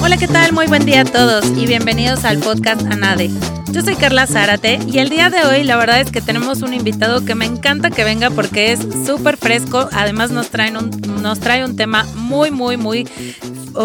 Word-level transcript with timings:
Hola, 0.00 0.16
¿qué 0.16 0.26
tal? 0.26 0.52
Muy 0.52 0.66
buen 0.68 0.86
día 0.86 1.02
a 1.02 1.04
todos 1.04 1.44
y 1.56 1.66
bienvenidos 1.66 2.24
al 2.24 2.38
podcast 2.38 2.80
ANADE. 2.86 3.30
Yo 3.72 3.82
soy 3.82 3.94
Carla 3.94 4.26
Zárate 4.26 4.78
y 4.86 4.98
el 4.98 5.10
día 5.10 5.28
de 5.28 5.44
hoy 5.44 5.64
la 5.64 5.76
verdad 5.76 6.00
es 6.00 6.10
que 6.10 6.22
tenemos 6.22 6.62
un 6.62 6.72
invitado 6.72 7.24
que 7.24 7.34
me 7.34 7.44
encanta 7.44 7.90
que 7.90 8.04
venga 8.04 8.30
porque 8.30 8.72
es 8.72 8.80
súper 9.06 9.36
fresco. 9.36 9.88
Además 9.92 10.30
nos, 10.30 10.48
un, 10.52 11.22
nos 11.22 11.40
trae 11.40 11.64
un 11.64 11.76
tema 11.76 12.06
muy, 12.14 12.50
muy, 12.50 12.76
muy 12.78 13.06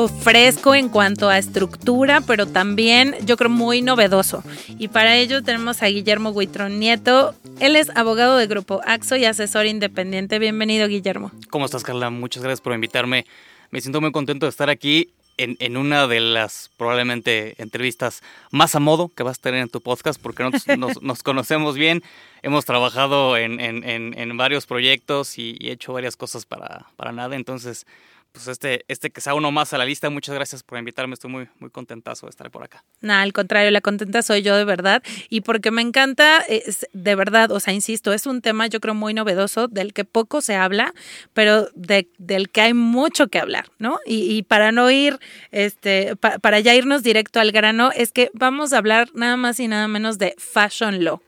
fresco 0.08 0.74
en 0.74 0.90
cuanto 0.90 1.30
a 1.30 1.38
estructura, 1.38 2.22
pero 2.22 2.48
también 2.48 3.16
yo 3.26 3.38
creo 3.38 3.50
muy 3.50 3.82
novedoso. 3.82 4.44
Y 4.80 4.88
para 4.88 5.16
ello 5.18 5.44
tenemos 5.44 5.84
a 5.84 5.88
Guillermo 5.88 6.32
Huitrón 6.32 6.80
Nieto. 6.80 7.36
Él 7.60 7.76
es 7.76 7.90
abogado 7.96 8.38
de 8.38 8.48
Grupo 8.48 8.82
AXO 8.86 9.16
y 9.18 9.26
asesor 9.26 9.66
independiente. 9.66 10.40
Bienvenido, 10.40 10.88
Guillermo. 10.88 11.32
¿Cómo 11.50 11.66
estás, 11.66 11.84
Carla? 11.84 12.10
Muchas 12.10 12.42
gracias 12.42 12.62
por 12.62 12.74
invitarme. 12.74 13.26
Me 13.70 13.82
siento 13.82 14.02
muy 14.02 14.12
contento 14.12 14.46
de 14.46 14.50
estar 14.50 14.70
aquí 14.70 15.10
en, 15.38 15.58
en, 15.60 15.78
una 15.78 16.08
de 16.08 16.20
las 16.20 16.72
probablemente 16.78 17.56
entrevistas 17.62 18.22
más 18.52 18.76
a 18.76 18.80
modo 18.80 19.10
que 19.10 19.24
vas 19.24 19.38
a 19.38 19.42
tener 19.42 19.62
en 19.62 19.70
tu 19.70 19.82
podcast, 19.82 20.22
porque 20.22 20.44
nos, 20.44 21.02
nos, 21.02 21.24
conocemos 21.24 21.76
bien, 21.76 22.04
hemos 22.42 22.66
trabajado 22.66 23.38
en, 23.38 23.60
en, 23.60 23.84
en 23.84 24.38
varios 24.38 24.66
proyectos 24.66 25.38
y, 25.38 25.56
y, 25.60 25.70
he 25.70 25.72
hecho 25.74 25.94
varias 25.94 26.16
cosas 26.16 26.46
para, 26.46 26.86
para 26.98 27.12
nada, 27.12 27.36
entonces 27.36 27.86
pues 28.34 28.48
este, 28.48 28.84
este 28.88 29.12
que 29.12 29.22
sea 29.22 29.36
uno 29.36 29.52
más 29.52 29.74
a 29.74 29.78
la 29.78 29.86
lista. 29.86 30.10
Muchas 30.10 30.34
gracias 30.34 30.64
por 30.64 30.80
invitarme. 30.80 31.14
Estoy 31.14 31.30
muy, 31.30 31.48
muy 31.60 31.70
contentazo 31.70 32.26
de 32.26 32.32
estar 32.32 32.50
por 32.50 32.64
acá. 32.64 32.84
Nada, 33.00 33.22
al 33.22 33.32
contrario, 33.32 33.70
la 33.70 33.80
contenta 33.80 34.24
soy 34.24 34.42
yo 34.42 34.58
de 34.58 34.66
verdad. 34.66 35.04
Y 35.30 35.42
porque 35.42 35.70
me 35.70 35.84
encanta, 35.84 36.40
es, 36.40 36.88
de 36.94 37.16
verdad, 37.16 37.52
o 37.52 37.60
sea, 37.60 37.74
insisto, 37.74 38.12
es 38.12 38.26
un 38.26 38.42
tema 38.42 38.66
yo 38.66 38.80
creo 38.80 38.96
muy 38.96 39.14
novedoso, 39.14 39.68
del 39.68 39.94
que 39.94 40.04
poco 40.04 40.42
se 40.42 40.56
habla, 40.56 40.96
pero 41.34 41.70
de, 41.76 42.10
del 42.18 42.50
que 42.50 42.62
hay 42.62 42.74
mucho 42.74 43.28
que 43.28 43.38
hablar, 43.38 43.68
¿no? 43.78 44.00
Y, 44.04 44.36
y 44.36 44.42
para 44.42 44.72
no 44.72 44.90
ir, 44.90 45.20
este, 45.52 46.16
pa, 46.16 46.40
para 46.40 46.60
ya 46.60 46.74
irnos 46.74 47.04
directo 47.04 47.40
al 47.40 47.52
grano, 47.52 47.92
es 47.96 48.12
que 48.12 48.32
vamos 48.34 48.74
a 48.74 48.80
hablar 48.80 49.10
nada 49.14 49.38
más 49.38 49.60
y 49.60 49.68
nada 49.68 49.88
menos 49.88 50.18
de 50.18 50.34
fashion 50.40 51.04
law. 51.04 51.22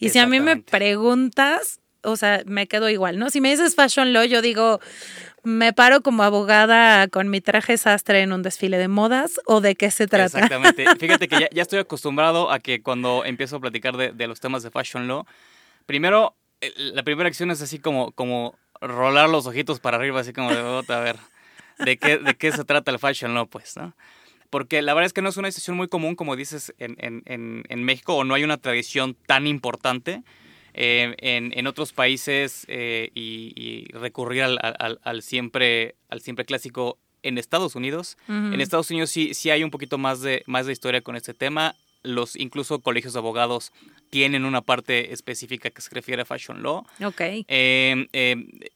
Y 0.00 0.08
si 0.08 0.18
a 0.18 0.26
mí 0.26 0.40
me 0.40 0.56
preguntas, 0.56 1.80
o 2.02 2.16
sea, 2.16 2.42
me 2.46 2.66
quedo 2.66 2.88
igual, 2.88 3.18
¿no? 3.18 3.30
Si 3.30 3.40
me 3.40 3.50
dices 3.50 3.74
fashion 3.74 4.12
law, 4.12 4.24
yo 4.24 4.42
digo 4.42 4.80
me 5.42 5.72
paro 5.72 6.02
como 6.02 6.22
abogada 6.22 7.08
con 7.08 7.28
mi 7.28 7.40
traje 7.40 7.76
sastre 7.78 8.22
en 8.22 8.32
un 8.32 8.42
desfile 8.42 8.78
de 8.78 8.88
modas 8.88 9.40
o 9.46 9.60
de 9.60 9.74
qué 9.74 9.90
se 9.90 10.06
trata. 10.06 10.38
Exactamente. 10.38 10.84
Fíjate 10.98 11.28
que 11.28 11.40
ya, 11.40 11.48
ya 11.50 11.62
estoy 11.62 11.78
acostumbrado 11.78 12.50
a 12.50 12.58
que 12.60 12.82
cuando 12.82 13.24
empiezo 13.24 13.56
a 13.56 13.60
platicar 13.60 13.96
de, 13.96 14.12
de, 14.12 14.26
los 14.26 14.40
temas 14.40 14.62
de 14.62 14.70
fashion 14.70 15.08
law, 15.08 15.24
primero, 15.86 16.34
la 16.76 17.02
primera 17.02 17.28
acción 17.28 17.50
es 17.50 17.62
así 17.62 17.78
como, 17.78 18.12
como 18.12 18.58
rolar 18.80 19.28
los 19.28 19.46
ojitos 19.46 19.80
para 19.80 19.96
arriba, 19.96 20.20
así 20.20 20.32
como 20.32 20.50
de, 20.50 20.92
a 20.92 21.00
ver, 21.00 21.16
¿de 21.78 21.96
qué, 21.96 22.18
¿de 22.18 22.34
qué 22.34 22.52
se 22.52 22.64
trata 22.64 22.90
el 22.90 22.98
fashion 22.98 23.34
law? 23.34 23.46
Pues, 23.48 23.76
¿no? 23.76 23.94
Porque 24.50 24.80
la 24.80 24.94
verdad 24.94 25.06
es 25.06 25.12
que 25.12 25.22
no 25.22 25.28
es 25.28 25.36
una 25.36 25.48
decisión 25.48 25.76
muy 25.76 25.88
común, 25.88 26.14
como 26.14 26.34
dices, 26.34 26.74
en, 26.78 26.96
en, 26.98 27.64
en 27.68 27.84
México, 27.84 28.14
o 28.14 28.24
no 28.24 28.34
hay 28.34 28.44
una 28.44 28.56
tradición 28.56 29.14
tan 29.26 29.46
importante 29.46 30.22
eh, 30.80 31.16
en, 31.18 31.52
en, 31.58 31.66
otros 31.66 31.92
países 31.92 32.64
eh, 32.68 33.10
y, 33.12 33.52
y, 33.56 33.92
recurrir 33.98 34.44
al, 34.44 34.58
al, 34.62 35.00
al, 35.02 35.22
siempre, 35.22 35.96
al 36.08 36.20
siempre 36.20 36.44
clásico 36.44 36.98
en 37.24 37.36
Estados 37.36 37.74
Unidos. 37.74 38.16
Uh 38.28 38.32
-huh. 38.32 38.54
En 38.54 38.60
Estados 38.60 38.88
Unidos 38.92 39.10
sí, 39.10 39.34
sí 39.34 39.50
hay 39.50 39.64
un 39.64 39.72
poquito 39.72 39.98
más 39.98 40.20
de, 40.20 40.44
más 40.46 40.66
de 40.66 40.72
historia 40.72 41.00
con 41.00 41.16
este 41.16 41.34
tema. 41.34 41.74
Los 42.04 42.36
incluso 42.36 42.78
colegios 42.78 43.14
de 43.14 43.18
abogados 43.18 43.72
tienen 44.10 44.44
una 44.44 44.60
parte 44.60 45.12
específica 45.12 45.68
que 45.70 45.80
se 45.82 45.92
refiere 45.92 46.22
a 46.22 46.24
fashion 46.24 46.62
law. 46.62 46.86
Okay. 47.04 47.44
Eh, 47.48 48.06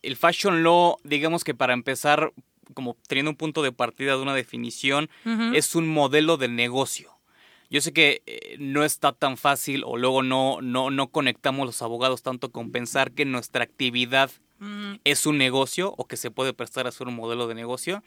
el 0.02 0.16
fashion 0.16 0.64
law, 0.64 0.96
digamos 1.04 1.44
que 1.44 1.54
para 1.54 1.72
empezar, 1.72 2.32
como 2.74 2.96
teniendo 3.06 3.30
un 3.30 3.36
punto 3.36 3.62
de 3.62 3.70
partida 3.70 4.16
de 4.16 4.22
una 4.22 4.34
definición, 4.34 5.08
uh 5.24 5.28
-huh. 5.28 5.56
es 5.56 5.76
un 5.76 5.86
modelo 5.86 6.36
de 6.36 6.48
negocio. 6.48 7.11
Yo 7.72 7.80
sé 7.80 7.94
que 7.94 8.22
eh, 8.26 8.56
no 8.58 8.84
está 8.84 9.12
tan 9.12 9.38
fácil 9.38 9.82
o 9.86 9.96
luego 9.96 10.22
no, 10.22 10.60
no, 10.60 10.90
no 10.90 11.08
conectamos 11.08 11.64
los 11.64 11.80
abogados 11.80 12.22
tanto 12.22 12.52
con 12.52 12.70
pensar 12.70 13.12
que 13.12 13.24
nuestra 13.24 13.64
actividad 13.64 14.30
mm. 14.58 14.96
es 15.04 15.24
un 15.24 15.38
negocio 15.38 15.94
o 15.96 16.04
que 16.04 16.18
se 16.18 16.30
puede 16.30 16.52
prestar 16.52 16.86
a 16.86 16.92
ser 16.92 17.08
un 17.08 17.16
modelo 17.16 17.48
de 17.48 17.54
negocio, 17.54 18.02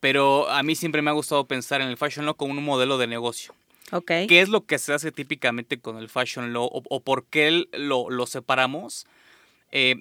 pero 0.00 0.48
a 0.48 0.62
mí 0.62 0.74
siempre 0.74 1.02
me 1.02 1.10
ha 1.10 1.12
gustado 1.12 1.44
pensar 1.44 1.82
en 1.82 1.88
el 1.88 1.98
fashion 1.98 2.24
law 2.24 2.34
como 2.34 2.54
un 2.54 2.64
modelo 2.64 2.96
de 2.96 3.06
negocio. 3.06 3.54
Okay. 3.92 4.26
¿Qué 4.26 4.40
es 4.40 4.48
lo 4.48 4.64
que 4.64 4.78
se 4.78 4.94
hace 4.94 5.12
típicamente 5.12 5.78
con 5.78 5.98
el 5.98 6.08
fashion 6.08 6.54
law 6.54 6.64
o, 6.64 6.82
o 6.88 7.00
por 7.00 7.26
qué 7.26 7.66
lo, 7.72 8.08
lo 8.08 8.26
separamos? 8.26 9.06
Eh, 9.70 9.96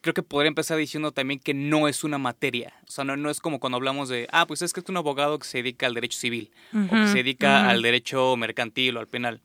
creo 0.00 0.14
que 0.14 0.22
podría 0.22 0.48
empezar 0.48 0.78
diciendo 0.78 1.12
también 1.12 1.40
que 1.40 1.54
no 1.54 1.88
es 1.88 2.04
una 2.04 2.18
materia. 2.18 2.72
O 2.88 2.90
sea, 2.90 3.04
no, 3.04 3.16
no, 3.16 3.30
es 3.30 3.40
como 3.40 3.60
cuando 3.60 3.76
hablamos 3.76 4.08
de, 4.08 4.28
ah, 4.32 4.46
pues 4.46 4.62
es 4.62 4.72
que 4.72 4.80
es 4.80 4.88
un 4.88 4.96
abogado 4.96 5.38
que 5.38 5.46
se 5.46 5.58
dedica 5.58 5.86
al 5.86 5.94
derecho 5.94 6.18
civil 6.18 6.50
uh 6.72 6.76
-huh, 6.76 6.86
o 6.86 6.90
que 6.90 7.08
se 7.08 7.18
dedica 7.18 7.48
uh 7.48 7.64
-huh. 7.64 7.70
al 7.70 7.82
derecho 7.82 8.36
mercantil 8.36 8.96
o 8.96 9.00
al 9.00 9.08
penal. 9.08 9.40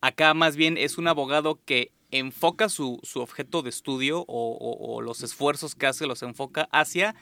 Acá 0.00 0.34
más 0.34 0.56
bien 0.56 0.76
es 0.76 0.98
un 0.98 1.08
abogado 1.08 1.60
que 1.64 1.92
enfoca 2.10 2.68
su, 2.68 3.00
su 3.02 3.20
objeto 3.20 3.62
de 3.62 3.70
estudio 3.70 4.20
o, 4.20 4.26
o, 4.26 4.94
o, 4.94 5.00
los 5.00 5.22
esfuerzos 5.22 5.74
que 5.74 5.86
hace 5.86 6.06
los 6.06 6.22
enfoca 6.22 6.68
hacia 6.70 7.14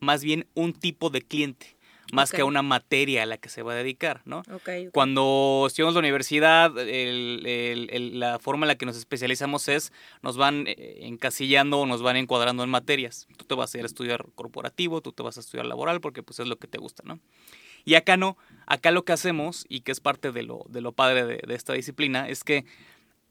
más 0.00 0.24
bien 0.24 0.46
un 0.54 0.72
tipo 0.72 1.10
de 1.10 1.20
cliente 1.20 1.76
más 2.12 2.28
okay. 2.30 2.36
que 2.36 2.42
a 2.42 2.44
una 2.44 2.62
materia 2.62 3.24
a 3.24 3.26
la 3.26 3.38
que 3.38 3.48
se 3.48 3.62
va 3.62 3.72
a 3.72 3.74
dedicar, 3.74 4.20
¿no? 4.24 4.40
Okay, 4.40 4.54
okay. 4.54 4.88
Cuando 4.92 5.64
estudiamos 5.66 5.94
la 5.94 6.00
universidad, 6.00 6.78
el, 6.78 7.44
el, 7.46 7.88
el, 7.90 8.20
la 8.20 8.38
forma 8.38 8.66
en 8.66 8.68
la 8.68 8.76
que 8.76 8.86
nos 8.86 8.96
especializamos 8.96 9.66
es, 9.66 9.92
nos 10.22 10.36
van 10.36 10.66
eh, 10.68 10.98
encasillando 11.00 11.80
o 11.80 11.86
nos 11.86 12.02
van 12.02 12.16
encuadrando 12.16 12.62
en 12.62 12.70
materias. 12.70 13.26
Tú 13.36 13.46
te 13.46 13.54
vas 13.54 13.74
a 13.74 13.78
ir 13.78 13.84
a 13.84 13.86
estudiar 13.86 14.26
corporativo, 14.34 15.00
tú 15.00 15.12
te 15.12 15.22
vas 15.22 15.38
a 15.38 15.40
estudiar 15.40 15.66
laboral, 15.66 16.00
porque 16.00 16.22
pues 16.22 16.38
es 16.38 16.46
lo 16.46 16.56
que 16.56 16.68
te 16.68 16.78
gusta, 16.78 17.02
¿no? 17.04 17.18
Y 17.84 17.94
acá 17.94 18.16
no, 18.16 18.36
acá 18.66 18.92
lo 18.92 19.04
que 19.04 19.12
hacemos, 19.12 19.64
y 19.68 19.80
que 19.80 19.90
es 19.90 20.00
parte 20.00 20.30
de 20.30 20.42
lo, 20.44 20.64
de 20.68 20.82
lo 20.82 20.92
padre 20.92 21.24
de, 21.24 21.40
de 21.44 21.54
esta 21.54 21.72
disciplina, 21.72 22.28
es 22.28 22.44
que 22.44 22.64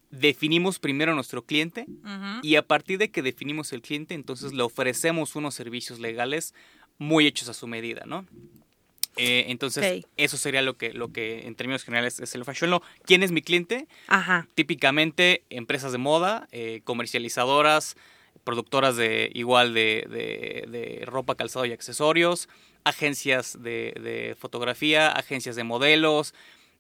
definimos 0.09 0.79
primero 0.79 1.13
a 1.13 1.15
nuestro 1.15 1.45
cliente 1.45 1.85
uh 1.87 2.07
-huh. 2.07 2.39
y 2.43 2.57
a 2.57 2.63
partir 2.63 2.97
de 2.97 3.11
que 3.11 3.21
definimos 3.21 3.71
el 3.71 3.81
cliente, 3.81 4.13
entonces 4.13 4.51
le 4.51 4.63
ofrecemos 4.63 5.35
unos 5.37 5.55
servicios 5.55 5.99
legales 5.99 6.53
muy 6.97 7.27
hechos 7.27 7.47
a 7.47 7.53
su 7.53 7.65
medida, 7.65 8.03
¿no? 8.05 8.25
Eh, 9.17 9.45
entonces, 9.49 9.83
okay. 9.83 10.05
eso 10.17 10.37
sería 10.37 10.61
lo 10.61 10.77
que, 10.77 10.93
lo 10.93 11.11
que 11.11 11.45
en 11.45 11.55
términos 11.55 11.83
generales 11.83 12.19
es 12.19 12.33
el 12.35 12.45
fashion 12.45 12.69
law. 12.69 12.81
¿Quién 13.05 13.23
es 13.23 13.31
mi 13.31 13.41
cliente? 13.41 13.87
Ajá. 14.07 14.47
Típicamente 14.55 15.43
empresas 15.49 15.91
de 15.91 15.97
moda, 15.97 16.47
eh, 16.51 16.81
comercializadoras, 16.83 17.95
productoras 18.43 18.95
de 18.95 19.29
igual 19.33 19.73
de, 19.73 20.07
de, 20.09 20.65
de, 20.69 21.05
ropa, 21.05 21.35
calzado 21.35 21.65
y 21.65 21.73
accesorios, 21.73 22.47
agencias 22.83 23.61
de, 23.61 23.93
de 24.01 24.35
fotografía, 24.39 25.11
agencias 25.11 25.55
de 25.55 25.63
modelos. 25.63 26.33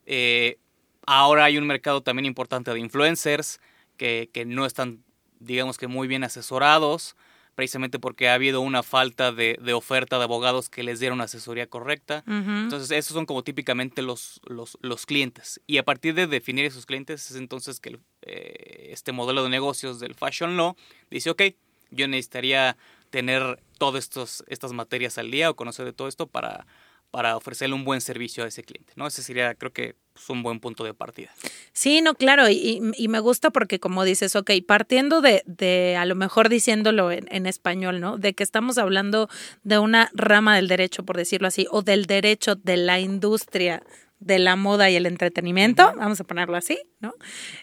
Eh, 0.05 0.57
ahora 1.05 1.45
hay 1.45 1.57
un 1.57 1.67
mercado 1.67 2.01
también 2.01 2.25
importante 2.25 2.71
de 2.71 2.79
influencers 2.79 3.59
que, 3.97 4.29
que 4.33 4.45
no 4.45 4.65
están, 4.65 5.03
digamos 5.39 5.77
que 5.77 5.87
muy 5.87 6.07
bien 6.07 6.23
asesorados 6.23 7.15
precisamente 7.61 7.99
porque 7.99 8.27
ha 8.27 8.33
habido 8.33 8.59
una 8.59 8.81
falta 8.81 9.31
de, 9.31 9.55
de, 9.61 9.73
oferta 9.73 10.17
de 10.17 10.23
abogados 10.23 10.67
que 10.67 10.81
les 10.81 10.99
dieron 10.99 11.21
asesoría 11.21 11.67
correcta. 11.67 12.23
Uh 12.25 12.31
-huh. 12.31 12.63
Entonces, 12.63 12.89
esos 12.89 13.13
son 13.13 13.27
como 13.27 13.43
típicamente 13.43 14.01
los, 14.01 14.41
los, 14.45 14.79
los, 14.81 15.05
clientes. 15.05 15.61
Y 15.67 15.77
a 15.77 15.83
partir 15.83 16.15
de 16.15 16.25
definir 16.25 16.65
esos 16.65 16.87
clientes 16.87 17.29
es 17.29 17.37
entonces 17.37 17.79
que 17.79 17.89
el, 17.89 17.99
eh, 18.23 18.87
este 18.89 19.11
modelo 19.11 19.43
de 19.43 19.49
negocios 19.49 19.99
del 19.99 20.15
Fashion 20.15 20.57
Law 20.57 20.75
dice, 21.11 21.29
ok, 21.29 21.43
yo 21.91 22.07
necesitaría 22.07 22.77
tener 23.11 23.61
todas 23.77 24.09
estas 24.47 24.73
materias 24.73 25.19
al 25.19 25.29
día 25.29 25.51
o 25.51 25.55
conocer 25.55 25.85
de 25.85 25.93
todo 25.93 26.07
esto 26.07 26.25
para, 26.25 26.65
para 27.11 27.35
ofrecerle 27.35 27.75
un 27.75 27.83
buen 27.83 28.01
servicio 28.01 28.43
a 28.43 28.47
ese 28.47 28.63
cliente. 28.63 28.93
¿no? 28.95 29.05
Ese 29.05 29.21
sería, 29.21 29.53
creo 29.55 29.71
que, 29.73 29.95
pues, 30.13 30.29
un 30.29 30.43
buen 30.43 30.59
punto 30.59 30.83
de 30.83 30.93
partida. 30.93 31.29
Sí, 31.73 32.01
no, 32.01 32.15
claro, 32.15 32.49
y, 32.49 32.81
y 32.97 33.07
me 33.09 33.19
gusta 33.19 33.51
porque 33.51 33.79
como 33.79 34.03
dices, 34.03 34.35
ok, 34.35 34.51
partiendo 34.65 35.21
de, 35.21 35.43
de 35.45 35.97
a 35.97 36.05
lo 36.05 36.15
mejor 36.15 36.49
diciéndolo 36.49 37.11
en, 37.11 37.27
en, 37.29 37.45
español, 37.45 37.99
¿no? 37.99 38.17
De 38.17 38.33
que 38.33 38.43
estamos 38.43 38.77
hablando 38.77 39.29
de 39.63 39.77
una 39.77 40.09
rama 40.13 40.55
del 40.55 40.67
derecho, 40.67 41.03
por 41.03 41.17
decirlo 41.17 41.47
así, 41.47 41.67
o 41.69 41.81
del 41.81 42.05
derecho 42.05 42.55
de 42.55 42.77
la 42.77 42.99
industria 42.99 43.83
de 44.21 44.37
la 44.37 44.55
moda 44.55 44.89
y 44.89 44.95
el 44.95 45.07
entretenimiento, 45.07 45.93
vamos 45.97 46.21
a 46.21 46.23
ponerlo 46.23 46.55
así, 46.55 46.79
¿no? 46.99 47.15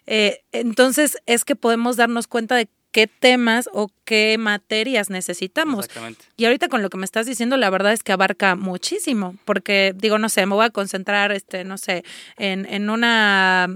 Eh, 0.06 0.42
entonces 0.50 1.16
es 1.24 1.44
que 1.44 1.54
podemos 1.54 1.96
darnos 1.96 2.26
cuenta 2.26 2.56
de 2.56 2.68
qué 2.98 3.06
temas 3.06 3.70
o 3.72 3.92
qué 4.04 4.38
materias 4.38 5.08
necesitamos. 5.08 5.84
Exactamente. 5.84 6.24
Y 6.36 6.46
ahorita 6.46 6.66
con 6.66 6.82
lo 6.82 6.90
que 6.90 6.98
me 6.98 7.04
estás 7.04 7.26
diciendo, 7.26 7.56
la 7.56 7.70
verdad 7.70 7.92
es 7.92 8.02
que 8.02 8.10
abarca 8.10 8.56
muchísimo, 8.56 9.36
porque 9.44 9.94
digo, 9.94 10.18
no 10.18 10.28
sé, 10.28 10.44
me 10.46 10.56
voy 10.56 10.64
a 10.66 10.70
concentrar, 10.70 11.30
este, 11.30 11.62
no 11.62 11.78
sé, 11.78 12.02
en, 12.38 12.66
en 12.66 12.90
una 12.90 13.68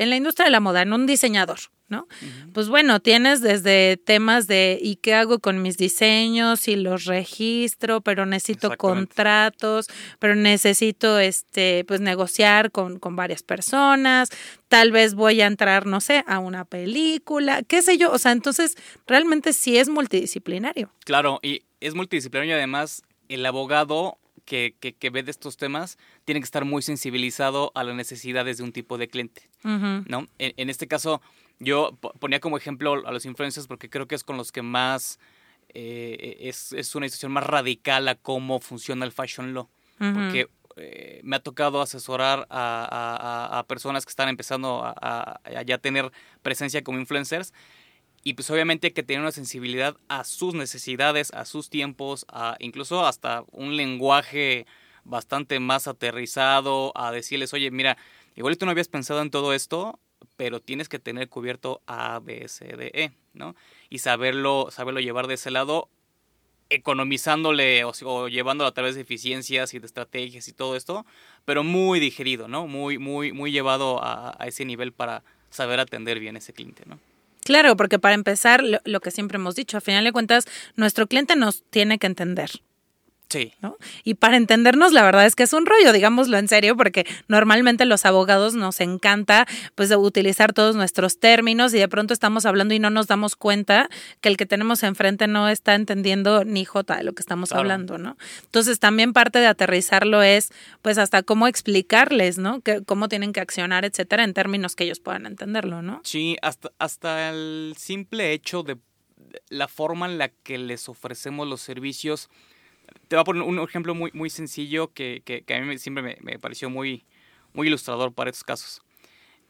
en 0.00 0.08
la 0.08 0.16
industria 0.16 0.46
de 0.46 0.50
la 0.50 0.60
moda, 0.60 0.80
en 0.80 0.94
un 0.94 1.06
diseñador, 1.06 1.58
¿no? 1.88 2.08
Pues 2.54 2.70
bueno, 2.70 3.00
tienes 3.00 3.42
desde 3.42 3.98
temas 3.98 4.46
de 4.46 4.78
¿y 4.80 4.96
qué 4.96 5.12
hago 5.12 5.40
con 5.40 5.60
mis 5.60 5.76
diseños? 5.76 6.68
Y 6.68 6.76
los 6.76 7.04
registro, 7.04 8.00
pero 8.00 8.24
necesito 8.24 8.74
contratos, 8.78 9.88
pero 10.18 10.34
necesito 10.36 11.18
este, 11.18 11.84
pues 11.86 12.00
negociar 12.00 12.70
con, 12.70 12.98
con 12.98 13.14
varias 13.14 13.42
personas, 13.42 14.30
tal 14.68 14.90
vez 14.90 15.14
voy 15.14 15.42
a 15.42 15.46
entrar, 15.46 15.84
no 15.84 16.00
sé, 16.00 16.24
a 16.26 16.38
una 16.38 16.64
película, 16.64 17.62
qué 17.62 17.82
sé 17.82 17.98
yo. 17.98 18.10
O 18.10 18.16
sea, 18.16 18.32
entonces 18.32 18.76
realmente 19.06 19.52
sí 19.52 19.76
es 19.76 19.90
multidisciplinario. 19.90 20.90
Claro, 21.04 21.40
y 21.42 21.64
es 21.80 21.94
multidisciplinario 21.94 22.54
y 22.54 22.56
además 22.56 23.02
el 23.28 23.44
abogado 23.44 24.16
que, 24.50 24.74
que, 24.98 25.10
ve 25.10 25.22
de 25.22 25.30
estos 25.30 25.56
temas 25.56 25.96
tiene 26.24 26.40
que 26.40 26.44
estar 26.44 26.64
muy 26.64 26.82
sensibilizado 26.82 27.70
a 27.76 27.84
las 27.84 27.94
necesidades 27.94 28.58
de 28.58 28.64
un 28.64 28.72
tipo 28.72 28.98
de 28.98 29.06
cliente, 29.06 29.48
¿no? 29.62 30.26
En, 30.38 30.70
este 30.70 30.88
caso, 30.88 31.22
yo 31.60 31.96
ponía 32.18 32.40
como 32.40 32.56
ejemplo 32.56 33.06
a 33.06 33.12
los 33.12 33.26
influencers 33.26 33.68
porque 33.68 33.88
creo 33.88 34.08
que 34.08 34.16
es 34.16 34.24
con 34.24 34.36
los 34.36 34.50
que 34.50 34.62
más, 34.62 35.20
eh, 35.68 36.38
es, 36.40 36.72
es, 36.72 36.96
una 36.96 37.06
situación 37.06 37.30
más 37.30 37.46
radical 37.46 38.08
a 38.08 38.16
cómo 38.16 38.58
funciona 38.58 39.04
el 39.04 39.12
fashion 39.12 39.54
law, 39.54 39.68
porque 39.98 40.48
eh, 40.76 41.20
me 41.22 41.36
ha 41.36 41.40
tocado 41.40 41.80
asesorar 41.80 42.48
a, 42.50 43.56
a, 43.56 43.66
personas 43.68 44.04
que 44.04 44.10
están 44.10 44.28
empezando 44.28 44.82
a, 44.84 45.40
a 45.44 45.62
ya 45.62 45.78
tener 45.78 46.10
presencia 46.42 46.82
como 46.82 46.98
influencers 46.98 47.52
y 48.22 48.34
pues 48.34 48.50
obviamente 48.50 48.92
que 48.92 49.02
tener 49.02 49.22
una 49.22 49.32
sensibilidad 49.32 49.96
a 50.08 50.24
sus 50.24 50.54
necesidades, 50.54 51.32
a 51.32 51.44
sus 51.44 51.70
tiempos, 51.70 52.26
a 52.28 52.56
incluso 52.60 53.06
hasta 53.06 53.44
un 53.50 53.76
lenguaje 53.76 54.66
bastante 55.04 55.58
más 55.58 55.88
aterrizado, 55.88 56.92
a 56.94 57.12
decirles, 57.12 57.54
oye, 57.54 57.70
mira, 57.70 57.96
igual 58.36 58.58
tú 58.58 58.66
no 58.66 58.72
habías 58.72 58.88
pensado 58.88 59.22
en 59.22 59.30
todo 59.30 59.54
esto, 59.54 59.98
pero 60.36 60.60
tienes 60.60 60.88
que 60.88 60.98
tener 60.98 61.28
cubierto 61.28 61.80
A, 61.86 62.18
B, 62.20 62.46
C, 62.48 62.76
D, 62.76 62.90
E, 62.94 63.12
¿no? 63.32 63.56
Y 63.88 63.98
saberlo, 63.98 64.68
saberlo 64.70 65.00
llevar 65.00 65.26
de 65.26 65.34
ese 65.34 65.50
lado, 65.50 65.88
economizándole 66.68 67.84
o, 67.84 68.28
llevándolo 68.28 68.68
a 68.68 68.74
través 68.74 68.94
de 68.94 69.00
eficiencias 69.00 69.72
y 69.72 69.78
de 69.78 69.86
estrategias 69.86 70.46
y 70.46 70.52
todo 70.52 70.76
esto, 70.76 71.06
pero 71.46 71.64
muy 71.64 72.00
digerido, 72.00 72.48
¿no? 72.48 72.66
Muy, 72.66 72.98
muy, 72.98 73.32
muy 73.32 73.50
llevado 73.50 74.02
a, 74.04 74.36
a 74.38 74.46
ese 74.46 74.66
nivel 74.66 74.92
para 74.92 75.24
saber 75.48 75.80
atender 75.80 76.20
bien 76.20 76.36
ese 76.36 76.52
cliente, 76.52 76.84
¿no? 76.86 76.98
Claro, 77.50 77.76
porque 77.76 77.98
para 77.98 78.14
empezar, 78.14 78.62
lo, 78.62 79.00
que 79.00 79.10
siempre 79.10 79.34
hemos 79.34 79.56
dicho, 79.56 79.76
a 79.76 79.80
final 79.80 80.04
de 80.04 80.12
cuentas, 80.12 80.46
nuestro 80.76 81.08
cliente 81.08 81.34
nos 81.34 81.64
tiene 81.64 81.98
que 81.98 82.06
entender. 82.06 82.48
Sí. 83.30 83.54
¿no? 83.62 83.78
Y 84.04 84.14
para 84.14 84.36
entendernos, 84.36 84.92
la 84.92 85.02
verdad 85.04 85.24
es 85.24 85.36
que 85.36 85.44
es 85.44 85.52
un 85.52 85.64
rollo, 85.64 85.92
digámoslo 85.92 86.36
en 86.36 86.48
serio, 86.48 86.76
porque 86.76 87.06
normalmente 87.28 87.84
los 87.84 88.04
abogados 88.04 88.54
nos 88.54 88.80
encanta 88.80 89.46
pues 89.76 89.90
utilizar 89.92 90.52
todos 90.52 90.74
nuestros 90.74 91.18
términos 91.18 91.72
y 91.72 91.78
de 91.78 91.88
pronto 91.88 92.12
estamos 92.12 92.44
hablando 92.44 92.74
y 92.74 92.80
no 92.80 92.90
nos 92.90 93.06
damos 93.06 93.36
cuenta 93.36 93.88
que 94.20 94.28
el 94.28 94.36
que 94.36 94.46
tenemos 94.46 94.82
enfrente 94.82 95.28
no 95.28 95.48
está 95.48 95.74
entendiendo 95.76 96.44
ni 96.44 96.64
jota 96.64 96.96
de 96.96 97.04
lo 97.04 97.12
que 97.12 97.20
estamos 97.20 97.52
hablando, 97.52 97.98
¿no? 97.98 98.16
Entonces 98.42 98.80
también 98.80 99.12
parte 99.12 99.38
de 99.38 99.46
aterrizarlo 99.46 100.22
es 100.22 100.52
pues 100.82 100.98
hasta 100.98 101.22
cómo 101.22 101.46
explicarles, 101.46 102.38
¿no? 102.38 102.60
Que, 102.60 102.82
cómo 102.82 103.08
tienen 103.08 103.32
que 103.32 103.40
accionar, 103.40 103.84
etcétera, 103.84 104.24
en 104.24 104.34
términos 104.34 104.74
que 104.74 104.84
ellos 104.84 104.98
puedan 104.98 105.26
entenderlo, 105.26 105.82
¿no? 105.82 106.00
Sí, 106.04 106.36
hasta, 106.42 106.72
hasta 106.78 107.30
el 107.30 107.74
simple 107.78 108.32
hecho 108.32 108.64
de 108.64 108.76
la 109.48 109.68
forma 109.68 110.06
en 110.06 110.18
la 110.18 110.28
que 110.28 110.58
les 110.58 110.88
ofrecemos 110.88 111.46
los 111.46 111.60
servicios 111.60 112.28
te 113.10 113.16
voy 113.16 113.22
a 113.22 113.24
poner 113.24 113.42
un 113.42 113.58
ejemplo 113.58 113.92
muy, 113.92 114.12
muy 114.14 114.30
sencillo 114.30 114.92
que, 114.94 115.22
que, 115.24 115.44
a 115.52 115.60
mí 115.60 115.78
siempre 115.78 116.16
me, 116.22 116.38
pareció 116.38 116.70
muy, 116.70 117.04
muy 117.52 117.66
ilustrador 117.66 118.14
para 118.14 118.30
estos 118.30 118.44
casos. 118.44 118.82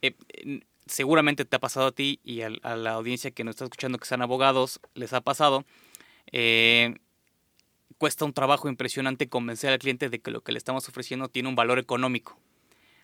Eh, 0.01 0.15
seguramente 0.87 1.45
te 1.45 1.57
ha 1.57 1.59
pasado 1.59 1.89
a 1.89 1.93
ti 1.93 2.21
y 2.25 2.41
a, 2.41 2.49
la 2.49 2.93
audiencia 2.93 3.33
que 3.33 3.45
nos 3.45 3.57
está 3.57 3.65
escuchando 3.65 3.99
que 3.99 4.07
sean 4.07 4.23
abogados, 4.23 4.81
les 4.95 5.13
ha 5.13 5.21
pasado. 5.21 5.67
Eh, 6.33 6.95
cuesta 7.99 8.25
un 8.25 8.33
trabajo 8.33 8.67
impresionante 8.67 9.29
convencer 9.29 9.75
al 9.75 9.79
cliente 9.79 10.09
de 10.09 10.21
que 10.21 10.31
lo 10.31 10.41
que 10.41 10.53
le 10.53 10.59
estamos 10.59 10.89
ofreciendo 10.89 11.29
tiene 11.29 11.51
un 11.51 11.55
valor 11.55 11.79
económico, 11.79 12.41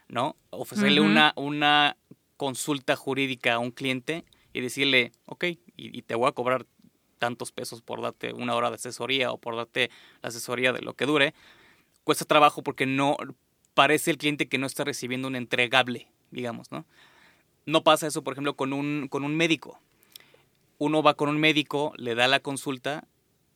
¿no? 0.09 0.37
Ofrecerle 0.49 1.03
una, 1.03 1.35
una 1.37 1.99
consulta 2.39 2.97
jurídica 2.97 3.53
a 3.53 3.59
un 3.59 3.73
cliente 3.73 4.25
y 4.55 4.63
decirle, 4.63 5.13
ok, 5.27 5.45
y, 5.45 5.59
y, 5.77 6.01
te 6.01 6.15
voy 6.15 6.31
a 6.31 6.33
cobrar 6.33 6.65
tantos 7.19 7.53
pesos 7.53 7.83
por 7.83 8.03
darte 8.03 8.33
una 8.33 8.55
hora 8.55 8.71
de 8.71 8.77
asesoría 8.77 9.33
o 9.33 9.39
por 9.39 9.57
darte 9.57 9.91
la 10.23 10.29
asesoría 10.29 10.73
de 10.73 10.83
lo 10.83 10.95
que 10.95 11.07
dure, 11.07 11.35
cuesta 12.05 12.25
trabajo 12.25 12.63
porque 12.63 12.87
no 12.87 13.17
parece 13.75 14.11
el 14.11 14.19
cliente 14.19 14.49
que 14.49 14.59
no 14.59 14.67
está 14.67 14.85
recibiendo 14.85 15.29
un 15.29 15.37
entregable, 15.37 16.09
digamos, 16.31 16.71
¿no? 16.71 16.87
No 17.67 17.83
pasa 17.83 18.07
eso, 18.07 18.23
por 18.23 18.33
ejemplo, 18.33 18.55
con 18.55 18.73
un, 18.73 19.09
con 19.09 19.25
un 19.25 19.37
médico. 19.37 19.81
Uno 20.79 21.03
va 21.03 21.15
con 21.15 21.29
un 21.29 21.39
médico, 21.39 21.93
le 21.97 22.15
da 22.15 22.29
la 22.29 22.41
consulta 22.41 23.05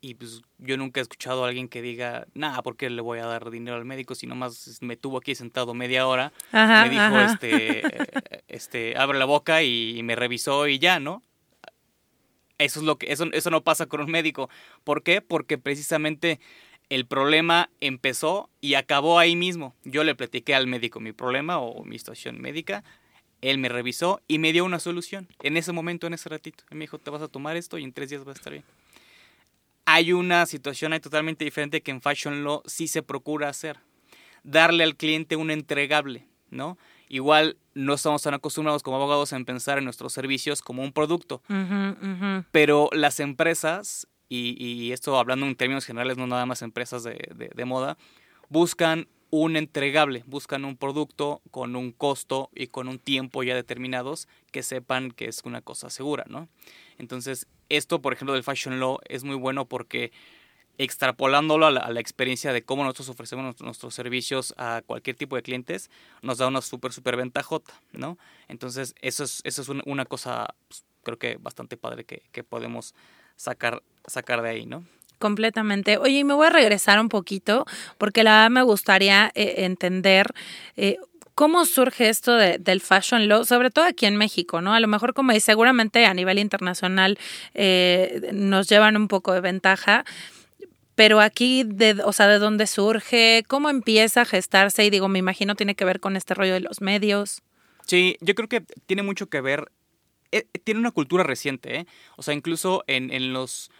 y 0.01 0.15
pues 0.15 0.43
yo 0.59 0.77
nunca 0.77 1.01
he 1.01 1.03
escuchado 1.03 1.45
a 1.45 1.49
alguien 1.49 1.69
que 1.69 1.81
diga, 1.81 2.27
nada, 2.35 2.63
¿por 2.63 2.77
qué 2.77 2.91
le 2.91 3.03
voy 3.03 3.19
a 3.19 3.27
dar 3.27 3.51
dinero 3.51 3.77
al 3.77 3.85
médico 3.85 4.15
si 4.15 4.27
nomás 4.27 4.79
me 4.81 4.97
tuvo 4.97 5.19
aquí 5.19 5.35
sentado 5.35 5.75
media 5.75 6.06
hora? 6.06 6.33
me 6.53 6.89
dijo, 6.91 7.19
este, 7.19 7.83
este, 8.49 8.97
abre 8.97 9.19
la 9.19 9.27
boca 9.27 9.63
y 9.63 10.01
me 10.03 10.17
revisó 10.17 10.67
y 10.67 10.79
ya, 10.79 10.99
¿no? 10.99 11.23
Eso 12.61 12.81
es 12.81 12.85
lo 12.85 12.99
que 12.99 13.11
eso, 13.11 13.25
eso 13.33 13.51
no 13.51 13.62
pasa 13.62 13.87
con 13.87 14.03
un 14.03 14.11
médico. 14.11 14.51
¿Por 14.85 15.03
qué? 15.03 15.23
Porque 15.23 15.57
precisamente 15.57 16.41
el 16.91 17.07
problema 17.07 17.71
empezó 17.81 18.51
y 18.61 18.75
acabó 18.75 19.19
ahí 19.19 19.35
mismo. 19.35 19.75
Yo 19.85 20.05
le 20.05 20.15
platiqué 20.15 20.55
al 20.55 20.67
médico 20.67 21.01
mi 21.01 21.12
problema 21.12 21.59
o 21.59 21.85
mi 21.85 21.99
situación 21.99 22.39
médica. 22.39 22.85
Él 23.41 23.57
me 23.57 23.71
revisó 23.71 24.21
y 24.29 24.39
me 24.39 24.53
dio 24.53 24.67
una 24.67 24.79
solución. 24.79 25.27
En 25.43 25.57
ese 25.57 25.73
momento, 25.73 26.07
en 26.07 26.12
ese 26.12 26.29
ratito. 26.29 26.65
me 26.71 26.81
dijo, 26.81 26.99
te 26.99 27.11
vas 27.11 27.23
a 27.23 27.29
tomar 27.29 27.57
esto 27.57 27.79
y 27.79 27.85
en 27.85 27.95
tres 27.95 28.11
días 28.11 28.27
va 28.27 28.33
a 28.33 28.35
estar 28.35 28.53
bien. 28.53 28.65
Hay 29.87 30.13
una 30.13 30.45
situación 30.45 30.93
ahí 30.93 31.01
totalmente 31.01 31.47
diferente 31.47 31.81
que 31.81 31.91
en 31.91 32.03
Fashion 32.03 32.45
Law 32.45 32.63
sí 32.67 32.89
se 32.89 33.03
procura 33.03 33.49
hacer. 33.49 33.79
Darle 34.45 34.85
al 34.85 34.97
cliente 34.97 35.37
un 35.37 35.51
entregable, 35.51 36.27
¿no? 36.51 36.77
Igual 37.11 37.57
no 37.75 37.95
estamos 37.95 38.23
tan 38.23 38.35
acostumbrados 38.35 38.85
como 38.85 38.97
abogados 38.97 39.33
en 39.33 39.45
pensar 39.45 39.79
en 39.79 39.85
nuestros 39.85 40.12
servicios 40.12 40.62
como 40.62 40.85
un 40.85 40.93
producto. 40.93 41.43
Pero 42.53 42.89
las 42.93 43.19
empresas, 43.19 44.07
y, 44.29 44.93
esto 44.93 45.19
hablando 45.19 45.45
en 45.45 45.57
términos 45.57 45.85
generales, 45.85 46.17
no 46.17 46.29
nada 46.29 46.47
más 46.47 46.62
empresas 46.62 47.03
de, 47.03 47.51
de, 47.53 47.65
moda, 47.65 47.99
buscan 48.49 49.09
un 49.31 49.57
entregable, 49.57 50.23
buscan 50.29 50.65
un 50.65 50.77
producto 50.77 51.43
con 51.51 51.75
un 51.75 51.91
costo 51.91 52.49
y 52.55 52.69
con 52.69 52.87
un 52.87 53.01
tiempo 53.01 53.43
ya 53.43 53.56
determinados 53.56 54.29
que 54.53 54.63
sepan 54.63 55.11
que 55.11 55.25
es 55.25 55.43
una 55.45 55.63
cosa 55.63 55.91
segura, 55.91 56.25
¿no? 56.29 56.49
Entonces, 56.97 57.49
esto, 57.69 58.01
por 58.01 58.13
ejemplo, 58.13 58.35
del 58.35 58.45
Fashion 58.45 58.79
Law 58.79 58.99
es 59.09 59.25
muy 59.25 59.37
bueno 59.37 59.65
porque 59.65 60.13
extrapolándolo 60.85 61.67
a 61.67 61.71
la, 61.71 62.00
experiencia 62.00 62.55
de 62.55 62.62
cómo 62.62 62.85
nosotros 62.85 63.11
ofrecemos 63.11 63.61
nuestros, 63.61 63.94
servicios 63.94 64.55
a 64.56 64.82
cualquier 64.87 65.15
tipo 65.15 65.37
de 65.37 65.43
clientes, 65.43 65.91
nos 66.23 66.38
da 66.38 66.47
una 66.47 66.62
súper, 66.62 66.93
súper 66.93 67.17
ventajota, 67.17 67.75
¿no? 67.93 68.17
Entonces, 68.49 68.94
eso 69.03 69.25
es, 69.25 69.43
eso 69.44 69.61
es 69.61 69.69
una, 69.69 70.05
cosa, 70.06 70.55
pues, 70.69 70.85
creo 71.03 71.19
que 71.19 71.37
bastante 71.38 71.77
padre 71.77 72.05
que, 72.05 72.23
que, 72.32 72.43
podemos 72.43 72.94
sacar, 73.37 73.82
sacar 74.06 74.41
de 74.41 74.49
ahí, 74.49 74.65
¿no? 74.67 74.84
Completamente. 75.19 75.99
Oye, 75.99 76.20
y 76.20 76.25
me 76.25 76.32
voy 76.32 76.46
a 76.46 76.51
regresar 76.51 76.99
un 76.99 77.10
poquito, 77.10 77.67
porque 77.99 78.25
la 78.25 78.37
verdad 78.37 78.51
me 78.51 78.63
gustaría 78.63 79.31
eh, 79.34 79.67
entender 79.67 80.29
eh, 80.77 80.96
¿Cómo 81.41 81.65
surge 81.65 82.10
esto 82.10 82.37
de, 82.37 82.58
del 82.58 82.82
fashion 82.82 83.27
law, 83.27 83.46
sobre 83.46 83.70
todo 83.70 83.87
aquí 83.87 84.05
en 84.05 84.17
México, 84.17 84.60
¿no? 84.60 84.75
A 84.75 84.81
lo 84.81 84.87
mejor, 84.89 85.15
como 85.15 85.32
seguramente 85.41 86.05
a 86.05 86.13
nivel 86.13 86.39
internacional 86.39 87.19
eh, 87.55 88.29
nos 88.34 88.69
llevan 88.69 88.94
un 88.99 89.08
poco 89.08 89.32
de 89.32 89.41
ventaja, 89.41 90.05
pero 91.01 91.23
aquí, 91.23 91.65
de, 91.65 92.03
o 92.05 92.13
sea, 92.13 92.29
¿de 92.29 92.39
dónde 92.39 92.67
surge? 92.67 93.43
¿Cómo 93.49 93.71
empieza 93.71 94.21
a 94.21 94.25
gestarse? 94.27 94.85
Y 94.85 94.91
digo, 94.91 95.09
me 95.09 95.19
imagino 95.19 95.55
tiene 95.55 95.75
que 95.75 95.87
ver 95.87 95.99
con 95.99 96.15
este 96.15 96.35
rollo 96.35 96.53
de 96.53 96.61
los 96.61 96.83
medios. 96.83 97.41
Sí, 97.87 98.19
yo 98.21 98.35
creo 98.35 98.51
que 98.51 98.61
tiene 98.85 99.03
mucho 99.03 99.31
que 99.31 99.41
ver, 99.41 99.73
eh, 100.31 100.45
tiene 100.63 100.79
una 100.79 100.91
cultura 100.91 101.25
reciente, 101.25 101.75
¿eh? 101.75 101.87
O 102.19 102.23
sea, 102.23 102.35
incluso 102.35 102.85
en, 102.87 103.11
en 103.15 103.33
los, 103.33 103.71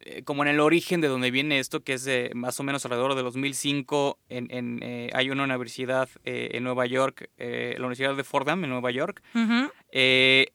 eh, 0.00 0.22
como 0.22 0.42
en 0.42 0.48
el 0.48 0.60
origen 0.60 1.02
de 1.02 1.08
donde 1.08 1.30
viene 1.30 1.58
esto, 1.58 1.84
que 1.84 1.92
es 1.92 2.04
de 2.04 2.30
más 2.34 2.58
o 2.58 2.62
menos 2.62 2.82
alrededor 2.86 3.14
de 3.14 3.24
2005, 3.24 4.18
en, 4.30 4.50
en, 4.50 4.80
eh, 4.82 5.10
hay 5.12 5.28
una 5.28 5.44
universidad 5.44 6.08
en 6.24 6.64
Nueva 6.64 6.86
York, 6.86 7.28
la 7.36 7.76
Universidad 7.76 8.16
de 8.16 8.24
Fordham 8.24 8.64
en 8.64 8.70
Nueva 8.70 8.90
York, 8.90 9.22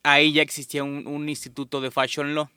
ahí 0.01 0.33
ya 0.33 0.41
existía 0.41 0.83
un, 0.83 1.05
un 1.05 1.29
instituto 1.29 1.81
de 1.81 1.91
Fashion 1.91 2.33
Law. 2.33 2.49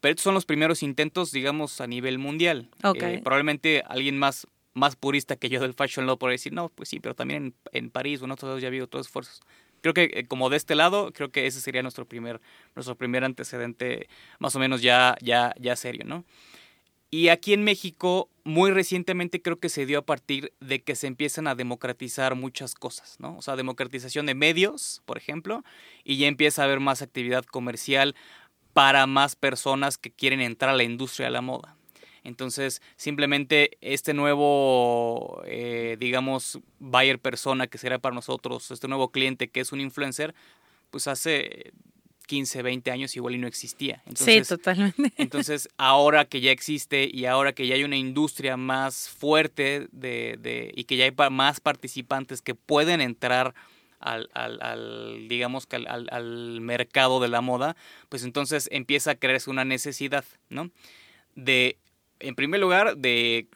Pero 0.00 0.12
estos 0.12 0.24
son 0.24 0.34
los 0.34 0.46
primeros 0.46 0.82
intentos, 0.82 1.30
digamos, 1.30 1.80
a 1.80 1.86
nivel 1.86 2.18
mundial. 2.18 2.68
Eh, 2.94 3.20
probablemente 3.22 3.82
alguien 3.86 4.18
más, 4.18 4.46
más 4.72 4.96
purista 4.96 5.36
que 5.36 5.48
yo 5.48 5.60
del 5.60 5.74
Fashion 5.74 6.06
Law 6.06 6.18
por 6.18 6.30
decir, 6.30 6.52
no, 6.52 6.70
pues 6.70 6.88
sí, 6.88 7.00
pero 7.00 7.14
también 7.14 7.54
en, 7.72 7.90
París 7.90 8.22
o 8.22 8.24
en 8.24 8.30
otros 8.30 8.48
lados 8.48 8.62
ya 8.62 8.68
ha 8.68 8.70
habido 8.70 8.86
otros 8.86 9.06
esfuerzos. 9.06 9.40
Creo 9.82 9.94
que 9.94 10.10
eh, 10.12 10.26
como 10.26 10.50
de 10.50 10.56
este 10.56 10.74
lado, 10.74 11.12
creo 11.12 11.30
que 11.30 11.46
ese 11.46 11.60
sería 11.60 11.82
nuestro 11.82 12.06
primer, 12.06 12.40
nuestro 12.74 12.96
primer 12.96 13.24
antecedente 13.24 14.08
más 14.38 14.56
o 14.56 14.58
menos 14.58 14.82
ya, 14.82 15.16
ya, 15.20 15.54
ya 15.58 15.76
serio, 15.76 16.04
¿no? 16.06 16.24
Y 17.12 17.28
aquí 17.28 17.52
en 17.52 17.64
México, 17.64 18.28
muy 18.44 18.70
recientemente 18.70 19.42
creo 19.42 19.58
que 19.58 19.68
se 19.68 19.84
dio 19.84 19.98
a 19.98 20.06
partir 20.06 20.52
de 20.60 20.80
que 20.80 20.94
se 20.94 21.08
empiezan 21.08 21.48
a 21.48 21.56
democratizar 21.56 22.36
muchas 22.36 22.76
cosas, 22.76 23.16
¿no? 23.18 23.36
O 23.36 23.42
sea, 23.42 23.56
democratización 23.56 24.26
de 24.26 24.34
medios, 24.36 25.02
por 25.06 25.18
ejemplo, 25.18 25.64
y 26.04 26.18
ya 26.18 26.28
empieza 26.28 26.62
a 26.62 26.66
haber 26.66 26.78
más 26.78 27.02
actividad 27.02 27.44
comercial 27.44 28.14
para 28.80 29.06
más 29.06 29.36
personas 29.36 29.98
que 29.98 30.10
quieren 30.10 30.40
entrar 30.40 30.70
a 30.70 30.74
la 30.74 30.84
industria 30.84 31.26
de 31.26 31.32
la 31.32 31.42
moda. 31.42 31.76
Entonces, 32.24 32.80
simplemente 32.96 33.76
este 33.82 34.14
nuevo, 34.14 35.42
eh, 35.44 35.98
digamos, 36.00 36.58
buyer 36.78 37.18
persona 37.18 37.66
que 37.66 37.76
será 37.76 37.98
para 37.98 38.14
nosotros, 38.14 38.70
este 38.70 38.88
nuevo 38.88 39.10
cliente 39.10 39.48
que 39.48 39.60
es 39.60 39.72
un 39.72 39.82
influencer, 39.82 40.34
pues 40.90 41.08
hace 41.08 41.74
15, 42.26 42.62
20 42.62 42.90
años 42.90 43.14
igual 43.16 43.34
y 43.34 43.38
no 43.38 43.46
existía. 43.46 44.02
sí, 44.14 44.40
totalmente. 44.48 45.12
Entonces, 45.18 45.68
ahora 45.76 46.24
que 46.24 46.40
ya 46.40 46.50
existe 46.50 47.06
y 47.12 47.26
ahora 47.26 47.52
que 47.52 47.66
ya 47.66 47.74
hay 47.74 47.84
una 47.84 47.98
industria 47.98 48.56
más 48.56 49.10
fuerte 49.10 49.88
de, 49.92 50.38
de 50.40 50.72
y 50.74 50.84
que 50.84 50.96
ya 50.96 51.04
hay 51.04 51.12
más 51.30 51.60
participantes 51.60 52.40
que 52.40 52.54
pueden 52.54 53.02
entrar 53.02 53.54
al, 54.00 54.28
al, 54.34 55.28
digamos 55.28 55.66
que 55.66 55.76
al, 55.76 56.08
al, 56.10 56.60
mercado 56.60 57.20
de 57.20 57.28
la 57.28 57.40
moda, 57.40 57.76
pues 58.08 58.24
entonces 58.24 58.68
empieza 58.72 59.12
a 59.12 59.14
crearse 59.14 59.50
una 59.50 59.64
necesidad, 59.64 60.24
¿no? 60.48 60.70
De 61.34 61.78
en 62.18 62.34
primer 62.34 62.60
lugar, 62.60 62.96
de 62.96 63.46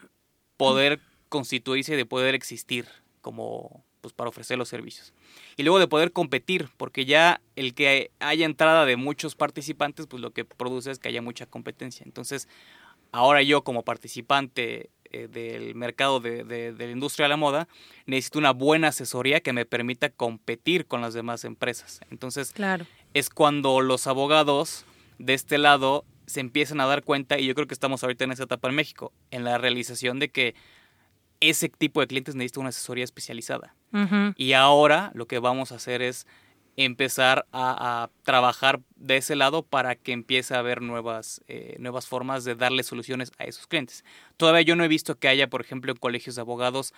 poder 0.57 1.01
constituirse, 1.29 1.97
de 1.97 2.07
poder 2.07 2.35
existir 2.35 2.87
como 3.21 3.85
pues 4.01 4.13
para 4.13 4.29
ofrecer 4.29 4.59
los 4.59 4.69
servicios. 4.69 5.15
Y 5.57 5.63
luego 5.63 5.79
de 5.79 5.89
poder 5.89 6.13
competir, 6.13 6.69
porque 6.77 7.07
ya 7.07 7.41
el 7.57 7.73
que 7.73 8.11
haya 8.21 8.45
entrada 8.45 8.85
de 8.85 8.97
muchos 8.97 9.35
participantes, 9.35 10.07
pues 10.07 10.21
lo 10.21 10.33
que 10.33 10.45
produce 10.45 10.91
es 10.91 10.99
que 10.99 11.09
haya 11.09 11.23
mucha 11.23 11.47
competencia. 11.47 12.05
Entonces, 12.05 12.47
ahora 13.13 13.41
yo 13.41 13.65
como 13.65 13.83
participante 13.83 14.91
eh, 15.15 15.29
del 15.29 15.77
mercado 15.77 16.19
de, 16.19 16.43
de, 16.43 16.73
de, 16.73 16.87
la 16.87 16.93
industria 16.93 17.27
de 17.27 17.29
la 17.29 17.37
moda, 17.37 17.69
necesito 18.07 18.41
una 18.41 18.51
buena 18.51 18.89
asesoría 18.89 19.41
que 19.41 19.53
me 19.53 19.65
permita 19.65 20.11
competir 20.11 20.87
con 20.87 21.01
las 21.01 21.15
demás 21.15 21.45
empresas. 21.45 22.01
Entonces, 22.11 22.53
claro. 22.53 22.85
es 23.13 23.31
cuando 23.31 23.81
los 23.81 24.09
abogados 24.09 24.85
de 25.19 25.35
este 25.35 25.59
lado 25.59 26.05
se 26.27 26.41
empiezan 26.41 26.81
a 26.81 26.87
dar 26.87 27.05
cuenta, 27.05 27.39
y 27.39 27.47
yo 27.47 27.55
creo 27.55 27.69
que 27.69 27.75
estamos 27.75 28.03
ahorita 28.03 28.25
en 28.25 28.33
esa 28.33 28.45
etapa 28.45 28.69
en 28.69 28.75
México, 28.75 29.13
en 29.31 29.45
la 29.45 29.57
realización 29.57 30.19
de 30.19 30.31
que 30.31 30.57
ese 31.41 31.69
tipo 31.69 32.01
de 32.01 32.09
clientes 32.09 32.35
necesita 32.35 32.61
una 32.61 32.71
asesoría 32.71 33.05
especializada. 33.05 33.75
Uh 33.93 33.99
-huh. 33.99 34.35
Y 34.37 34.55
ahora 34.55 35.13
lo 35.15 35.27
que 35.27 35.39
vamos 35.39 35.71
a 35.71 35.77
hacer 35.77 36.03
es 36.03 36.27
empezar 36.77 37.47
a, 37.53 38.11
trabajar 38.25 38.81
de 38.97 39.17
ese 39.17 39.37
lado 39.37 39.63
para 39.63 39.95
que 39.95 40.13
empiece 40.13 40.55
a 40.55 40.59
haber 40.59 40.83
nuevas, 40.83 41.41
eh, 41.47 41.77
nuevas 41.79 42.07
formas 42.07 42.45
de 42.45 42.55
darle 42.55 42.83
soluciones 42.83 43.33
a 43.39 43.45
esos 43.45 43.67
clientes. 43.67 44.05
Todavía 44.37 44.63
yo 44.63 44.77
no 44.77 44.85
he 44.85 44.89
visto 44.89 45.19
que 45.19 45.29
haya, 45.29 45.49
por 45.49 45.61
ejemplo, 45.61 45.93
en 45.93 45.99
colegios 45.99 46.35
de 46.35 46.41
abogados, 46.41 46.93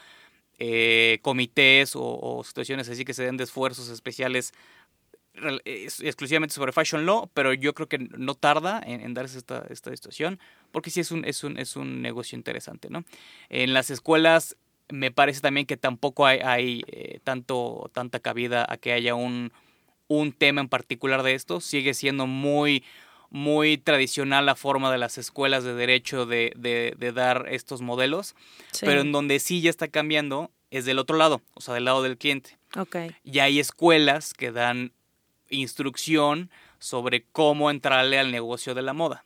eh, 0.59 1.18
comités 1.23 1.92
o, 1.95 2.42
situaciones 2.45 2.88
así 2.88 3.04
que 3.04 3.12
se 3.12 3.25
den 3.25 3.37
de 3.37 3.45
esfuerzos 3.45 3.90
especiales 3.90 4.54
exclusivamente 5.66 6.54
sobre 6.54 6.73
fashion 6.73 7.04
law, 7.04 7.28
pero 7.35 7.52
yo 7.52 7.75
creo 7.75 7.90
que 7.90 7.99
no 7.99 8.35
tarda 8.35 8.80
en, 8.87 9.02
en 9.02 9.12
darse 9.12 9.37
esta, 9.37 9.66
esta, 9.68 9.90
situación, 9.90 10.40
porque 10.73 10.88
sí 10.88 11.00
es 11.00 11.11
un, 11.11 11.26
es 11.26 11.45
un, 11.45 11.59
es 11.59 11.76
un 11.76 12.00
negocio 12.00 12.38
interesante, 12.38 12.88
¿no? 12.88 13.04
En 13.50 13.75
las 13.75 13.90
escuelas 13.90 14.56
me 14.88 15.11
parece 15.11 15.40
también 15.40 15.66
que 15.66 15.76
tampoco 15.76 16.26
hay, 16.26 16.38
hay 16.40 16.85
eh, 16.87 17.21
tanto, 17.25 17.90
tanta 17.92 18.21
cabida 18.21 18.64
a 18.68 18.76
que 18.76 18.92
haya 18.92 19.14
un, 19.14 19.52
un 20.08 20.32
tema 20.32 20.60
en 20.60 20.68
particular 20.68 21.22
de 21.22 21.34
esto, 21.34 21.60
sigue 21.60 21.94
siendo 21.94 22.26
muy 22.26 22.84
muy 23.28 23.76
tradicional 23.76 24.46
la 24.46 24.54
forma 24.54 24.90
de 24.92 24.98
las 24.98 25.18
escuelas 25.18 25.64
de 25.64 25.75
derecho 25.75 26.26
de, 26.26 26.52
de, 26.56 26.94
de 26.96 27.12
dar 27.12 27.46
estos 27.50 27.82
modelos, 27.82 28.36
sí. 28.70 28.86
pero 28.86 29.00
en 29.00 29.10
donde 29.10 29.40
sí 29.40 29.60
ya 29.60 29.68
está 29.68 29.88
cambiando 29.88 30.52
es 30.70 30.84
del 30.84 30.98
otro 30.98 31.16
lado, 31.16 31.42
o 31.54 31.60
sea, 31.60 31.75
del 31.75 31.84
lado 31.84 32.02
del 32.02 32.18
cliente. 32.18 32.56
Okay. 32.76 33.14
Ya 33.25 33.44
hay 33.44 33.58
escuelas 33.58 34.32
que 34.32 34.52
dan 34.52 34.92
instrucción 35.50 36.50
sobre 36.78 37.25
cómo 37.32 37.70
entrarle 37.70 38.18
al 38.18 38.30
negocio 38.30 38.75
de 38.75 38.82
la 38.82 38.92
moda. 38.92 39.25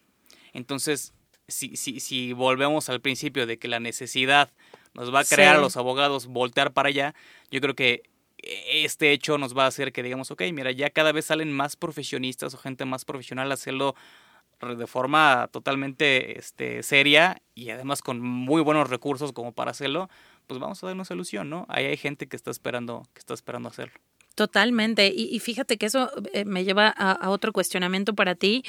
Entonces, 0.52 1.12
si, 1.48 1.76
si, 1.76 2.00
si 2.00 2.32
volvemos 2.32 2.88
al 2.88 3.00
principio 3.00 3.46
de 3.46 3.58
que 3.58 3.68
la 3.68 3.80
necesidad 3.80 4.50
nos 4.94 5.14
va 5.14 5.20
a 5.20 5.24
crear 5.24 5.54
sí. 5.54 5.58
a 5.58 5.60
los 5.60 5.76
abogados 5.76 6.26
voltear 6.26 6.72
para 6.72 6.88
allá, 6.88 7.14
yo 7.50 7.60
creo 7.60 7.74
que 7.74 8.02
este 8.42 9.12
hecho 9.12 9.38
nos 9.38 9.56
va 9.56 9.64
a 9.64 9.68
hacer 9.68 9.92
que 9.92 10.02
digamos, 10.02 10.30
ok, 10.30 10.42
mira, 10.52 10.70
ya 10.70 10.90
cada 10.90 11.12
vez 11.12 11.26
salen 11.26 11.52
más 11.52 11.76
profesionistas 11.76 12.54
o 12.54 12.58
gente 12.58 12.84
más 12.84 13.04
profesional 13.04 13.50
a 13.50 13.54
hacerlo 13.54 13.94
de 14.60 14.86
forma 14.86 15.48
totalmente 15.52 16.38
este, 16.38 16.82
seria 16.82 17.40
y 17.54 17.70
además 17.70 18.02
con 18.02 18.20
muy 18.20 18.60
buenos 18.60 18.90
recursos 18.90 19.32
como 19.32 19.52
para 19.52 19.70
hacerlo, 19.70 20.10
pues 20.46 20.60
vamos 20.60 20.82
a 20.82 20.86
dar 20.86 20.94
una 20.94 21.04
solución, 21.04 21.48
¿no? 21.48 21.64
Ahí 21.68 21.86
hay 21.86 21.96
gente 21.96 22.26
que 22.26 22.36
está 22.36 22.50
esperando, 22.50 23.06
que 23.14 23.20
está 23.20 23.32
esperando 23.34 23.68
hacerlo. 23.68 23.98
Totalmente. 24.34 25.12
Y, 25.14 25.38
fíjate 25.40 25.76
que 25.76 25.86
eso 25.86 26.10
eh, 26.32 26.44
me 26.44 26.64
lleva 26.64 26.88
a, 26.88 27.28
otro 27.30 27.52
cuestionamiento 27.52 28.14
para 28.14 28.34
ti. 28.34 28.64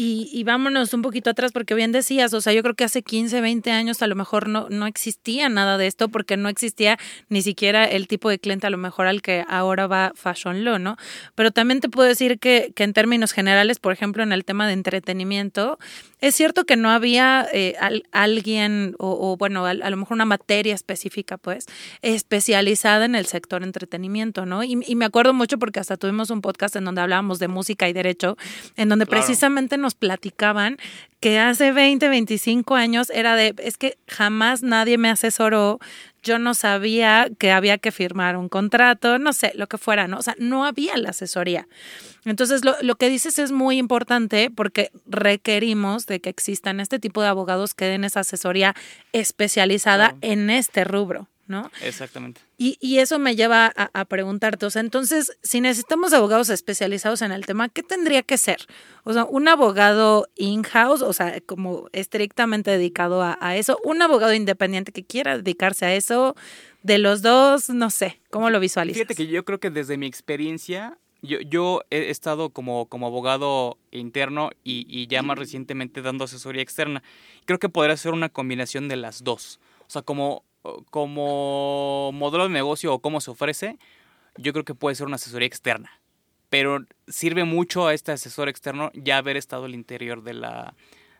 Y, 0.00 0.30
y, 0.32 0.44
vámonos 0.44 0.94
un 0.94 1.02
poquito 1.02 1.28
atrás, 1.28 1.50
porque 1.50 1.74
bien 1.74 1.90
decías, 1.90 2.32
o 2.32 2.40
sea, 2.40 2.52
yo 2.52 2.62
creo 2.62 2.76
que 2.76 2.84
hace 2.84 3.02
15, 3.02 3.40
20 3.40 3.72
años 3.72 4.00
a 4.00 4.06
lo 4.06 4.14
mejor 4.14 4.48
no, 4.48 4.68
no 4.70 4.86
existía 4.86 5.48
nada 5.48 5.76
de 5.76 5.88
esto, 5.88 6.08
porque 6.08 6.36
no 6.36 6.48
existía 6.48 6.96
ni 7.28 7.42
siquiera 7.42 7.84
el 7.84 8.06
tipo 8.06 8.30
de 8.30 8.38
cliente 8.38 8.68
a 8.68 8.70
lo 8.70 8.78
mejor 8.78 9.08
al 9.08 9.22
que 9.22 9.44
ahora 9.48 9.88
va 9.88 10.12
Fashion 10.14 10.64
Law, 10.64 10.78
¿no? 10.78 10.96
Pero 11.34 11.50
también 11.50 11.80
te 11.80 11.88
puedo 11.88 12.08
decir 12.08 12.38
que, 12.38 12.72
que 12.76 12.84
en 12.84 12.92
términos 12.92 13.32
generales, 13.32 13.80
por 13.80 13.92
ejemplo, 13.92 14.22
en 14.22 14.32
el 14.32 14.44
tema 14.44 14.68
de 14.68 14.74
entretenimiento, 14.74 15.80
es 16.20 16.34
cierto 16.36 16.64
que 16.64 16.76
no 16.76 16.90
había 16.90 17.48
eh, 17.52 17.74
al, 17.80 18.04
alguien, 18.12 18.94
o, 19.00 19.32
o 19.32 19.36
bueno, 19.36 19.66
a, 19.66 19.70
a, 19.70 19.90
lo 19.90 19.96
mejor 19.96 20.14
una 20.14 20.24
materia 20.24 20.74
específica, 20.74 21.38
pues, 21.38 21.66
especializada 22.02 23.04
en 23.04 23.16
el 23.16 23.26
sector 23.26 23.64
entretenimiento, 23.64 24.46
¿no? 24.46 24.62
Y, 24.62 24.78
y, 24.86 24.94
me 24.94 25.04
acuerdo 25.04 25.32
mucho 25.32 25.58
porque 25.58 25.80
hasta 25.80 25.96
tuvimos 25.96 26.30
un 26.30 26.40
podcast 26.40 26.76
en 26.76 26.84
donde 26.84 27.00
hablábamos 27.00 27.38
de 27.38 27.48
música 27.48 27.88
y 27.88 27.92
derecho, 27.92 28.36
en 28.76 28.88
donde 28.88 29.06
claro. 29.06 29.22
precisamente 29.22 29.76
nos 29.76 29.87
platicaban 29.94 30.78
que 31.20 31.38
hace 31.38 31.72
20, 31.72 32.08
25 32.08 32.76
años 32.76 33.10
era 33.10 33.34
de, 33.34 33.54
es 33.58 33.76
que 33.76 33.98
jamás 34.06 34.62
nadie 34.62 34.98
me 34.98 35.10
asesoró, 35.10 35.80
yo 36.22 36.38
no 36.38 36.54
sabía 36.54 37.28
que 37.38 37.50
había 37.50 37.78
que 37.78 37.90
firmar 37.90 38.36
un 38.36 38.48
contrato, 38.48 39.18
no 39.18 39.32
sé, 39.32 39.52
lo 39.54 39.66
que 39.66 39.78
fuera, 39.78 40.06
¿no? 40.06 40.18
O 40.18 40.22
sea, 40.22 40.36
no 40.38 40.64
había 40.64 40.96
la 40.96 41.10
asesoría. 41.10 41.66
Entonces, 42.24 42.64
lo, 42.64 42.76
lo 42.82 42.96
que 42.96 43.08
dices 43.08 43.38
es 43.38 43.50
muy 43.50 43.78
importante 43.78 44.50
porque 44.50 44.90
requerimos 45.06 46.06
de 46.06 46.20
que 46.20 46.30
existan 46.30 46.80
este 46.80 46.98
tipo 46.98 47.22
de 47.22 47.28
abogados 47.28 47.74
que 47.74 47.86
den 47.86 48.04
esa 48.04 48.20
asesoría 48.20 48.74
especializada 49.12 50.14
en 50.20 50.50
este 50.50 50.84
rubro. 50.84 51.28
¿No? 51.48 51.70
Exactamente. 51.82 52.40
Y, 52.58 52.76
y 52.80 52.98
eso 52.98 53.18
me 53.18 53.34
lleva 53.34 53.72
a, 53.74 53.90
a, 53.92 54.04
preguntarte, 54.04 54.66
o 54.66 54.70
sea, 54.70 54.80
entonces, 54.80 55.36
si 55.42 55.60
necesitamos 55.60 56.12
abogados 56.12 56.50
especializados 56.50 57.22
en 57.22 57.32
el 57.32 57.46
tema, 57.46 57.68
¿qué 57.68 57.82
tendría 57.82 58.22
que 58.22 58.38
ser? 58.38 58.66
O 59.04 59.12
sea, 59.12 59.24
un 59.24 59.48
abogado 59.48 60.28
in-house, 60.36 61.02
o 61.02 61.12
sea, 61.12 61.40
como 61.40 61.88
estrictamente 61.92 62.70
dedicado 62.70 63.22
a, 63.22 63.38
a, 63.40 63.56
eso, 63.56 63.78
un 63.82 64.02
abogado 64.02 64.34
independiente 64.34 64.92
que 64.92 65.04
quiera 65.04 65.38
dedicarse 65.38 65.86
a 65.86 65.94
eso, 65.94 66.36
de 66.82 66.98
los 66.98 67.22
dos, 67.22 67.70
no 67.70 67.90
sé, 67.90 68.20
¿cómo 68.30 68.50
lo 68.50 68.60
visualizas? 68.60 68.98
Fíjate 68.98 69.14
que 69.14 69.26
yo 69.26 69.44
creo 69.44 69.58
que 69.58 69.70
desde 69.70 69.96
mi 69.96 70.06
experiencia, 70.06 70.98
yo, 71.22 71.40
yo 71.40 71.82
he 71.90 72.10
estado 72.10 72.50
como, 72.50 72.86
como 72.86 73.06
abogado 73.06 73.78
interno 73.90 74.50
y, 74.62 74.86
y 74.88 75.06
ya 75.06 75.22
más 75.22 75.38
recientemente 75.38 76.02
dando 76.02 76.24
asesoría 76.24 76.62
externa. 76.62 77.02
Creo 77.46 77.58
que 77.58 77.68
podría 77.68 77.96
ser 77.96 78.12
una 78.12 78.28
combinación 78.28 78.88
de 78.88 78.96
las 78.96 79.24
dos. 79.24 79.58
O 79.88 79.90
sea, 79.90 80.02
como 80.02 80.44
como 80.90 82.10
modelo 82.12 82.44
de 82.44 82.50
negocio 82.50 82.92
o 82.92 83.00
cómo 83.00 83.20
se 83.20 83.30
ofrece, 83.30 83.78
yo 84.36 84.52
creo 84.52 84.64
que 84.64 84.74
puede 84.74 84.94
ser 84.94 85.06
una 85.06 85.16
asesoría 85.16 85.46
externa. 85.46 86.00
Pero 86.50 86.84
sirve 87.06 87.44
mucho 87.44 87.86
a 87.86 87.94
este 87.94 88.12
asesor 88.12 88.48
externo 88.48 88.90
ya 88.94 89.18
haber 89.18 89.36
estado 89.36 89.66
al 89.66 89.74
interior 89.74 90.22
de 90.22 90.34
la, 90.34 90.74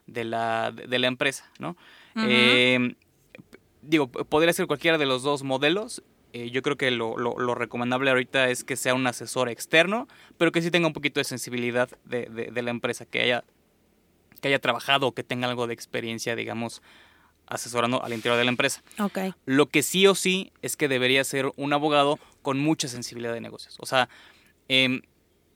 de 0.07 0.23
la, 0.23 0.71
de 0.71 0.99
la 0.99 1.07
empresa, 1.07 1.51
¿no? 1.59 1.77
Uh 2.15 2.19
-huh. 2.19 2.25
eh, 2.27 2.95
digo, 3.81 4.07
podría 4.09 4.53
ser 4.53 4.67
cualquiera 4.67 4.97
de 4.97 5.05
los 5.05 5.23
dos 5.23 5.43
modelos. 5.43 6.03
Eh, 6.33 6.51
yo 6.51 6.61
creo 6.61 6.77
que 6.77 6.91
lo, 6.91 7.17
lo, 7.17 7.39
lo, 7.39 7.55
recomendable 7.55 8.09
ahorita 8.11 8.49
es 8.49 8.63
que 8.63 8.75
sea 8.75 8.93
un 8.93 9.07
asesor 9.07 9.49
externo, 9.49 10.07
pero 10.37 10.51
que 10.51 10.61
sí 10.61 10.69
tenga 10.69 10.87
un 10.87 10.93
poquito 10.93 11.19
de 11.19 11.23
sensibilidad 11.23 11.89
de, 12.05 12.27
de, 12.27 12.51
de 12.51 12.61
la 12.61 12.69
empresa, 12.69 13.05
que 13.05 13.21
haya, 13.21 13.43
que 14.39 14.47
haya 14.47 14.59
trabajado 14.59 15.07
o 15.07 15.13
que 15.13 15.23
tenga 15.23 15.47
algo 15.47 15.65
de 15.65 15.73
experiencia, 15.73 16.35
digamos, 16.35 16.83
asesorando 17.49 18.03
al 18.03 18.13
interior 18.13 18.37
de 18.37 18.45
la 18.45 18.51
empresa. 18.51 18.81
Okay. 18.99 19.33
Lo 19.45 19.65
que 19.65 19.83
sí 19.83 20.07
o 20.07 20.15
sí 20.15 20.51
es 20.61 20.77
que 20.77 20.87
debería 20.87 21.23
ser 21.23 21.51
un 21.57 21.73
abogado 21.73 22.19
con 22.41 22.59
mucha 22.59 22.87
sensibilidad 22.87 23.33
de 23.33 23.41
negocios. 23.41 23.75
O 23.79 23.85
sea, 23.85 24.07
eh, 24.69 25.01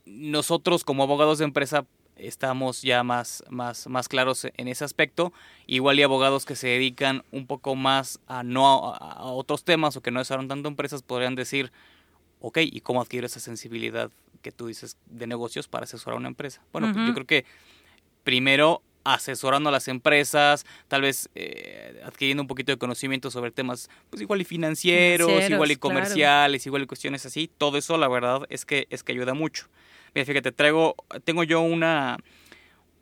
nosotros 0.05 0.83
como 0.83 1.03
abogados 1.03 1.37
de 1.37 1.45
empresa 1.45 1.85
estamos 2.15 2.81
ya 2.81 3.03
más, 3.03 3.43
más, 3.49 3.87
más 3.87 4.07
claros 4.07 4.45
en 4.57 4.67
ese 4.67 4.83
aspecto. 4.83 5.33
Igual 5.67 5.99
y 5.99 6.03
abogados 6.03 6.45
que 6.45 6.55
se 6.55 6.67
dedican 6.67 7.23
un 7.31 7.47
poco 7.47 7.75
más 7.75 8.19
a 8.27 8.43
no 8.43 8.93
a, 8.93 9.23
otros 9.31 9.63
temas 9.63 9.95
o 9.95 10.01
que 10.01 10.11
no 10.11 10.19
asesoran 10.19 10.47
tanto 10.47 10.67
empresas 10.67 11.01
podrían 11.03 11.35
decir, 11.35 11.71
ok, 12.39 12.59
¿y 12.61 12.81
cómo 12.81 13.01
adquiero 13.01 13.27
esa 13.27 13.39
sensibilidad 13.39 14.11
que 14.41 14.51
tú 14.51 14.67
dices 14.67 14.97
de 15.05 15.27
negocios 15.27 15.67
para 15.67 15.85
asesorar 15.85 16.15
a 16.15 16.19
una 16.19 16.27
empresa? 16.27 16.61
Bueno, 16.71 16.87
uh 16.87 16.91
-huh. 16.91 16.93
pues 16.93 17.07
yo 17.07 17.13
creo 17.13 17.27
que 17.27 17.45
primero 18.23 18.81
asesorando 19.03 19.69
a 19.69 19.71
las 19.71 19.87
empresas, 19.87 20.65
tal 20.87 21.01
vez 21.01 21.29
eh, 21.35 22.01
adquiriendo 22.05 22.41
un 22.43 22.47
poquito 22.47 22.71
de 22.71 22.77
conocimiento 22.77 23.31
sobre 23.31 23.51
temas, 23.51 23.89
pues 24.09 24.21
igual 24.21 24.41
y 24.41 24.45
financieros, 24.45 25.49
igual 25.49 25.71
y 25.71 25.75
comerciales, 25.75 26.65
igual 26.65 26.83
y 26.83 26.87
cuestiones 26.87 27.25
así. 27.25 27.49
Todo 27.57 27.77
eso, 27.77 27.97
la 27.97 28.07
verdad, 28.07 28.41
es 28.49 28.65
que, 28.65 28.87
es 28.89 29.03
que 29.03 29.11
ayuda 29.11 29.33
mucho. 29.33 29.67
Mira, 30.15 30.25
fíjate, 30.25 30.51
traigo, 30.51 30.95
tengo 31.23 31.43
yo 31.43 31.61
una, 31.61 32.17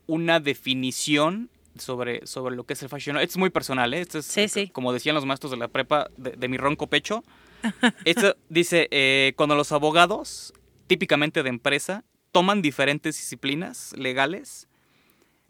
una 0.07 0.39
definición 0.39 1.49
sobre, 1.77 2.25
sobre 2.25 2.55
lo 2.55 2.65
que 2.65 2.73
es 2.73 2.83
el 2.83 2.89
fashion. 2.89 3.17
Es 3.17 3.37
muy 3.37 3.49
personal, 3.49 3.93
¿eh? 3.93 4.01
Esto 4.01 4.19
es, 4.19 4.71
como 4.71 4.93
decían 4.93 5.15
los 5.15 5.25
maestros 5.25 5.51
de 5.51 5.57
la 5.57 5.67
prepa, 5.67 6.09
de, 6.17 6.47
mi 6.47 6.57
ronco 6.57 6.87
pecho. 6.87 7.23
Esto 8.05 8.35
dice, 8.49 8.87
eh, 8.91 9.33
cuando 9.35 9.55
los 9.55 9.71
abogados, 9.71 10.53
típicamente 10.87 11.43
de 11.43 11.49
empresa, 11.49 12.03
toman 12.31 12.61
diferentes 12.61 13.17
disciplinas 13.17 13.93
legales, 13.97 14.67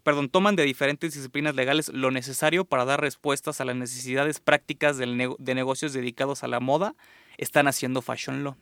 perdón, 0.02 0.28
toman 0.28 0.56
de 0.56 0.64
diferentes 0.64 1.14
disciplinas 1.14 1.54
legales 1.54 1.88
lo 1.88 2.10
necesario 2.10 2.64
para 2.64 2.84
dar 2.84 3.00
respuestas 3.00 3.60
a 3.60 3.64
las 3.64 3.76
necesidades 3.76 4.40
prácticas 4.40 4.98
de 4.98 5.54
negocios 5.54 5.92
dedicados 5.92 6.42
a 6.42 6.48
la 6.48 6.60
moda, 6.60 6.94
están 7.38 7.68
haciendo 7.68 8.02
fashion 8.02 8.44
law. 8.44 8.56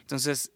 Entonces, 0.00 0.52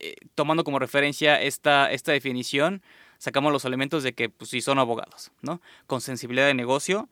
eh, 0.00 0.16
tomando 0.34 0.64
como 0.64 0.78
referencia 0.78 1.40
esta, 1.40 1.90
esta 1.92 2.12
definición, 2.12 2.82
sacamos 3.18 3.52
los 3.52 3.64
elementos 3.64 4.02
de 4.02 4.12
que 4.12 4.28
pues 4.28 4.50
sí 4.50 4.60
son 4.60 4.78
abogados, 4.78 5.32
¿no? 5.40 5.62
Con 5.86 6.00
sensibilidad 6.00 6.46
de 6.46 6.54
negocio, 6.54 7.08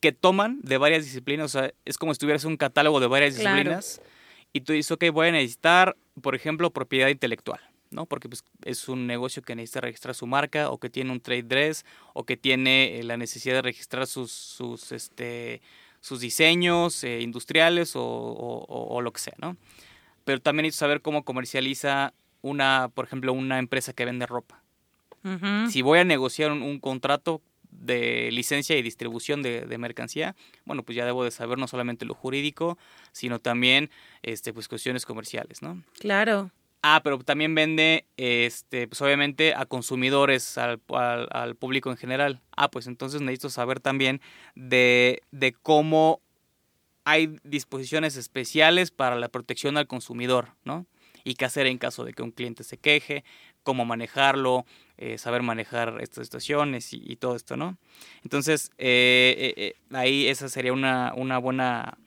que 0.00 0.12
toman 0.12 0.60
de 0.62 0.78
varias 0.78 1.04
disciplinas, 1.04 1.46
o 1.46 1.58
sea, 1.58 1.72
es 1.84 1.98
como 1.98 2.14
si 2.14 2.18
tuvieras 2.18 2.44
un 2.44 2.56
catálogo 2.56 3.00
de 3.00 3.06
varias 3.06 3.36
disciplinas 3.36 4.00
y 4.52 4.60
tú 4.60 4.72
dices, 4.72 4.92
ok, 4.92 5.04
voy 5.12 5.28
a 5.28 5.32
necesitar, 5.32 5.96
por 6.22 6.34
ejemplo, 6.34 6.70
propiedad 6.70 7.08
intelectual, 7.08 7.60
¿no? 7.90 8.06
Porque 8.06 8.28
pues, 8.28 8.44
es 8.64 8.88
un 8.88 9.06
negocio 9.06 9.42
que 9.42 9.54
necesita 9.54 9.80
registrar 9.80 10.14
su 10.14 10.26
marca 10.26 10.70
o 10.70 10.78
que 10.78 10.90
tiene 10.90 11.12
un 11.12 11.20
trade 11.20 11.42
dress 11.42 11.84
o 12.14 12.24
que 12.24 12.36
tiene 12.36 12.98
eh, 12.98 13.02
la 13.02 13.16
necesidad 13.16 13.54
de 13.54 13.62
registrar 13.62 14.06
sus, 14.06 14.32
sus, 14.32 14.92
este, 14.92 15.60
sus 16.00 16.20
diseños 16.20 17.02
eh, 17.02 17.20
industriales 17.20 17.92
o, 17.94 19.00
lo 19.02 19.12
que 19.12 19.20
sea, 19.20 19.34
¿no? 19.38 19.56
Pero 20.24 20.40
también 20.40 20.64
necesito 20.64 20.80
saber 20.80 21.02
cómo 21.02 21.24
comercializa 21.24 22.12
una, 22.42 22.90
por 22.94 23.04
ejemplo, 23.04 23.32
una 23.32 23.58
empresa 23.58 23.92
que 23.92 24.04
vende 24.04 24.26
ropa. 24.26 24.62
Si 25.68 25.82
voy 25.82 25.98
a 25.98 26.04
negociar 26.04 26.52
un, 26.52 26.78
contrato 26.78 27.42
de 27.72 28.30
licencia 28.30 28.78
y 28.78 28.82
distribución 28.82 29.42
de, 29.42 29.78
mercancía, 29.78 30.36
bueno, 30.64 30.84
pues 30.84 30.94
ya 30.94 31.04
debo 31.04 31.24
de 31.24 31.32
saber 31.32 31.58
no 31.58 31.66
solamente 31.66 32.04
lo 32.04 32.14
jurídico, 32.14 32.78
sino 33.10 33.40
también 33.40 33.90
este, 34.22 34.52
pues 34.52 34.68
cuestiones 34.68 35.04
comerciales, 35.04 35.62
¿no? 35.62 35.82
Claro. 35.98 36.52
Ah, 36.88 37.00
pero 37.02 37.18
también 37.18 37.52
vende, 37.56 38.06
este, 38.16 38.86
pues 38.86 39.02
obviamente 39.02 39.54
a 39.56 39.66
consumidores, 39.66 40.56
al, 40.56 40.80
al, 41.32 41.56
público 41.56 41.90
en 41.90 41.96
general. 41.96 42.42
Ah, 42.56 42.70
pues 42.70 42.86
entonces 42.86 43.20
necesito 43.20 43.50
saber 43.50 43.80
también 43.80 44.20
de, 44.54 45.20
de 45.32 45.52
cómo 45.52 46.20
hay 47.04 47.40
disposiciones 47.42 48.16
especiales 48.16 48.92
para 48.92 49.16
la 49.16 49.28
protección 49.28 49.76
al 49.76 49.88
consumidor, 49.88 50.50
¿no? 50.62 50.86
Y 51.24 51.34
qué 51.34 51.46
hacer 51.46 51.66
en 51.66 51.78
caso 51.78 52.04
de 52.04 52.12
que 52.12 52.22
un 52.22 52.30
cliente 52.30 52.62
se 52.62 52.78
queje, 52.78 53.24
cómo 53.64 53.84
manejarlo, 53.84 54.64
eh, 54.96 55.18
saber 55.18 55.42
manejar 55.42 55.98
estas 56.00 56.28
situaciones 56.28 56.92
y, 56.92 57.16
todo 57.16 57.34
esto, 57.34 57.56
¿no? 57.56 57.78
Entonces, 58.22 58.70
eh, 58.78 59.54
eh, 59.56 59.74
ahí 59.90 60.28
esa 60.28 60.48
sería 60.48 60.72
una, 60.72 61.14
una 61.16 61.38
buena, 61.38 61.98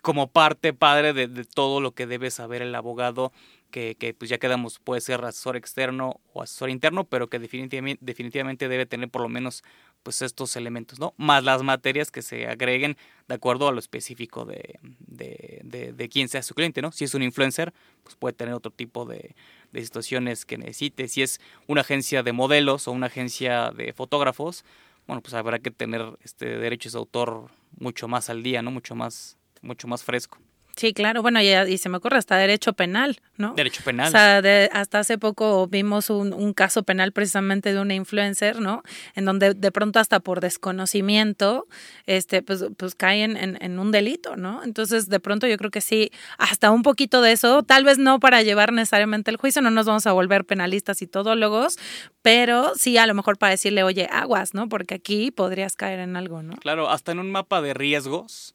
como 0.00 0.28
parte 0.28 0.72
padre 0.72 1.12
de, 1.12 1.28
de, 1.28 1.44
todo 1.44 1.82
lo 1.82 1.92
que 1.92 2.06
debe 2.06 2.30
saber 2.30 2.62
el 2.62 2.74
abogado 2.74 3.32
que, 3.72 4.14
pues 4.16 4.28
ya 4.30 4.38
quedamos, 4.38 4.78
puede 4.78 5.00
ser 5.00 5.24
asesor 5.24 5.56
externo 5.56 6.20
o 6.32 6.42
asesor 6.42 6.70
interno, 6.70 7.04
pero 7.04 7.28
que 7.28 7.40
definitivamente, 7.40 8.68
debe 8.68 8.86
tener 8.86 9.08
por 9.08 9.22
lo 9.22 9.28
menos 9.28 9.64
pues 10.04 10.22
estos 10.22 10.54
elementos, 10.56 11.00
¿no? 11.00 11.14
Más 11.16 11.42
las 11.42 11.62
materias 11.62 12.10
que 12.10 12.22
se 12.22 12.46
agreguen 12.46 12.96
de 13.28 13.34
acuerdo 13.34 13.66
a 13.66 13.72
lo 13.72 13.78
específico 13.78 14.44
de, 14.44 14.78
de, 15.08 16.08
quién 16.08 16.28
sea 16.28 16.42
su 16.42 16.54
cliente, 16.54 16.82
¿no? 16.82 16.92
Si 16.92 17.04
es 17.04 17.14
un 17.14 17.22
influencer, 17.22 17.72
pues 18.04 18.14
puede 18.14 18.34
tener 18.34 18.54
otro 18.54 18.70
tipo 18.70 19.06
de 19.06 19.34
situaciones 19.72 20.44
que 20.44 20.58
necesite. 20.58 21.08
Si 21.08 21.22
es 21.22 21.40
una 21.66 21.80
agencia 21.80 22.22
de 22.22 22.32
modelos 22.32 22.86
o 22.86 22.92
una 22.92 23.06
agencia 23.06 23.72
de 23.72 23.92
fotógrafos, 23.92 24.64
bueno, 25.06 25.22
pues 25.22 25.34
habrá 25.34 25.58
que 25.58 25.70
tener 25.70 26.16
este 26.22 26.46
derechos 26.58 26.92
de 26.92 26.98
autor 26.98 27.50
mucho 27.78 28.06
más 28.08 28.30
al 28.30 28.42
día, 28.42 28.62
¿no? 28.62 28.70
Mucho 28.70 28.94
más, 28.94 29.38
mucho 29.62 29.88
más 29.88 30.04
fresco. 30.04 30.38
Sí, 30.76 30.94
claro, 30.94 31.20
bueno, 31.20 31.40
y, 31.42 31.78
se 31.78 31.88
me 31.88 31.98
ocurre 31.98 32.16
hasta 32.16 32.36
derecho 32.36 32.72
penal, 32.72 33.20
¿no? 33.36 33.52
Derecho 33.54 33.82
penal. 33.84 34.08
O 34.08 34.10
sea, 34.10 34.38
hasta 34.72 35.00
hace 35.00 35.18
poco 35.18 35.66
vimos 35.66 36.08
un, 36.08 36.52
caso 36.54 36.82
penal 36.82 37.12
precisamente 37.12 37.72
de 37.72 37.80
una 37.80 37.94
influencer, 37.94 38.60
¿no? 38.60 38.82
En 39.14 39.24
donde 39.24 39.54
de 39.54 39.72
pronto 39.72 39.98
hasta 39.98 40.20
por 40.20 40.40
desconocimiento, 40.40 41.66
este, 42.06 42.42
pues, 42.42 42.64
pues 42.76 42.94
caen 42.94 43.36
en, 43.36 43.78
un 43.78 43.90
delito, 43.90 44.36
¿no? 44.36 44.62
Entonces, 44.64 45.08
de 45.08 45.20
pronto 45.20 45.46
yo 45.46 45.56
creo 45.58 45.70
que 45.70 45.80
sí, 45.80 46.10
hasta 46.38 46.70
un 46.70 46.82
poquito 46.82 47.20
de 47.20 47.32
eso, 47.32 47.62
tal 47.62 47.84
vez 47.84 47.98
no 47.98 48.18
para 48.18 48.42
llevar 48.42 48.72
necesariamente 48.72 49.30
el 49.30 49.36
juicio, 49.36 49.60
no 49.62 49.70
nos 49.70 49.86
vamos 49.86 50.06
a 50.06 50.12
volver 50.12 50.44
penalistas 50.44 51.02
y 51.02 51.06
todólogos, 51.06 51.78
pero 52.22 52.72
sí 52.76 52.96
a 52.96 53.06
lo 53.06 53.14
mejor 53.14 53.36
para 53.36 53.50
decirle, 53.50 53.82
oye, 53.82 54.08
aguas, 54.10 54.54
¿no? 54.54 54.68
Porque 54.68 54.94
aquí 54.94 55.30
podrías 55.30 55.76
caer 55.76 56.00
en 56.00 56.16
algo, 56.16 56.42
¿no? 56.42 56.54
Claro, 56.56 56.88
hasta 56.90 57.12
en 57.12 57.18
un 57.18 57.30
mapa 57.30 57.60
de 57.60 57.74
riesgos 57.74 58.54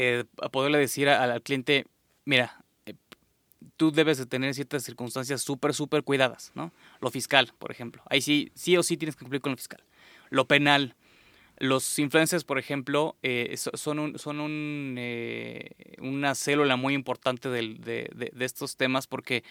eh, 0.00 0.24
poderle 0.52 0.78
decir 0.78 1.08
al 1.08 1.42
cliente, 1.42 1.84
mira, 2.24 2.62
eh, 2.86 2.94
tú 3.76 3.90
debes 3.90 4.16
de 4.16 4.26
tener 4.26 4.54
ciertas 4.54 4.84
circunstancias 4.84 5.42
súper, 5.42 5.74
súper 5.74 6.04
cuidadas, 6.04 6.52
¿no? 6.54 6.70
Lo 7.00 7.10
fiscal, 7.10 7.52
por 7.58 7.72
ejemplo. 7.72 8.00
Ahí 8.08 8.20
sí, 8.20 8.52
sí 8.54 8.76
o 8.76 8.84
sí 8.84 8.96
tienes 8.96 9.16
que 9.16 9.24
cumplir 9.24 9.40
con 9.40 9.50
lo 9.50 9.56
fiscal. 9.56 9.82
Lo 10.30 10.46
penal. 10.46 10.94
Los 11.56 11.98
influencers, 11.98 12.44
por 12.44 12.60
ejemplo, 12.60 13.16
eh, 13.24 13.56
son, 13.56 13.98
un, 13.98 14.18
son 14.20 14.38
un, 14.38 15.00
una 15.98 16.36
célula 16.36 16.76
muy 16.76 16.94
importante 16.94 17.48
de, 17.48 18.32
estos 18.38 18.76
temas 18.76 19.08
porque 19.08 19.42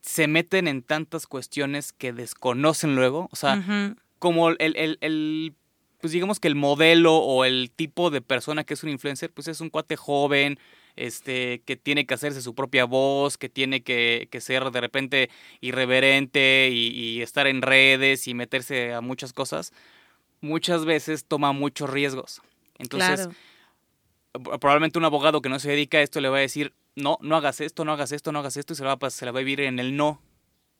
se 0.00 0.26
meten 0.26 0.68
en 0.68 0.80
tantas 0.80 1.26
cuestiones 1.26 1.92
que 1.92 2.14
desconocen 2.14 2.96
luego. 2.96 3.28
O 3.30 3.36
sea, 3.36 3.62
como 4.18 4.48
el, 4.48 4.96
el 5.02 5.54
pues 6.04 6.12
digamos 6.12 6.38
que 6.38 6.48
el 6.48 6.54
modelo 6.54 7.16
o 7.16 7.46
el 7.46 7.70
tipo 7.74 8.10
de 8.10 8.20
persona 8.20 8.62
que 8.62 8.74
es 8.74 8.82
un 8.82 8.90
influencer, 8.90 9.32
pues 9.32 9.48
es 9.48 9.62
un 9.62 9.70
cuate 9.70 9.96
joven, 9.96 10.58
este, 10.96 11.62
que 11.64 11.76
tiene 11.76 12.04
que 12.04 12.12
hacerse 12.12 12.42
su 12.42 12.54
propia 12.54 12.84
voz, 12.84 13.38
que 13.38 13.48
tiene 13.48 13.82
que, 13.82 14.28
ser 14.38 14.70
de 14.70 14.82
repente 14.82 15.30
irreverente 15.62 16.68
y, 16.70 17.22
estar 17.22 17.46
en 17.46 17.62
redes 17.62 18.28
y 18.28 18.34
meterse 18.34 18.92
a 18.92 19.00
muchas 19.00 19.32
cosas, 19.32 19.72
muchas 20.42 20.84
veces 20.84 21.24
toma 21.24 21.52
muchos 21.52 21.88
riesgos. 21.88 22.42
Entonces, 22.76 23.30
probablemente 24.60 24.98
un 24.98 25.06
abogado 25.06 25.40
que 25.40 25.48
no 25.48 25.58
se 25.58 25.70
dedica 25.70 25.96
a 25.96 26.02
esto 26.02 26.20
le 26.20 26.28
va 26.28 26.36
a 26.36 26.40
decir, 26.40 26.74
no, 26.96 27.16
no 27.22 27.34
hagas 27.34 27.62
esto, 27.62 27.86
no 27.86 27.92
hagas 27.92 28.12
esto, 28.12 28.30
no 28.30 28.40
hagas 28.40 28.58
esto, 28.58 28.74
y 28.74 28.76
se, 28.76 28.84
va, 28.84 28.98
se 29.08 29.24
la 29.24 29.32
va 29.32 29.38
a 29.38 29.42
vivir 29.42 29.62
en 29.62 29.78
el 29.78 29.96
no. 29.96 30.20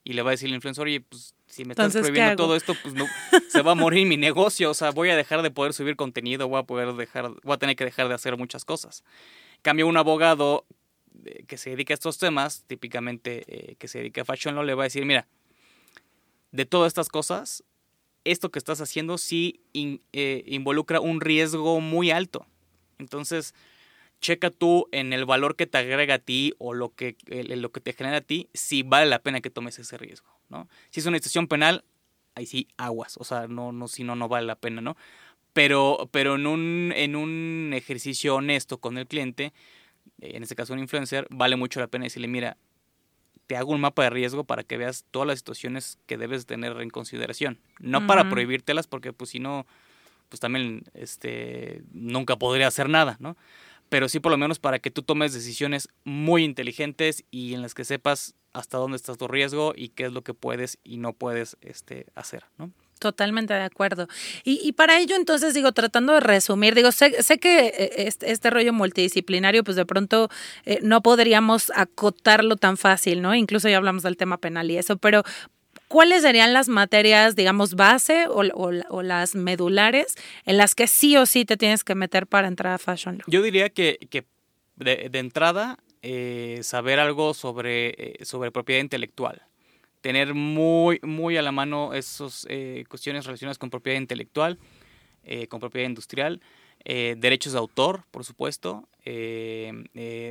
Y 0.06 0.12
le 0.12 0.20
va 0.20 0.28
a 0.28 0.32
decir 0.32 0.50
el 0.50 0.54
influencer, 0.54 0.84
oye, 0.84 1.00
pues 1.00 1.34
si 1.54 1.64
me 1.64 1.72
estás 1.72 1.92
prohibiendo 1.92 2.34
todo 2.34 2.56
esto, 2.56 2.74
pues 2.82 2.94
no, 2.94 3.06
se 3.48 3.62
va 3.62 3.72
a 3.72 3.74
morir 3.76 4.06
mi 4.06 4.16
negocio, 4.16 4.70
o 4.70 4.74
sea, 4.74 4.90
voy 4.90 5.10
a 5.10 5.16
dejar 5.16 5.42
de 5.42 5.52
poder 5.52 5.72
subir 5.72 5.94
contenido, 5.94 6.48
voy 6.48 6.58
a 6.58 6.64
poder 6.64 6.92
dejar, 6.94 7.30
voy 7.42 7.54
a 7.54 7.58
tener 7.58 7.76
que 7.76 7.84
dejar 7.84 8.08
de 8.08 8.14
hacer 8.14 8.36
muchas 8.36 8.64
cosas. 8.64 9.04
Cambio 9.62 9.86
un 9.86 9.96
abogado 9.96 10.66
eh, 11.24 11.44
que 11.46 11.56
se 11.56 11.70
dedica 11.70 11.94
a 11.94 11.96
estos 11.96 12.18
temas, 12.18 12.64
típicamente 12.66 13.44
eh, 13.46 13.76
que 13.76 13.86
se 13.86 13.98
dedica 13.98 14.22
a 14.22 14.24
fashion 14.24 14.56
law, 14.56 14.64
le 14.64 14.74
va 14.74 14.82
a 14.82 14.86
decir, 14.86 15.06
mira, 15.06 15.28
de 16.50 16.66
todas 16.66 16.88
estas 16.88 17.08
cosas, 17.08 17.62
esto 18.24 18.50
que 18.50 18.58
estás 18.58 18.80
haciendo 18.80 19.16
sí 19.16 19.60
eh, 19.72 20.42
involucra 20.46 20.98
un 20.98 21.20
riesgo 21.20 21.80
muy 21.80 22.10
alto. 22.10 22.46
Entonces, 22.98 23.54
checa 24.24 24.50
tú 24.50 24.88
en 24.90 25.12
el 25.12 25.26
valor 25.26 25.54
que 25.54 25.66
te 25.66 25.76
agrega 25.76 26.14
a 26.14 26.18
ti 26.18 26.54
o 26.56 26.72
lo 26.72 26.94
que, 26.94 27.14
lo 27.26 27.70
que 27.72 27.80
te 27.80 27.92
genera 27.92 28.16
a 28.16 28.20
ti, 28.22 28.48
si 28.54 28.82
vale 28.82 29.04
la 29.04 29.18
pena 29.18 29.42
que 29.42 29.50
tomes 29.50 29.78
ese 29.78 29.98
riesgo, 29.98 30.30
¿no? 30.48 30.66
Si 30.88 31.00
es 31.00 31.06
una 31.06 31.18
situación 31.18 31.46
penal, 31.46 31.84
ahí 32.34 32.46
sí 32.46 32.66
aguas, 32.78 33.18
o 33.18 33.24
sea, 33.24 33.48
no, 33.48 33.70
no, 33.70 33.87
si 33.87 34.02
no, 34.02 34.16
no 34.16 34.26
vale 34.26 34.46
la 34.46 34.54
pena, 34.56 34.80
¿no? 34.80 34.96
Pero, 35.52 36.08
pero 36.10 36.37
en, 36.37 36.46
un, 36.46 36.94
en 36.96 37.16
un 37.16 37.72
ejercicio 37.74 38.37
honesto 38.37 38.78
con 38.78 38.96
el 38.96 39.06
cliente, 39.06 39.52
en 40.22 40.42
este 40.42 40.54
caso 40.54 40.72
un 40.72 40.78
influencer, 40.78 41.26
vale 41.28 41.56
mucho 41.56 41.80
la 41.80 41.88
pena 41.88 42.04
decirle, 42.04 42.28
mira, 42.28 42.56
te 43.46 43.58
hago 43.58 43.72
un 43.72 43.80
mapa 43.82 44.04
de 44.04 44.10
riesgo 44.10 44.44
para 44.44 44.64
que 44.64 44.78
veas 44.78 45.04
todas 45.10 45.28
las 45.28 45.38
situaciones 45.38 45.98
que 46.06 46.16
debes 46.16 46.46
tener 46.46 46.80
en 46.80 46.88
consideración. 46.88 47.60
No 47.78 48.06
para 48.06 48.30
prohibírtelas, 48.30 48.87
porque 48.87 49.12
pues 49.12 49.28
si 49.28 49.38
no, 49.38 49.66
pues 50.30 50.40
también 50.40 50.84
este, 50.94 51.82
nunca 51.92 52.37
podría 52.37 52.68
hacer 52.68 52.88
nada, 52.88 53.18
¿no? 53.20 53.37
Pero 53.88 54.08
sí 54.08 54.20
por 54.20 54.32
lo 54.32 54.38
menos 54.38 54.58
para 54.58 54.78
que 54.78 54.90
tú 54.90 55.02
tomes 55.02 55.32
decisiones 55.32 55.88
muy 56.04 56.44
inteligentes 56.44 57.24
y 57.30 57.54
en 57.54 57.62
las 57.62 57.74
que 57.74 57.84
sepas 57.84 58.34
hasta 58.52 58.78
dónde 58.78 58.96
está 58.96 59.14
tu 59.14 59.28
riesgo 59.28 59.74
y 59.76 59.88
qué 59.88 60.06
es 60.06 60.12
lo 60.12 60.22
que 60.22 60.34
puedes 60.34 60.78
y 60.84 60.96
no 60.96 61.12
puedes 61.12 61.56
este, 61.60 62.06
hacer, 62.14 62.44
¿no? 62.56 62.72
Totalmente 63.00 63.52
de 63.52 63.62
acuerdo. 63.62 64.08
Y, 64.44 64.72
para 64.72 64.98
ello, 64.98 65.16
entonces, 65.16 65.52
digo, 65.52 65.72
tratando 65.72 66.14
de 66.14 66.20
resumir, 66.20 66.74
digo, 66.74 66.92
sé, 66.92 67.22
sé 67.22 67.38
que 67.38 67.66
eh, 67.66 67.90
este, 68.06 68.30
este, 68.30 68.50
rollo 68.50 68.72
multidisciplinario, 68.72 69.64
pues 69.64 69.76
de 69.76 69.84
pronto 69.84 70.30
eh, 70.64 70.78
no 70.80 71.02
podríamos 71.02 71.70
acotarlo 71.74 72.56
tan 72.56 72.76
fácil, 72.76 73.20
¿no? 73.20 73.34
Incluso 73.34 73.68
ya 73.68 73.76
hablamos 73.76 74.04
del 74.04 74.16
tema 74.16 74.38
penal 74.38 74.70
y 74.70 74.78
eso, 74.78 74.96
pero 74.96 75.22
¿cuáles 75.94 76.22
serían 76.22 76.52
las 76.52 76.68
materias, 76.68 77.37
digamos, 77.37 77.76
base 77.76 78.26
o, 78.28 78.42
las 79.02 79.37
medulares 79.37 80.16
en 80.44 80.57
las 80.57 80.74
que 80.74 80.88
sí 80.88 81.16
o 81.16 81.24
sí 81.24 81.44
te 81.44 81.57
tienes 81.57 81.85
que 81.85 81.94
meter 81.94 82.26
para 82.26 82.48
entrar 82.48 82.72
a 82.72 82.78
Fashion 82.78 83.18
Law? 83.18 83.24
Yo 83.28 83.42
diría 83.42 83.70
que, 83.70 84.00
de, 84.74 85.09
entrada, 85.12 85.78
eh, 86.02 86.59
saber 86.64 86.98
algo 86.98 87.33
sobre, 87.33 87.90
eh, 87.96 88.24
sobre 88.24 88.50
propiedad 88.50 88.80
intelectual. 88.80 89.42
Tener 90.00 90.35
muy, 90.35 90.98
muy 91.04 91.37
a 91.37 91.42
la 91.42 91.52
mano 91.52 91.94
esas 91.94 92.44
eh, 92.50 92.85
cuestiones 92.88 93.24
relacionadas 93.24 93.59
con 93.59 93.70
propiedad 93.70 94.00
intelectual, 94.00 94.59
con 95.48 95.61
propiedad 95.61 95.88
industrial, 95.88 96.42
derechos 96.85 97.52
de 97.54 97.59
autor, 97.59 98.04
por 98.11 98.24
supuesto. 98.24 98.88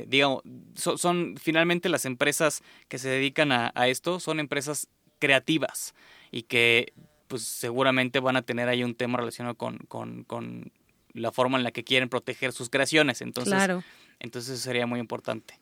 digamos, 0.06 0.42
son, 0.76 1.36
finalmente 1.36 1.88
las 1.88 2.04
empresas 2.04 2.62
que 2.86 2.98
se 2.98 3.08
dedican 3.08 3.50
a 3.50 3.88
esto, 3.88 4.20
son 4.20 4.38
empresas 4.38 4.88
creativas 5.24 5.94
y 6.30 6.42
que 6.42 6.92
pues 7.28 7.42
seguramente 7.42 8.20
van 8.20 8.36
a 8.36 8.42
tener 8.42 8.68
ahí 8.68 8.84
un 8.84 8.94
tema 8.94 9.18
relacionado 9.18 9.56
con, 9.56 9.78
con, 9.88 10.24
con 10.24 10.70
la 11.14 11.32
forma 11.32 11.56
en 11.56 11.64
la 11.64 11.70
que 11.70 11.82
quieren 11.82 12.10
proteger 12.10 12.52
sus 12.52 12.68
creaciones. 12.68 13.22
Entonces, 13.22 13.54
entonces 14.20 14.60
sería 14.60 14.86
muy 14.86 15.00
importante. 15.00 15.58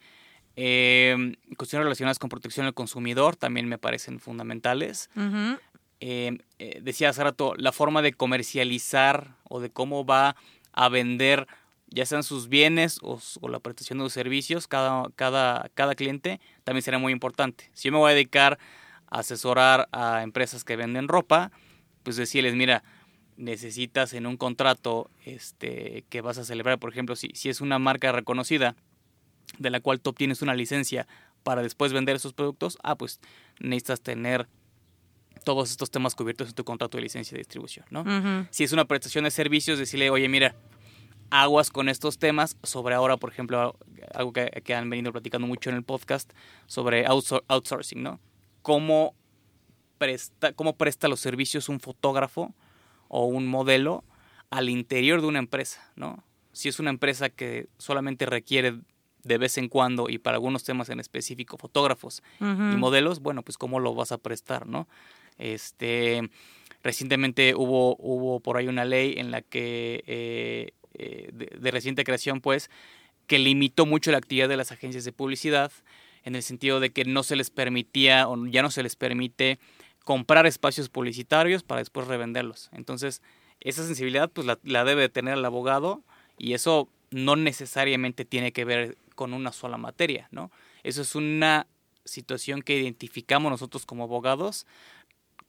Eh, 0.56 1.36
cuestiones 1.56 1.84
relacionadas 1.84 2.18
con 2.18 2.28
protección 2.28 2.66
del 2.66 2.74
consumidor 2.74 3.36
también 3.36 3.68
me 3.68 3.78
parecen 3.78 4.18
fundamentales. 4.18 5.08
Eh, 6.00 6.38
eh, 6.58 6.80
decía 6.82 7.10
hace 7.10 7.22
rato, 7.22 7.54
la 7.56 7.70
forma 7.70 8.02
de 8.02 8.12
comercializar 8.12 9.36
o 9.44 9.60
de 9.60 9.70
cómo 9.70 10.04
va 10.04 10.34
a 10.72 10.88
vender 10.88 11.46
ya 11.86 12.06
sean 12.06 12.22
sus 12.22 12.48
bienes 12.48 12.98
o, 13.02 13.20
la 13.48 13.60
prestación 13.60 13.98
de 13.98 14.04
los 14.04 14.12
servicios, 14.12 14.66
cada, 14.66 15.10
cada, 15.14 15.70
cada 15.74 15.94
cliente, 15.94 16.40
también 16.64 16.82
será 16.82 16.98
muy 16.98 17.12
importante. 17.12 17.70
Si 17.74 17.88
yo 17.88 17.92
me 17.92 17.98
voy 17.98 18.12
a 18.12 18.14
dedicar 18.14 18.58
asesorar 19.12 19.88
a 19.92 20.22
empresas 20.22 20.64
que 20.64 20.76
venden 20.76 21.08
ropa, 21.08 21.52
pues 22.02 22.16
decirles, 22.16 22.54
mira, 22.54 22.82
necesitas 23.36 24.14
en 24.14 24.26
un 24.26 24.36
contrato 24.36 25.10
este, 25.24 26.04
que 26.08 26.20
vas 26.20 26.38
a 26.38 26.44
celebrar, 26.44 26.78
por 26.78 26.90
ejemplo, 26.90 27.14
si, 27.14 27.30
si 27.34 27.48
es 27.48 27.60
una 27.60 27.78
marca 27.78 28.10
reconocida 28.10 28.74
de 29.58 29.70
la 29.70 29.80
cual 29.80 30.00
tú 30.00 30.10
obtienes 30.10 30.42
una 30.42 30.54
licencia 30.54 31.06
para 31.42 31.62
después 31.62 31.92
vender 31.92 32.16
esos 32.16 32.32
productos, 32.32 32.78
ah, 32.82 32.96
pues 32.96 33.20
necesitas 33.60 34.00
tener 34.00 34.48
todos 35.44 35.70
estos 35.70 35.90
temas 35.90 36.14
cubiertos 36.14 36.48
en 36.48 36.54
tu 36.54 36.64
contrato 36.64 36.96
de 36.96 37.02
licencia 37.02 37.34
de 37.34 37.40
distribución, 37.40 37.84
¿no? 37.90 38.04
Si 38.50 38.64
es 38.64 38.72
una 38.72 38.84
prestación 38.84 39.24
de 39.24 39.30
servicios, 39.30 39.78
decirle, 39.78 40.08
oye, 40.08 40.28
mira, 40.28 40.54
aguas 41.30 41.70
con 41.70 41.88
estos 41.88 42.18
temas 42.18 42.56
sobre 42.62 42.94
ahora, 42.94 43.16
por 43.16 43.30
ejemplo, 43.30 43.76
algo 44.14 44.32
que, 44.32 44.62
que 44.64 44.74
han 44.74 44.88
venido 44.88 45.10
platicando 45.12 45.46
mucho 45.46 45.68
en 45.70 45.76
el 45.76 45.82
podcast, 45.82 46.32
sobre 46.66 47.04
outsourcing, 47.06 48.02
¿no? 48.02 48.20
Cómo 48.62 49.14
presta, 49.98 50.52
cómo 50.52 50.76
presta 50.76 51.08
los 51.08 51.20
servicios 51.20 51.68
un 51.68 51.80
fotógrafo 51.80 52.54
o 53.08 53.26
un 53.26 53.46
modelo 53.46 54.04
al 54.50 54.68
interior 54.68 55.20
de 55.20 55.26
una 55.26 55.38
empresa, 55.38 55.92
¿no? 55.96 56.24
Si 56.52 56.68
es 56.68 56.78
una 56.78 56.90
empresa 56.90 57.30
que 57.30 57.68
solamente 57.78 58.26
requiere 58.26 58.74
de 59.24 59.38
vez 59.38 59.56
en 59.58 59.68
cuando 59.68 60.08
y 60.08 60.18
para 60.18 60.36
algunos 60.36 60.64
temas 60.64 60.88
en 60.88 61.00
específico 61.00 61.56
fotógrafos 61.56 62.22
y 62.40 62.44
modelos, 62.44 63.20
bueno, 63.20 63.42
pues 63.42 63.56
cómo 63.56 63.80
lo 63.80 63.94
vas 63.94 64.12
a 64.12 64.18
prestar, 64.18 64.66
¿no? 64.66 64.88
Este, 65.38 66.28
recientemente 66.82 67.54
hubo, 67.54 67.96
hubo 67.98 68.40
por 68.40 68.56
ahí 68.56 68.68
una 68.68 68.84
ley 68.84 69.14
en 69.16 69.30
la 69.30 69.42
que, 69.42 70.02
eh, 70.06 70.72
eh, 70.94 71.30
de, 71.32 71.70
reciente 71.70 72.04
creación, 72.04 72.40
pues, 72.40 72.70
que 73.26 73.38
limitó 73.38 73.86
mucho 73.86 74.10
la 74.10 74.18
actividad 74.18 74.48
de 74.48 74.56
las 74.56 74.72
agencias 74.72 75.04
de 75.04 75.12
publicidad 75.12 75.72
en 76.24 76.36
el 76.36 76.42
sentido 76.42 76.80
de 76.80 76.90
que 76.90 77.04
no 77.04 77.22
se 77.22 77.36
les 77.36 77.50
permitía 77.50 78.28
o 78.28 78.46
ya 78.46 78.62
no 78.62 78.70
se 78.70 78.82
les 78.82 78.96
permite 78.96 79.58
comprar 80.04 80.46
espacios 80.46 80.88
publicitarios 80.88 81.62
para 81.62 81.80
después 81.80 82.06
revenderlos. 82.06 82.70
Entonces, 82.72 83.22
esa 83.60 83.84
sensibilidad 83.84 84.30
pues 84.30 84.46
la, 84.46 84.84
debe 84.84 85.08
tener 85.08 85.38
el 85.38 85.44
abogado 85.44 86.02
y 86.38 86.54
eso 86.54 86.88
no 87.10 87.36
necesariamente 87.36 88.24
tiene 88.24 88.52
que 88.52 88.64
ver 88.64 88.96
con 89.14 89.32
una 89.32 89.52
sola 89.52 89.76
materia, 89.76 90.28
¿no? 90.30 90.50
Eso 90.82 91.02
es 91.02 91.14
una 91.14 91.66
situación 92.04 92.62
que 92.62 92.76
identificamos 92.76 93.50
nosotros 93.50 93.86
como 93.86 94.04
abogados, 94.04 94.66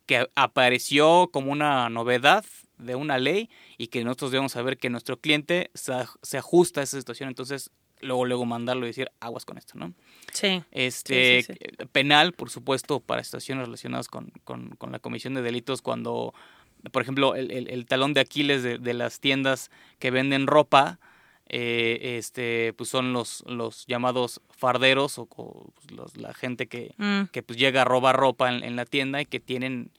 que 0.05 0.29
apareció 0.35 1.29
como 1.31 1.51
una 1.51 1.89
novedad 1.89 2.45
de 2.77 2.95
una 2.95 3.17
ley 3.17 3.49
y 3.77 3.87
que 3.87 4.03
nosotros 4.03 4.31
debemos 4.31 4.51
saber 4.51 4.77
que 4.77 4.89
nuestro 4.89 5.17
cliente 5.17 5.71
se 5.73 6.37
ajusta 6.37 6.81
a 6.81 6.83
esa 6.83 6.99
situación. 6.99 7.29
Entonces, 7.29 7.71
luego, 8.03 8.25
luego 8.25 8.45
mandarlo 8.45 8.85
y 8.85 8.89
decir 8.89 9.11
aguas 9.19 9.45
con 9.45 9.57
esto, 9.57 9.77
¿no? 9.77 9.93
Sí. 10.31 10.63
Este, 10.71 11.45
penal, 11.91 12.33
por 12.33 12.49
supuesto, 12.49 12.99
para 12.99 13.23
situaciones 13.23 13.65
relacionadas 13.65 14.07
con, 14.07 14.31
la 14.89 14.99
comisión 14.99 15.33
de 15.33 15.41
delitos, 15.41 15.81
cuando, 15.81 16.33
por 16.91 17.01
ejemplo, 17.01 17.35
el, 17.35 17.85
talón 17.85 18.13
de 18.13 18.21
Aquiles 18.21 18.63
de, 18.63 18.93
las 18.93 19.19
tiendas 19.19 19.71
que 19.99 20.11
venden 20.11 20.47
ropa, 20.47 20.99
eh, 21.49 22.17
este, 22.17 22.73
pues 22.73 22.89
son 22.89 23.13
los, 23.13 23.43
los 23.47 23.85
llamados 23.85 24.41
farderos 24.49 25.19
o, 25.19 25.25
pues, 25.25 26.17
la 26.17 26.33
gente 26.33 26.67
que, 26.67 26.95
mm. 26.97 27.25
que 27.31 27.43
pues 27.43 27.59
llega 27.59 27.81
a 27.81 27.85
robar 27.85 28.15
ropa 28.15 28.51
en, 28.51 28.63
en, 28.63 28.75
la 28.75 28.85
tienda 28.85 29.21
y 29.21 29.25
que 29.25 29.41
tienen 29.41 29.91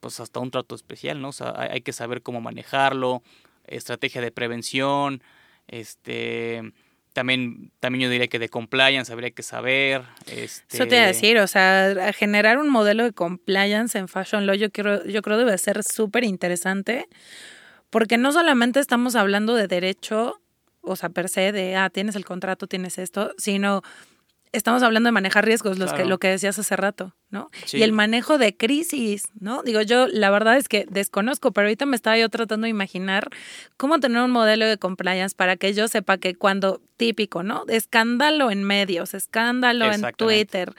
pues 0.00 0.20
hasta 0.20 0.40
un 0.40 0.50
trato 0.50 0.74
especial, 0.74 1.20
¿no? 1.20 1.28
O 1.28 1.32
sea, 1.32 1.54
hay, 1.56 1.70
hay 1.72 1.80
que 1.80 1.92
saber 1.92 2.22
cómo 2.22 2.40
manejarlo, 2.40 3.22
estrategia 3.64 4.20
de 4.20 4.30
prevención, 4.32 5.22
este 5.66 6.72
también, 7.12 7.72
también 7.80 8.04
yo 8.04 8.10
diría 8.10 8.28
que 8.28 8.38
de 8.38 8.48
compliance 8.48 9.12
habría 9.12 9.30
que 9.30 9.42
saber. 9.42 10.02
Este... 10.26 10.76
Eso 10.76 10.86
te 10.86 10.96
iba 10.96 11.04
a 11.04 11.08
decir, 11.08 11.38
o 11.38 11.46
sea, 11.46 12.12
generar 12.12 12.58
un 12.58 12.68
modelo 12.68 13.04
de 13.04 13.12
compliance 13.12 13.98
en 13.98 14.08
Fashion 14.08 14.46
Law 14.46 14.54
yo, 14.56 14.70
quiero, 14.70 15.04
yo 15.04 15.22
creo 15.22 15.38
debe 15.38 15.56
ser 15.58 15.82
súper 15.82 16.24
interesante, 16.24 17.08
porque 17.90 18.16
no 18.16 18.32
solamente 18.32 18.80
estamos 18.80 19.16
hablando 19.16 19.54
de 19.54 19.68
derecho, 19.68 20.40
o 20.80 20.96
sea, 20.96 21.10
per 21.10 21.28
se, 21.28 21.52
de, 21.52 21.76
ah, 21.76 21.90
tienes 21.90 22.16
el 22.16 22.24
contrato, 22.24 22.66
tienes 22.66 22.98
esto, 22.98 23.34
sino 23.36 23.82
estamos 24.52 24.82
hablando 24.82 25.08
de 25.08 25.12
manejar 25.12 25.44
riesgos, 25.44 25.78
los 25.78 25.92
que, 25.92 26.04
lo 26.04 26.18
que 26.18 26.28
decías 26.28 26.58
hace 26.58 26.76
rato, 26.76 27.14
¿no? 27.30 27.50
Y 27.72 27.82
el 27.82 27.92
manejo 27.92 28.38
de 28.38 28.56
crisis, 28.56 29.28
¿no? 29.40 29.62
Digo, 29.62 29.80
yo 29.80 30.06
la 30.06 30.30
verdad 30.30 30.56
es 30.56 30.68
que 30.68 30.86
desconozco, 30.90 31.52
pero 31.52 31.66
ahorita 31.66 31.86
me 31.86 31.96
estaba 31.96 32.18
yo 32.18 32.28
tratando 32.28 32.66
de 32.66 32.70
imaginar 32.70 33.30
cómo 33.76 33.98
tener 33.98 34.22
un 34.22 34.30
modelo 34.30 34.66
de 34.66 34.76
compliance 34.76 35.34
para 35.34 35.56
que 35.56 35.72
yo 35.72 35.88
sepa 35.88 36.18
que 36.18 36.34
cuando, 36.34 36.82
típico, 36.96 37.42
¿no? 37.42 37.64
Escándalo 37.68 38.50
en 38.50 38.64
medios, 38.64 39.14
escándalo 39.14 39.90
en 39.90 40.02
Twitter, 40.16 40.74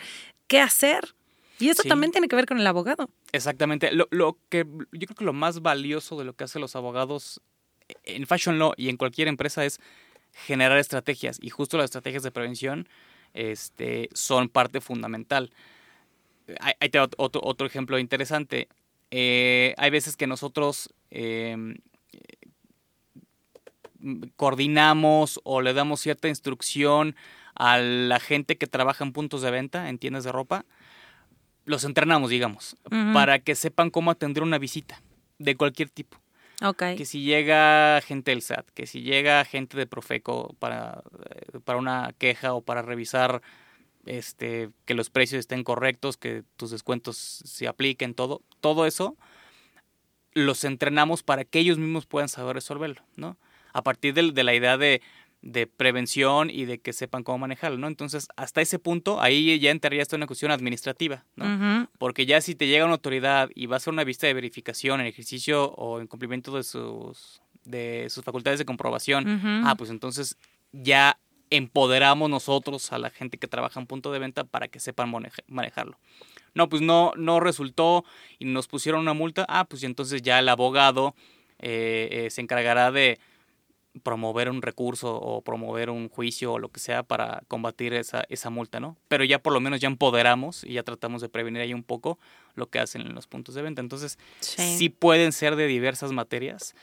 ¿qué 0.48 0.60
hacer? 0.60 1.16
Y 1.60 1.70
eso 1.70 1.84
también 1.84 2.12
tiene 2.12 2.28
que 2.28 2.36
ver 2.36 2.46
con 2.46 2.60
el 2.60 2.68
abogado. 2.68 3.10
Exactamente. 3.32 3.92
Lo, 3.92 4.08
lo 4.12 4.38
que 4.50 4.66
yo 4.92 5.08
creo 5.08 5.16
que 5.16 5.26
lo 5.26 5.34
más 5.34 5.62
valioso 5.62 6.18
de 6.18 6.26
lo 6.26 6.34
que 6.34 6.44
hacen 6.44 6.62
los 6.62 6.76
abogados 6.76 7.42
en 8.04 8.28
Fashion 8.28 8.60
Law 8.60 8.74
y 8.78 8.90
en 8.90 8.98
cualquier 8.98 9.28
empresa 9.28 9.66
es 9.66 9.80
generar 10.34 10.78
estrategias. 10.78 11.38
Y 11.42 11.50
justo 11.50 11.78
las 11.78 11.86
estrategias 11.86 12.24
de 12.24 12.32
prevención 12.32 12.88
este, 13.34 14.10
son 14.14 14.50
parte 14.50 14.82
fundamental. 14.82 15.52
Hay, 16.60 16.92
otro, 17.18 17.42
otro, 17.44 17.68
ejemplo 17.68 18.00
interesante. 18.00 18.68
Eh, 19.12 19.74
hay 19.78 19.90
veces 19.90 20.18
que 20.18 20.28
nosotros 20.28 20.94
em, 21.10 21.76
coordinamos 24.36 25.40
o 25.44 25.62
le 25.62 25.74
damos 25.74 26.02
cierta 26.02 26.28
instrucción 26.28 27.16
a 27.56 27.78
la 27.78 28.20
gente 28.20 28.58
que 28.58 28.68
trabaja 28.68 29.04
en 29.04 29.14
puntos 29.14 29.42
de 29.42 29.52
venta, 29.52 29.90
en 29.90 30.00
tiendas 30.00 30.24
de 30.24 30.32
ropa, 30.32 30.66
los 31.66 31.84
entrenamos, 31.86 32.30
digamos, 32.30 32.76
para 33.14 33.40
que 33.40 33.56
sepan 33.56 33.90
cómo 33.90 34.12
atender 34.12 34.44
una 34.44 34.58
visita 34.58 35.02
de 35.38 35.56
cualquier 35.56 35.90
tipo. 35.90 36.23
Que 36.98 37.06
si 37.06 37.24
llega 37.24 38.00
gente 38.02 38.32
del 38.32 38.42
SAT, 38.42 38.70
que 38.74 38.88
si 38.88 39.02
llega 39.02 39.44
gente 39.46 39.78
de 39.78 39.86
Profeco 39.86 40.56
para, 40.60 41.04
eh, 41.30 41.60
para 41.64 41.78
una 41.78 42.14
queja 42.18 42.54
o 42.54 42.62
para 42.62 42.82
revisar 42.82 43.42
este, 44.06 44.70
que 44.86 44.94
los 44.94 45.10
precios 45.10 45.40
estén 45.40 45.64
correctos, 45.64 46.18
que 46.18 46.44
tus 46.56 46.72
descuentos 46.72 47.18
se 47.18 47.68
apliquen, 47.68 48.14
todo, 48.14 48.42
todo 48.62 48.86
eso 48.86 49.18
los 50.34 50.64
entrenamos 50.64 51.22
para 51.22 51.46
que 51.46 51.60
ellos 51.60 51.78
mismos 51.78 52.06
puedan 52.06 52.30
saber 52.30 52.56
resolverlo, 52.56 53.02
¿no? 53.16 53.38
A 53.72 53.82
partir 53.84 54.14
de 54.14 54.44
la 54.44 54.54
idea 54.54 54.78
de 54.78 55.02
de 55.44 55.68
prevención 55.68 56.50
y 56.50 56.64
de 56.64 56.80
que 56.80 56.94
sepan 56.94 57.24
cómo 57.24 57.38
manejarlo, 57.38 57.78
¿no? 57.78 57.88
Entonces, 57.88 58.30
hasta 58.38 58.62
ese 58.62 58.80
punto, 58.80 59.22
ahí 59.22 59.60
ya 59.60 59.72
entraría 59.72 60.02
esto 60.02 60.16
en 60.16 60.22
una 60.22 60.28
cuestión 60.28 60.52
administrativa, 60.52 61.26
¿no? 61.36 61.90
Porque 62.00 62.26
ya 62.26 62.40
si 62.40 62.56
te 62.56 62.66
llega 62.66 62.86
una 62.86 62.94
autoridad 62.94 63.50
y 63.54 63.66
va 63.66 63.76
a 63.76 63.78
hacer 63.78 63.92
una 63.92 64.06
vista 64.06 64.26
de 64.26 64.34
verificación 64.34 65.02
en 65.02 65.08
ejercicio 65.08 65.66
o 65.74 66.00
en 66.00 66.08
cumplimiento 66.08 66.56
de 66.56 66.64
sus, 66.64 67.42
de 67.66 68.08
sus 68.10 68.24
facultades 68.24 68.58
de 68.58 68.66
comprobación, 68.66 69.28
ah, 69.66 69.76
pues 69.78 69.90
entonces 69.90 70.38
ya 70.72 71.20
empoderamos 71.50 72.30
nosotros 72.30 72.94
a 72.94 72.98
la 72.98 73.10
gente 73.10 73.38
que 73.38 73.50
trabaja 73.50 73.82
en 73.82 73.86
punto 73.86 74.14
de 74.14 74.20
venta 74.20 74.46
para 74.46 74.70
que 74.70 74.80
sepan 74.80 75.14
manejarlo. 75.48 76.00
No, 76.56 76.70
pues 76.70 76.82
no, 76.82 77.12
no 77.18 77.42
resultó 77.42 78.06
y 78.40 78.46
nos 78.46 78.68
pusieron 78.68 79.02
una 79.02 79.14
multa, 79.14 79.46
ah, 79.50 79.66
pues 79.66 79.84
entonces 79.84 80.22
ya 80.22 80.40
el 80.40 80.48
abogado 80.48 81.16
eh, 81.60 82.08
eh, 82.12 82.30
se 82.30 82.40
encargará 82.40 82.92
de 82.92 83.20
promover 84.02 84.50
un 84.50 84.62
recurso 84.62 85.16
o 85.16 85.42
promover 85.42 85.90
un 85.92 86.10
juicio 86.10 86.54
o 86.54 86.60
lo 86.60 86.70
que 86.70 86.80
sea 86.80 87.04
para 87.04 87.44
combatir 87.48 87.94
esa, 87.94 88.24
esa 88.30 88.50
multa, 88.50 88.80
¿no? 88.80 88.98
Pero 89.08 89.24
ya 89.24 89.38
por 89.40 89.54
lo 89.54 89.60
menos 89.60 89.80
ya 89.80 89.88
empoderamos 89.88 90.64
y 90.64 90.74
ya 90.74 90.84
tratamos 90.84 91.22
de 91.22 91.30
prevenir 91.30 91.62
ahí 91.62 91.74
un 91.74 91.84
poco 91.84 92.18
lo 92.56 92.68
que 92.68 92.80
hacen 92.80 93.02
en 93.02 93.14
los 93.14 93.28
puntos 93.28 93.54
de 93.56 93.62
venta. 93.62 93.82
Entonces, 93.82 94.18
Sí. 94.40 94.78
sí 94.78 94.90
pueden 94.90 95.32
ser 95.32 95.56
de 95.56 95.68
diversas 95.68 96.12
materias, 96.12 96.76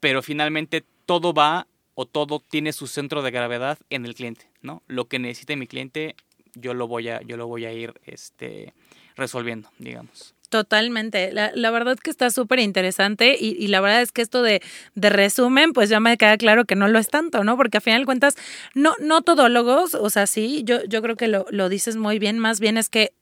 pero 0.00 0.22
finalmente 0.22 0.84
todo 1.06 1.32
va 1.34 1.66
o 1.94 2.06
todo 2.06 2.40
tiene 2.40 2.72
su 2.72 2.86
centro 2.86 3.22
de 3.22 3.30
gravedad 3.30 3.78
en 3.90 4.04
el 4.04 4.14
cliente, 4.14 4.48
¿no? 4.62 4.82
Lo 4.86 5.06
que 5.06 5.18
necesite 5.18 5.56
mi 5.56 5.66
cliente, 5.66 6.14
yo 6.54 6.74
lo 6.74 6.86
voy 6.86 7.08
a, 7.08 7.20
yo 7.22 7.36
lo 7.36 7.46
voy 7.48 7.64
a 7.64 7.72
ir 7.72 7.94
este, 8.04 8.74
resolviendo, 9.16 9.70
digamos. 9.78 10.34
Totalmente. 10.50 11.32
La, 11.32 11.50
la 11.54 11.70
verdad 11.70 11.98
que 11.98 12.10
está 12.10 12.30
súper 12.30 12.60
interesante 12.60 13.36
y, 13.40 13.56
y 13.58 13.66
la 13.68 13.80
verdad 13.80 14.02
es 14.02 14.12
que 14.12 14.22
esto 14.22 14.42
de, 14.42 14.62
de 14.94 15.10
resumen, 15.10 15.72
pues 15.72 15.88
ya 15.88 15.98
me 16.00 16.16
queda 16.16 16.36
claro 16.36 16.64
que 16.64 16.76
no 16.76 16.86
lo 16.86 16.98
es 16.98 17.08
tanto, 17.08 17.42
¿no? 17.44 17.56
Porque 17.56 17.78
a 17.78 17.80
final 17.80 18.02
de 18.02 18.06
cuentas, 18.06 18.36
no, 18.74 18.94
no 19.00 19.22
todólogos, 19.22 19.94
o 19.94 20.10
sea, 20.10 20.26
sí, 20.26 20.62
yo, 20.64 20.84
yo 20.84 21.02
creo 21.02 21.16
que 21.16 21.26
lo, 21.28 21.46
lo 21.50 21.68
dices 21.68 21.96
muy 21.96 22.18
bien, 22.18 22.38
más 22.38 22.60
bien 22.60 22.76
es 22.76 22.88
que 22.88 23.12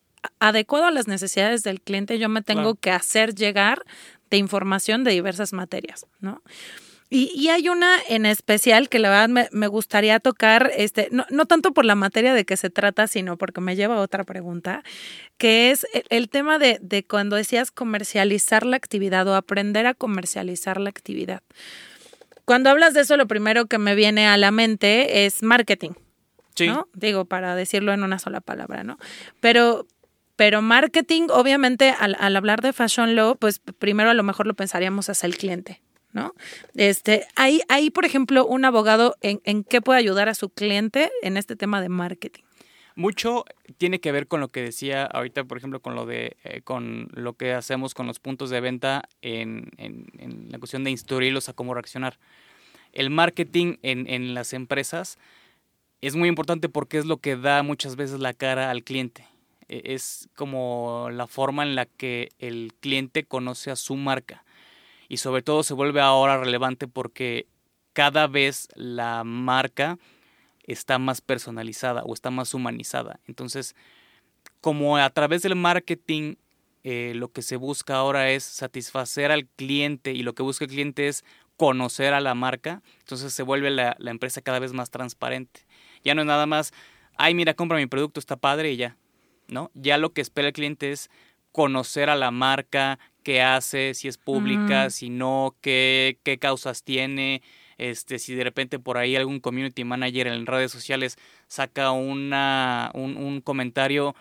adecuado 0.41 0.87
a 0.87 0.91
las 0.91 1.09
necesidades 1.09 1.63
del 1.63 1.81
cliente, 1.81 2.19
yo 2.19 2.29
me 2.29 2.43
tengo 2.43 2.61
Claro. 2.63 2.75
que 2.81 2.91
hacer 2.91 3.35
llegar 3.35 3.83
de 4.31 4.37
información 4.37 5.03
de 5.05 5.13
diversas 5.13 5.53
materias, 5.53 6.07
¿no? 6.21 6.43
Y, 7.15 7.31
y 7.35 7.51
hay 7.51 7.69
una 7.69 7.99
en 8.09 8.25
especial 8.25 8.89
que 8.89 8.99
la 8.99 9.11
verdad 9.11 9.29
me, 9.29 9.49
me 9.53 9.67
gustaría 9.67 10.19
tocar, 10.19 10.71
este, 10.75 11.09
no, 11.13 11.27
no 11.29 11.45
tanto 11.45 11.73
por 11.73 11.85
la 11.85 11.95
materia 11.95 12.33
de 12.33 12.47
que 12.47 12.57
se 12.57 12.71
trata, 12.71 13.07
sino 13.07 13.37
porque 13.37 13.61
me 13.61 13.77
lleva 13.77 13.97
a 13.97 14.01
otra 14.01 14.25
pregunta, 14.25 14.83
que 15.37 15.71
es 15.71 15.87
el, 15.93 16.05
el 16.09 16.31
tema 16.31 16.59
de, 16.59 16.79
de 16.81 17.05
cuando 17.05 17.37
decías 17.37 17.71
comercializar 17.71 18.65
la 18.65 18.79
actividad 18.79 19.29
o 19.29 19.35
aprender 19.35 19.85
a 19.85 19.93
comercializar 19.93 20.81
la 20.81 20.89
actividad. 20.89 21.43
Cuando 22.47 22.71
hablas 22.71 22.95
de 22.95 23.03
eso, 23.03 23.19
lo 23.19 23.27
primero 23.27 23.67
que 23.67 23.77
me 23.77 23.95
viene 23.95 24.27
a 24.27 24.39
la 24.39 24.51
mente 24.51 25.27
es 25.27 25.43
marketing. 25.43 25.91
Sí, 26.55 26.67
¿no? 26.67 26.89
Digo, 26.95 27.27
para 27.27 27.55
decirlo 27.55 27.93
en 27.93 28.05
una 28.05 28.19
sola 28.19 28.41
palabra, 28.41 28.85
¿no? 28.85 28.99
Pero, 29.41 29.87
pero 30.37 30.63
marketing, 30.63 31.27
obviamente, 31.29 31.91
al, 31.91 32.17
al 32.19 32.37
hablar 32.37 32.63
de 32.63 32.73
Fashion 32.73 33.17
Law, 33.17 33.37
pues 33.37 33.59
primero 33.59 34.09
a 34.09 34.15
lo 34.15 34.23
mejor 34.23 34.47
lo 34.47 34.55
pensaríamos 34.55 35.11
hacia 35.11 35.27
el 35.27 35.37
cliente, 35.37 35.83
¿no? 36.13 36.35
Este, 36.75 37.27
ahí, 37.37 37.61
ahí, 37.69 37.91
por 37.91 38.05
ejemplo, 38.05 38.47
un 38.47 38.65
abogado, 38.65 39.17
¿en, 39.21 39.41
en 39.45 39.65
qué 39.65 39.81
puede 39.81 39.99
ayudar 39.99 40.29
a 40.29 40.35
su 40.35 40.49
cliente 40.51 41.11
en 41.23 41.37
este 41.37 41.57
tema 41.57 41.81
de 41.81 41.89
marketing? 41.89 42.43
Mucho 42.95 43.45
tiene 43.79 44.01
que 44.01 44.13
ver 44.13 44.27
con 44.27 44.41
lo 44.41 44.49
que 44.49 44.61
decía 44.61 45.05
ahorita, 45.07 45.45
por 45.45 45.57
ejemplo, 45.57 45.81
con 45.81 45.95
lo 45.95 46.05
de 46.05 46.37
eh, 46.45 46.61
con 46.61 47.09
lo 47.15 47.33
que 47.33 47.55
hacemos 47.55 47.95
con 47.95 48.07
los 48.07 48.21
puntos 48.21 48.51
de 48.51 48.61
venta 48.61 49.09
en, 49.23 49.71
en- 49.79 50.49
la 50.51 50.59
cuestión 50.59 50.85
de 50.85 50.91
instruirlos 50.91 51.49
a 51.49 51.55
cómo 51.55 51.73
reaccionar. 51.73 52.19
El 52.93 53.09
marketing 53.09 53.77
en, 53.83 54.07
en 54.11 54.35
las 54.35 54.53
empresas 54.53 55.17
es 56.03 56.17
muy 56.17 56.29
importante 56.29 56.69
porque 56.69 56.99
es 56.99 57.07
lo 57.07 57.17
que 57.17 57.37
da 57.37 57.63
muchas 57.63 57.97
veces 57.97 58.21
la 58.21 58.35
cara 58.35 58.71
al 58.71 58.85
cliente. 58.85 59.27
E- 59.69 59.95
Es 59.95 60.29
como 60.37 61.09
la 61.11 61.27
forma 61.27 61.63
en 61.63 61.75
la 61.75 61.87
que 61.87 62.29
el 62.39 62.75
cliente 62.81 63.25
conoce 63.25 63.71
a 63.71 63.77
su 63.77 63.97
marca. 63.97 64.45
Y 65.13 65.19
sobre 65.19 65.43
todo 65.43 65.63
se 65.63 65.75
vuelve 65.75 66.01
ahora 66.01 66.39
relevante 66.39 66.89
porque 66.89 67.47
cada 67.93 68.29
vez 68.29 68.69
la 68.75 69.25
marca 69.25 69.99
está 70.63 70.99
más 70.99 71.21
personalizada 71.21 72.03
o 72.05 72.15
está 72.15 72.31
más 72.31 72.55
humanizada. 72.55 73.21
Entonces, 73.27 73.77
como 74.63 74.97
a 74.97 75.11
través 75.11 75.43
del 75.43 75.55
marketing 75.55 76.37
eh, 76.83 77.13
lo 77.15 77.31
que 77.31 77.43
se 77.43 77.57
busca 77.57 77.97
ahora 77.97 78.31
es 78.31 78.43
satisfacer 78.43 79.31
al 79.31 79.45
cliente 79.45 80.13
y 80.13 80.23
lo 80.23 80.35
que 80.35 80.43
busca 80.43 80.65
el 80.65 80.71
cliente 80.71 81.09
es 81.09 81.27
conocer 81.59 82.15
a 82.15 82.23
la 82.23 82.35
marca, 82.35 82.81
entonces 83.01 83.35
se 83.35 83.43
vuelve 83.43 83.69
la, 83.69 83.95
la 83.99 84.13
empresa 84.13 84.41
cada 84.41 84.61
vez 84.61 84.73
más 84.73 84.89
transparente. 84.89 85.61
Ya 86.03 86.15
no 86.15 86.23
es 86.23 86.27
nada 86.27 86.47
más, 86.47 86.73
ay, 87.19 87.35
mira, 87.35 87.53
compra 87.53 87.77
mi 87.77 87.87
producto, 87.87 88.19
está 88.19 88.37
padre 88.37 88.73
y 88.73 88.77
ya, 88.77 88.97
¿no? 89.47 89.71
Ya 89.75 89.99
lo 89.99 90.15
que 90.15 90.23
espera 90.23 90.49
el 90.49 90.55
cliente 90.55 90.91
es 90.91 91.11
conocer 91.53 92.11
a 92.11 92.17
la 92.17 92.31
marca, 92.31 92.99
qué 93.23 93.41
hace, 93.43 93.95
si 93.95 94.09
es 94.09 94.19
pública, 94.19 94.87
Mm. 94.87 94.91
si 94.91 95.11
no, 95.11 95.55
qué, 95.61 96.19
qué 96.25 96.39
causas 96.39 96.83
tiene, 96.83 97.43
este, 97.79 98.19
si 98.19 98.35
de 98.35 98.45
repente 98.45 98.79
por 98.79 98.97
ahí 98.99 99.15
algún 99.17 99.39
community 99.41 99.85
manager 99.85 100.27
en 100.29 100.47
redes 100.47 100.73
sociales 100.73 101.17
saca 101.49 101.91
una, 101.93 102.91
un, 102.95 103.17
un 103.17 103.41
comentario 103.41 104.15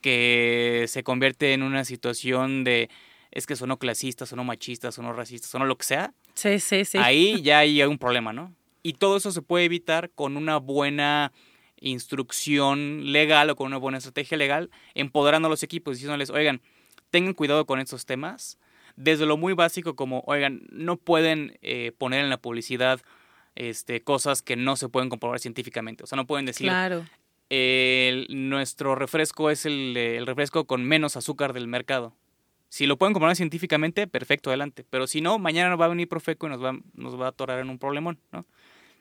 que 0.00 0.86
se 0.88 1.02
convierte 1.02 1.52
en 1.52 1.62
una 1.62 1.84
situación 1.84 2.64
de 2.64 2.88
es 3.30 3.46
que 3.46 3.54
sonó 3.54 3.78
clasista, 3.78 4.26
sonó 4.26 4.42
machista, 4.42 4.90
sonó 4.90 5.12
racista, 5.12 5.46
sonó 5.46 5.64
lo 5.64 5.76
que 5.78 5.84
sea, 5.84 6.12
Sí, 6.34 6.58
sí, 6.58 6.84
sí. 6.84 6.98
ahí 6.98 7.42
ya 7.42 7.58
hay 7.58 7.82
un 7.84 7.98
problema, 7.98 8.32
¿no? 8.32 8.52
Y 8.82 8.94
todo 8.94 9.16
eso 9.18 9.30
se 9.30 9.42
puede 9.42 9.66
evitar 9.66 10.10
con 10.10 10.36
una 10.36 10.56
buena 10.56 11.32
instrucción 11.80 13.12
legal 13.12 13.50
o 13.50 13.56
con 13.56 13.66
una 13.66 13.76
buena 13.78 13.98
estrategia 13.98 14.36
legal, 14.36 14.70
empoderando 14.94 15.46
a 15.46 15.50
los 15.50 15.62
equipos, 15.62 15.96
diciéndoles, 15.96 16.30
oigan, 16.30 16.60
tengan 17.10 17.34
cuidado 17.34 17.66
con 17.66 17.80
estos 17.80 18.06
temas, 18.06 18.58
desde 18.96 19.26
lo 19.26 19.36
muy 19.36 19.52
básico 19.54 19.96
como, 19.96 20.22
oigan, 20.26 20.62
no 20.70 20.96
pueden 20.96 21.58
eh, 21.62 21.92
poner 21.96 22.22
en 22.24 22.30
la 22.30 22.36
publicidad 22.38 23.00
este, 23.56 24.02
cosas 24.02 24.42
que 24.42 24.56
no 24.56 24.76
se 24.76 24.88
pueden 24.88 25.08
comprobar 25.10 25.40
científicamente, 25.40 26.04
o 26.04 26.06
sea, 26.06 26.16
no 26.16 26.26
pueden 26.26 26.46
decir, 26.46 26.66
Claro. 26.68 27.04
el- 27.48 28.26
nuestro 28.30 28.94
refresco 28.94 29.50
es 29.50 29.66
el, 29.66 29.96
el 29.96 30.26
refresco 30.26 30.66
con 30.66 30.84
menos 30.84 31.16
azúcar 31.16 31.52
del 31.52 31.66
mercado. 31.66 32.14
Si 32.68 32.86
lo 32.86 32.96
pueden 32.96 33.12
comprobar 33.14 33.34
científicamente, 33.34 34.06
perfecto, 34.06 34.50
adelante. 34.50 34.84
Pero 34.88 35.08
si 35.08 35.20
no, 35.20 35.38
mañana 35.40 35.74
va 35.74 35.86
a 35.86 35.88
venir 35.88 36.08
Profeco 36.08 36.46
y 36.46 36.50
nos 36.50 36.62
va, 36.62 36.78
nos 36.94 37.20
va 37.20 37.26
a 37.26 37.28
atorar 37.30 37.58
en 37.58 37.68
un 37.68 37.78
problemón, 37.80 38.18
¿no? 38.30 38.46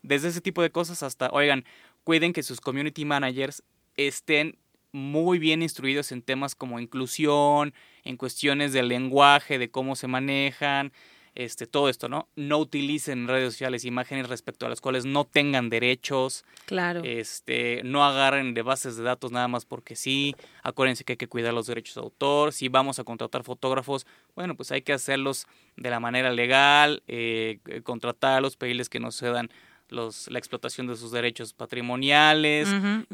Desde 0.01 0.29
ese 0.29 0.41
tipo 0.41 0.61
de 0.63 0.71
cosas 0.71 1.03
hasta, 1.03 1.29
oigan, 1.31 1.65
cuiden 2.03 2.33
que 2.33 2.43
sus 2.43 2.61
community 2.61 3.05
managers 3.05 3.63
estén 3.97 4.57
muy 4.91 5.37
bien 5.39 5.61
instruidos 5.61 6.11
en 6.11 6.21
temas 6.21 6.55
como 6.55 6.79
inclusión, 6.79 7.73
en 8.03 8.17
cuestiones 8.17 8.73
del 8.73 8.87
lenguaje, 8.87 9.59
de 9.59 9.69
cómo 9.69 9.95
se 9.95 10.07
manejan, 10.07 10.91
este, 11.35 11.67
todo 11.67 11.89
esto, 11.89 12.09
¿no? 12.09 12.27
No 12.35 12.57
utilicen 12.57 13.19
en 13.19 13.27
redes 13.27 13.53
sociales 13.53 13.85
imágenes 13.85 14.27
respecto 14.27 14.65
a 14.65 14.69
las 14.69 14.81
cuales 14.81 15.05
no 15.05 15.25
tengan 15.25 15.69
derechos, 15.69 16.43
Claro. 16.65 17.01
este, 17.03 17.81
no 17.83 18.03
agarren 18.03 18.55
de 18.55 18.61
bases 18.63 18.97
de 18.97 19.03
datos 19.03 19.31
nada 19.31 19.47
más 19.47 19.63
porque 19.65 19.95
sí. 19.95 20.35
Acuérdense 20.63 21.03
que 21.03 21.13
hay 21.13 21.17
que 21.17 21.27
cuidar 21.27 21.53
los 21.53 21.67
derechos 21.67 21.95
de 21.95 22.01
autor. 22.01 22.51
Si 22.51 22.67
vamos 22.67 22.97
a 22.97 23.03
contratar 23.03 23.43
fotógrafos, 23.43 24.07
bueno, 24.35 24.55
pues 24.55 24.71
hay 24.71 24.81
que 24.81 24.91
hacerlos 24.91 25.45
de 25.77 25.89
la 25.91 25.99
manera 25.99 26.31
legal, 26.31 27.03
eh, 27.07 27.59
eh, 27.67 27.81
contratarlos, 27.83 28.57
pedirles 28.57 28.89
que 28.89 28.99
nos 28.99 29.15
cedan 29.17 29.49
los, 29.89 30.29
la 30.29 30.39
explotación 30.39 30.87
de 30.87 30.95
sus 30.95 31.11
derechos 31.11 31.53
patrimoniales, 31.53 32.67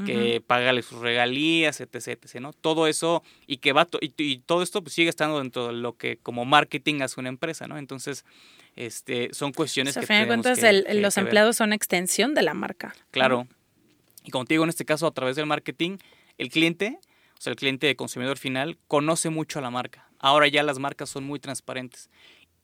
que 0.05 0.41
págale 0.45 0.81
sus 0.81 0.99
regalías, 0.99 1.79
etc, 1.81 2.07
etc, 2.23 2.39
¿no? 2.41 2.53
Todo 2.53 2.87
eso 2.87 3.23
y 3.47 3.57
que 3.57 3.73
va 3.73 3.85
to- 3.85 3.99
y, 4.01 4.13
y 4.17 4.37
todo 4.39 4.61
esto 4.61 4.81
pues 4.83 4.93
sigue 4.93 5.09
estando 5.09 5.39
dentro 5.39 5.67
de 5.67 5.73
lo 5.73 5.97
que 5.97 6.17
como 6.17 6.45
marketing 6.45 7.01
hace 7.01 7.19
una 7.19 7.29
empresa, 7.29 7.67
¿no? 7.67 7.77
Entonces, 7.77 8.25
este, 8.75 9.29
son 9.33 9.49
O 9.51 9.53
cuestiones 9.53 9.95
a 9.97 10.01
que 10.01 10.07
fin 10.07 10.17
de 10.19 10.27
cuentas, 10.27 10.59
que- 10.59 10.69
el- 10.69 10.83
que- 10.85 10.93
los 10.95 11.15
que 11.15 11.21
ver. 11.21 11.27
empleados 11.27 11.55
son 11.57 11.73
extensión 11.73 12.33
de 12.33 12.41
la 12.41 12.53
marca. 12.53 12.93
Claro. 13.11 13.47
Y 14.23 14.31
como 14.31 14.45
te 14.45 14.55
digo, 14.55 14.63
en 14.63 14.69
este 14.69 14.85
caso, 14.85 15.07
a 15.07 15.11
través 15.13 15.35
del 15.35 15.45
marketing, 15.45 15.97
el 16.37 16.49
cliente, 16.49 16.99
o 17.37 17.41
sea, 17.41 17.51
el 17.51 17.57
cliente 17.57 17.95
consumidor 17.95 18.37
final, 18.37 18.77
conoce 18.87 19.29
mucho 19.29 19.59
a 19.59 19.61
la 19.61 19.69
marca. 19.69 20.09
Ahora 20.19 20.47
ya 20.47 20.63
las 20.63 20.79
marcas 20.79 21.09
son 21.09 21.23
muy 21.25 21.39
transparentes. 21.39 22.09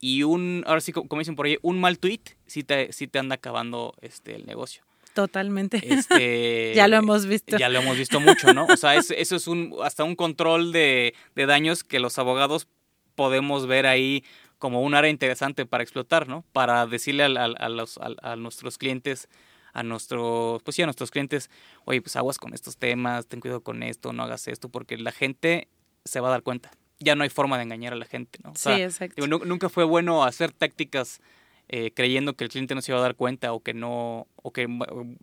Y 0.01 0.23
un, 0.23 0.63
ahora 0.67 0.81
sí, 0.81 0.91
co- 0.91 1.07
como 1.07 1.19
dicen 1.19 1.35
por 1.35 1.45
ahí, 1.45 1.57
un 1.61 1.79
mal 1.79 1.99
tweet 1.99 2.21
sí 2.47 2.63
te, 2.63 2.91
sí 2.91 3.07
te 3.07 3.19
anda 3.19 3.35
acabando 3.35 3.93
este, 4.01 4.35
el 4.35 4.45
negocio. 4.45 4.83
Totalmente. 5.13 5.79
Este, 5.93 6.73
ya 6.75 6.87
lo 6.87 6.97
hemos 6.97 7.25
visto. 7.27 7.57
Ya 7.57 7.69
lo 7.69 7.79
hemos 7.79 7.97
visto 7.97 8.19
mucho, 8.19 8.53
¿no? 8.53 8.65
O 8.65 8.77
sea, 8.77 8.95
es- 8.95 9.11
eso 9.11 9.35
es 9.35 9.47
un, 9.47 9.75
hasta 9.83 10.03
un 10.03 10.15
control 10.15 10.71
de, 10.71 11.13
de 11.35 11.45
daños 11.45 11.83
que 11.83 11.99
los 11.99 12.17
abogados 12.17 12.67
podemos 13.15 13.67
ver 13.67 13.85
ahí 13.85 14.23
como 14.57 14.81
un 14.81 14.93
área 14.95 15.09
interesante 15.09 15.65
para 15.65 15.83
explotar, 15.83 16.27
¿no? 16.27 16.43
Para 16.51 16.85
decirle 16.87 17.23
al- 17.23 17.37
al- 17.37 17.55
a, 17.59 17.69
los, 17.69 17.97
a 17.99 18.35
nuestros 18.35 18.77
clientes, 18.77 19.27
a 19.73 19.83
nuestros, 19.83 20.61
pues 20.63 20.75
sí, 20.75 20.81
a 20.81 20.85
nuestros 20.85 21.11
clientes, 21.11 21.49
oye, 21.85 22.01
pues 22.01 22.15
aguas 22.15 22.37
con 22.37 22.53
estos 22.53 22.77
temas, 22.77 23.27
ten 23.27 23.39
cuidado 23.39 23.61
con 23.61 23.83
esto, 23.83 24.13
no 24.13 24.23
hagas 24.23 24.47
esto, 24.47 24.69
porque 24.69 24.97
la 24.97 25.11
gente 25.11 25.67
se 26.05 26.19
va 26.19 26.27
a 26.29 26.31
dar 26.31 26.43
cuenta. 26.43 26.71
Ya 27.03 27.15
no 27.15 27.23
hay 27.23 27.29
forma 27.29 27.57
de 27.57 27.63
engañar 27.63 27.93
a 27.93 27.95
la 27.95 28.05
gente, 28.05 28.39
¿no? 28.43 28.51
O 28.51 28.55
sea, 28.55 28.75
sí, 28.75 28.81
exacto. 28.83 29.25
Digo, 29.25 29.43
nunca 29.45 29.69
fue 29.69 29.83
bueno 29.83 30.23
hacer 30.23 30.51
tácticas 30.51 31.19
eh, 31.67 31.91
creyendo 31.93 32.35
que 32.35 32.43
el 32.43 32.49
cliente 32.49 32.75
no 32.75 32.81
se 32.81 32.91
iba 32.91 32.99
a 32.99 33.01
dar 33.01 33.15
cuenta 33.15 33.53
o 33.53 33.61
que 33.61 33.73
no 33.73 34.27
o 34.35 34.51
que, 34.51 34.67
mm, 34.67 35.15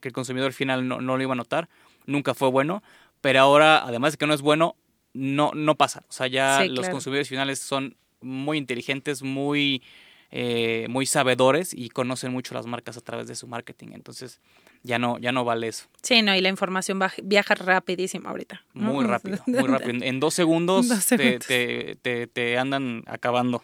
que 0.00 0.08
el 0.08 0.12
consumidor 0.12 0.52
final 0.52 0.86
no, 0.86 1.00
no 1.00 1.16
lo 1.16 1.22
iba 1.22 1.32
a 1.32 1.36
notar. 1.36 1.68
Nunca 2.06 2.34
fue 2.34 2.50
bueno, 2.50 2.82
pero 3.20 3.40
ahora, 3.40 3.84
además 3.84 4.12
de 4.12 4.18
que 4.18 4.26
no 4.26 4.34
es 4.34 4.42
bueno, 4.42 4.76
no, 5.14 5.52
no 5.54 5.74
pasa. 5.76 6.04
O 6.08 6.12
sea, 6.12 6.26
ya 6.26 6.60
Sí, 6.62 6.68
los 6.68 6.80
claro. 6.80 6.92
consumidores 6.92 7.28
finales 7.28 7.58
son 7.60 7.96
muy 8.20 8.58
inteligentes, 8.58 9.22
muy, 9.22 9.82
eh, 10.30 10.86
muy 10.90 11.06
sabedores 11.06 11.72
y 11.72 11.88
conocen 11.88 12.32
mucho 12.32 12.54
las 12.54 12.66
marcas 12.66 12.96
a 12.96 13.00
través 13.00 13.26
de 13.28 13.34
su 13.34 13.46
marketing. 13.46 13.88
Entonces, 13.92 14.40
ya 14.86 14.98
no, 14.98 15.18
ya 15.18 15.32
no 15.32 15.44
vale 15.44 15.68
eso. 15.68 15.86
Sí, 16.02 16.22
no, 16.22 16.34
y 16.34 16.40
la 16.40 16.48
información 16.48 16.98
baj- 17.00 17.20
viaja 17.22 17.54
rapidísimo 17.54 18.28
ahorita. 18.28 18.62
¿no? 18.74 18.92
Muy 18.92 19.04
rápido, 19.04 19.38
muy 19.46 19.68
rápido. 19.68 20.04
En- 20.04 20.20
dos 20.20 20.34
segundos, 20.34 20.88
Dos 20.88 21.06
te- 21.06 21.16
segundos. 21.18 21.46
te- 21.46 21.96
te- 22.00 22.26
te 22.28 22.56
andan 22.58 23.02
acabando. 23.06 23.62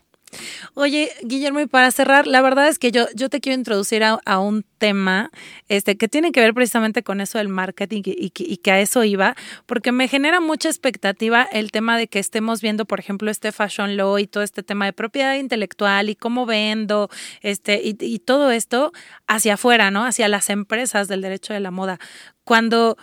Oye, 0.75 1.11
Guillermo, 1.23 1.61
y 1.61 1.67
para 1.67 1.91
cerrar, 1.91 2.27
la 2.27 2.41
verdad 2.41 2.69
es 2.69 2.79
que 2.79 2.91
yo, 2.91 3.07
yo 3.15 3.29
te 3.29 3.41
quiero 3.41 3.59
introducir 3.59 4.03
a, 4.05 4.39
un 4.39 4.65
tema 4.79 5.31
este, 5.69 5.97
que 5.97 6.09
tiene 6.09 6.33
que 6.33 6.41
ver 6.41 6.55
precisamente 6.55 7.03
con 7.03 7.21
eso 7.21 7.39
del 7.39 7.49
marketing 7.49 8.03
y, 8.05 8.33
y, 8.35 8.57
que 8.57 8.71
a 8.73 8.81
eso 8.81 9.05
iba, 9.05 9.37
porque 9.67 9.93
me 9.93 10.09
genera 10.09 10.41
mucha 10.41 10.69
expectativa 10.69 11.43
el 11.53 11.71
tema 11.71 11.99
de 11.99 12.09
que 12.09 12.19
estemos 12.19 12.63
viendo, 12.63 12.87
por 12.87 12.99
ejemplo, 12.99 13.31
este 13.31 13.53
fashion 13.53 13.97
law 13.97 14.19
y 14.19 14.27
todo 14.27 14.43
este 14.43 14.63
tema 14.63 14.87
de 14.87 14.93
propiedad 14.93 15.35
intelectual 15.35 16.09
y 16.09 16.17
cómo 16.17 16.47
vendo, 16.47 17.11
este, 17.43 17.81
y, 17.85 17.97
y 18.01 18.19
todo 18.19 18.51
esto 18.51 18.93
hacia 19.27 19.55
afuera, 19.55 19.91
¿no? 19.91 20.05
Hacia 20.05 20.29
las 20.29 20.51
empresas 20.51 21.09
del 21.09 21.21
derecho 21.21 21.53
de 21.53 21.61
la 21.61 21.71
moda. 21.71 21.99
Cuando 22.45 22.97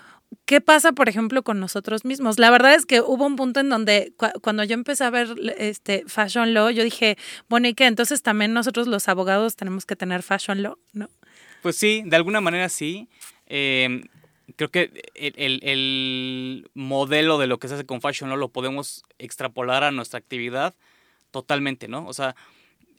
¿Qué 0.45 0.61
pasa, 0.61 0.91
por 0.93 1.09
ejemplo, 1.09 1.43
con 1.43 1.59
nosotros 1.59 2.05
mismos? 2.05 2.39
La 2.39 2.49
verdad 2.51 2.73
es 2.73 2.85
que 2.85 3.01
hubo 3.01 3.25
un 3.25 3.35
punto 3.35 3.59
en 3.59 3.69
donde 3.69 4.13
cuando 4.41 4.63
yo 4.63 4.73
empecé 4.73 5.03
a 5.03 5.09
ver 5.09 5.35
este 5.57 6.03
fashion 6.07 6.53
law, 6.53 6.69
yo 6.69 6.83
dije, 6.83 7.17
bueno, 7.49 7.67
¿y 7.67 7.73
qué? 7.73 7.85
Entonces 7.85 8.21
también 8.21 8.53
nosotros 8.53 8.87
los 8.87 9.07
abogados 9.07 9.55
tenemos 9.55 9.85
que 9.85 9.95
tener 9.95 10.23
fashion 10.23 10.63
law, 10.63 10.77
¿no? 10.93 11.09
Pues 11.61 11.75
sí, 11.75 12.03
de 12.05 12.15
alguna 12.15 12.41
manera 12.41 12.69
sí. 12.69 13.09
Em, 13.47 14.03
creo 14.55 14.69
que 14.69 15.03
el, 15.15 15.59
el, 15.63 16.69
modelo 16.73 17.37
de 17.37 17.47
lo 17.47 17.59
que 17.59 17.67
se 17.67 17.75
hace 17.75 17.85
con 17.85 18.01
fashion 18.01 18.29
law 18.29 18.37
lo 18.37 18.49
podemos 18.49 19.03
extrapolar 19.17 19.83
a 19.83 19.91
nuestra 19.91 20.19
actividad 20.19 20.75
totalmente, 21.31 21.87
¿no? 21.87 22.07
O 22.07 22.13
sea, 22.13 22.35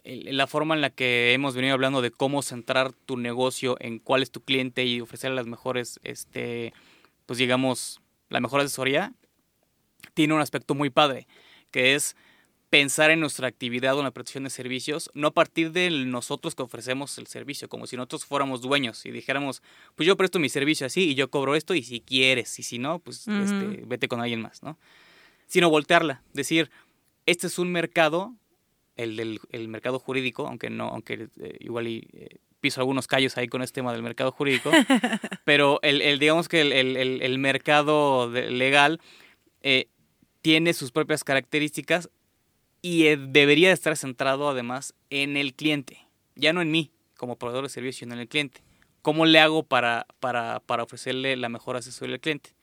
la 0.05 0.47
forma 0.47 0.75
en 0.75 0.81
la 0.81 0.90
que 0.90 1.33
hemos 1.33 1.55
venido 1.55 1.75
hablando 1.75 2.03
de 2.03 2.11
cómo 2.11 2.43
centrar 2.43 2.93
tu 2.93 3.16
negocio 3.16 3.77
en 3.81 3.99
cuál 3.99 4.23
es 4.23 4.31
tu 4.31 4.40
cliente 4.40 4.85
y 4.85 5.01
ofrecer 5.01 5.33
las 5.33 5.47
mejores 5.47 6.01
este, 6.03 6.73
pues 7.31 7.38
digamos, 7.38 8.01
la 8.29 8.40
mejor 8.40 8.61
asesoría, 8.61 9.14
tiene 10.14 10.35
un 10.35 10.40
aspecto 10.40 10.75
muy 10.75 10.90
padre, 10.90 11.29
que 11.71 11.95
es 11.95 12.16
pensar 12.71 13.12
en 13.12 13.21
nuestra 13.21 13.47
actividad 13.47 13.95
o 13.95 13.99
en 14.01 14.07
la 14.07 14.11
prestación 14.11 14.43
de 14.43 14.51
servicios, 14.51 15.12
no 15.14 15.29
a 15.29 15.31
partir 15.31 15.71
de 15.71 15.90
nosotros 15.90 16.57
que 16.57 16.64
ofrecemos 16.64 17.16
el 17.19 17.29
servicio, 17.29 17.69
como 17.69 17.87
si 17.87 17.95
nosotros 17.95 18.25
fuéramos 18.25 18.62
dueños 18.62 19.07
y 19.07 19.12
dijéramos, 19.12 19.62
pues 19.95 20.09
yo 20.09 20.16
presto 20.16 20.40
mi 20.40 20.49
servicio 20.49 20.88
así 20.88 21.11
y 21.11 21.14
yo 21.14 21.31
cobro 21.31 21.55
esto 21.55 21.73
y 21.77 21.85
si 21.85 22.01
quieres, 22.01 22.59
y 22.59 22.64
si 22.64 22.81
no, 22.81 22.99
pues 22.99 23.29
este, 23.29 23.85
vete 23.87 24.09
con 24.09 24.21
alguien 24.21 24.43
más, 24.43 24.64
¿no? 24.64 24.77
Sino 25.47 25.71
voltearla, 25.71 26.25
decir, 26.33 26.69
este 27.27 27.47
es 27.47 27.61
un 27.61 27.71
mercado, 27.71 28.35
el 28.97 29.14
del 29.14 29.38
el 29.53 29.69
mercado 29.69 30.01
jurídico, 30.01 30.49
aunque 30.49 30.69
no, 30.69 30.88
aunque 30.88 31.29
eh, 31.38 31.57
igual 31.61 31.87
y, 31.87 32.09
eh, 32.12 32.38
piso 32.61 32.81
algunos 32.81 33.07
callos 33.07 33.37
ahí 33.37 33.49
con 33.49 33.62
este 33.62 33.77
tema 33.77 33.92
del 33.92 34.03
mercado 34.03 34.33
jurídico, 34.33 34.70
pero 35.44 35.81
el, 35.83 36.18
digamos 36.18 36.49
que 36.49 36.61
el, 36.61 37.38
mercado 37.38 38.31
legal 38.31 39.01
eh, 39.62 39.88
tiene 40.42 40.73
sus 40.73 40.92
propias 40.92 41.25
características 41.25 42.11
y 42.83 43.07
eh, 43.07 43.16
debería 43.16 43.73
estar 43.73 43.96
centrado 43.96 44.49
además 44.49 44.94
en 45.11 45.37
el 45.37 45.55
cliente, 45.55 46.07
ya 46.35 46.53
no 46.53 46.62
en 46.62 46.70
mí 46.70 46.92
como 47.16 47.37
proveedor 47.37 47.64
de 47.64 47.70
servicio, 47.70 48.01
sino 48.01 48.14
en 48.14 48.20
el 48.20 48.29
cliente. 48.29 48.62
¿Cómo 49.03 49.27
le 49.27 49.38
hago 49.40 49.62
para, 49.62 50.07
para, 50.20 50.61
para 50.61 50.83
ofrecerle 50.83 51.37
la 51.37 51.49
mejor 51.49 51.77
asesoría 51.77 52.14
al 52.14 52.20
cliente? 52.20 52.55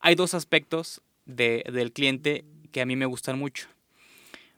Hay 0.00 0.14
dos 0.14 0.34
aspectos 0.34 1.02
de, 1.26 1.64
del 1.70 1.92
cliente 1.92 2.44
que 2.72 2.80
a 2.80 2.86
mí 2.86 2.96
me 2.96 3.06
gustan 3.06 3.38
mucho. 3.38 3.68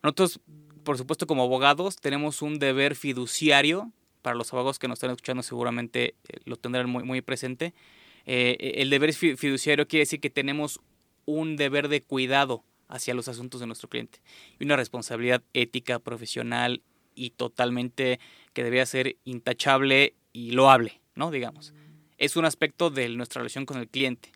Nosotros, 0.03 0.41
por 0.85 0.99
supuesto, 0.99 1.27
como 1.27 1.43
abogados, 1.43 1.97
tenemos 1.97 2.43
un 2.43 2.59
deber 2.59 2.95
fiduciario 2.95 3.93
para 4.23 4.37
los 4.37 4.53
abogados 4.53 4.79
que 4.79 4.89
nos 4.89 4.97
están 4.97 5.11
escuchando 5.11 5.43
seguramente 5.43 6.15
eh, 6.29 6.39
lo 6.45 6.57
tendrán 6.57 6.89
muy, 6.89 7.05
muy 7.05 7.21
presente. 7.21 7.75
Eh, 8.25 8.75
el 8.77 8.89
deber 8.89 9.13
fiduciario 9.13 9.87
quiere 9.89 10.03
decir 10.03 10.21
que 10.21 10.31
tenemos 10.31 10.81
un 11.27 11.57
deber 11.57 11.89
de 11.89 12.01
cuidado 12.01 12.65
hacia 12.89 13.15
los 13.15 13.29
asuntos 13.29 13.61
de 13.61 13.67
nuestro 13.67 13.89
cliente 13.89 14.21
y 14.59 14.65
una 14.65 14.77
responsabilidad 14.77 15.43
ética, 15.55 15.99
profesional 15.99 16.83
y 17.15 17.31
totalmente 17.31 18.21
que 18.53 18.65
debería 18.65 18.87
ser 18.87 19.17
intachable 19.25 20.15
y 20.33 20.53
loable, 20.53 21.01
¿no? 21.15 21.31
Digamos. 21.31 21.75
Es 22.19 22.37
un 22.37 22.45
aspecto 22.45 22.91
de 22.91 23.09
nuestra 23.09 23.41
relación 23.41 23.67
con 23.67 23.79
el 23.79 23.89
cliente. 23.89 24.31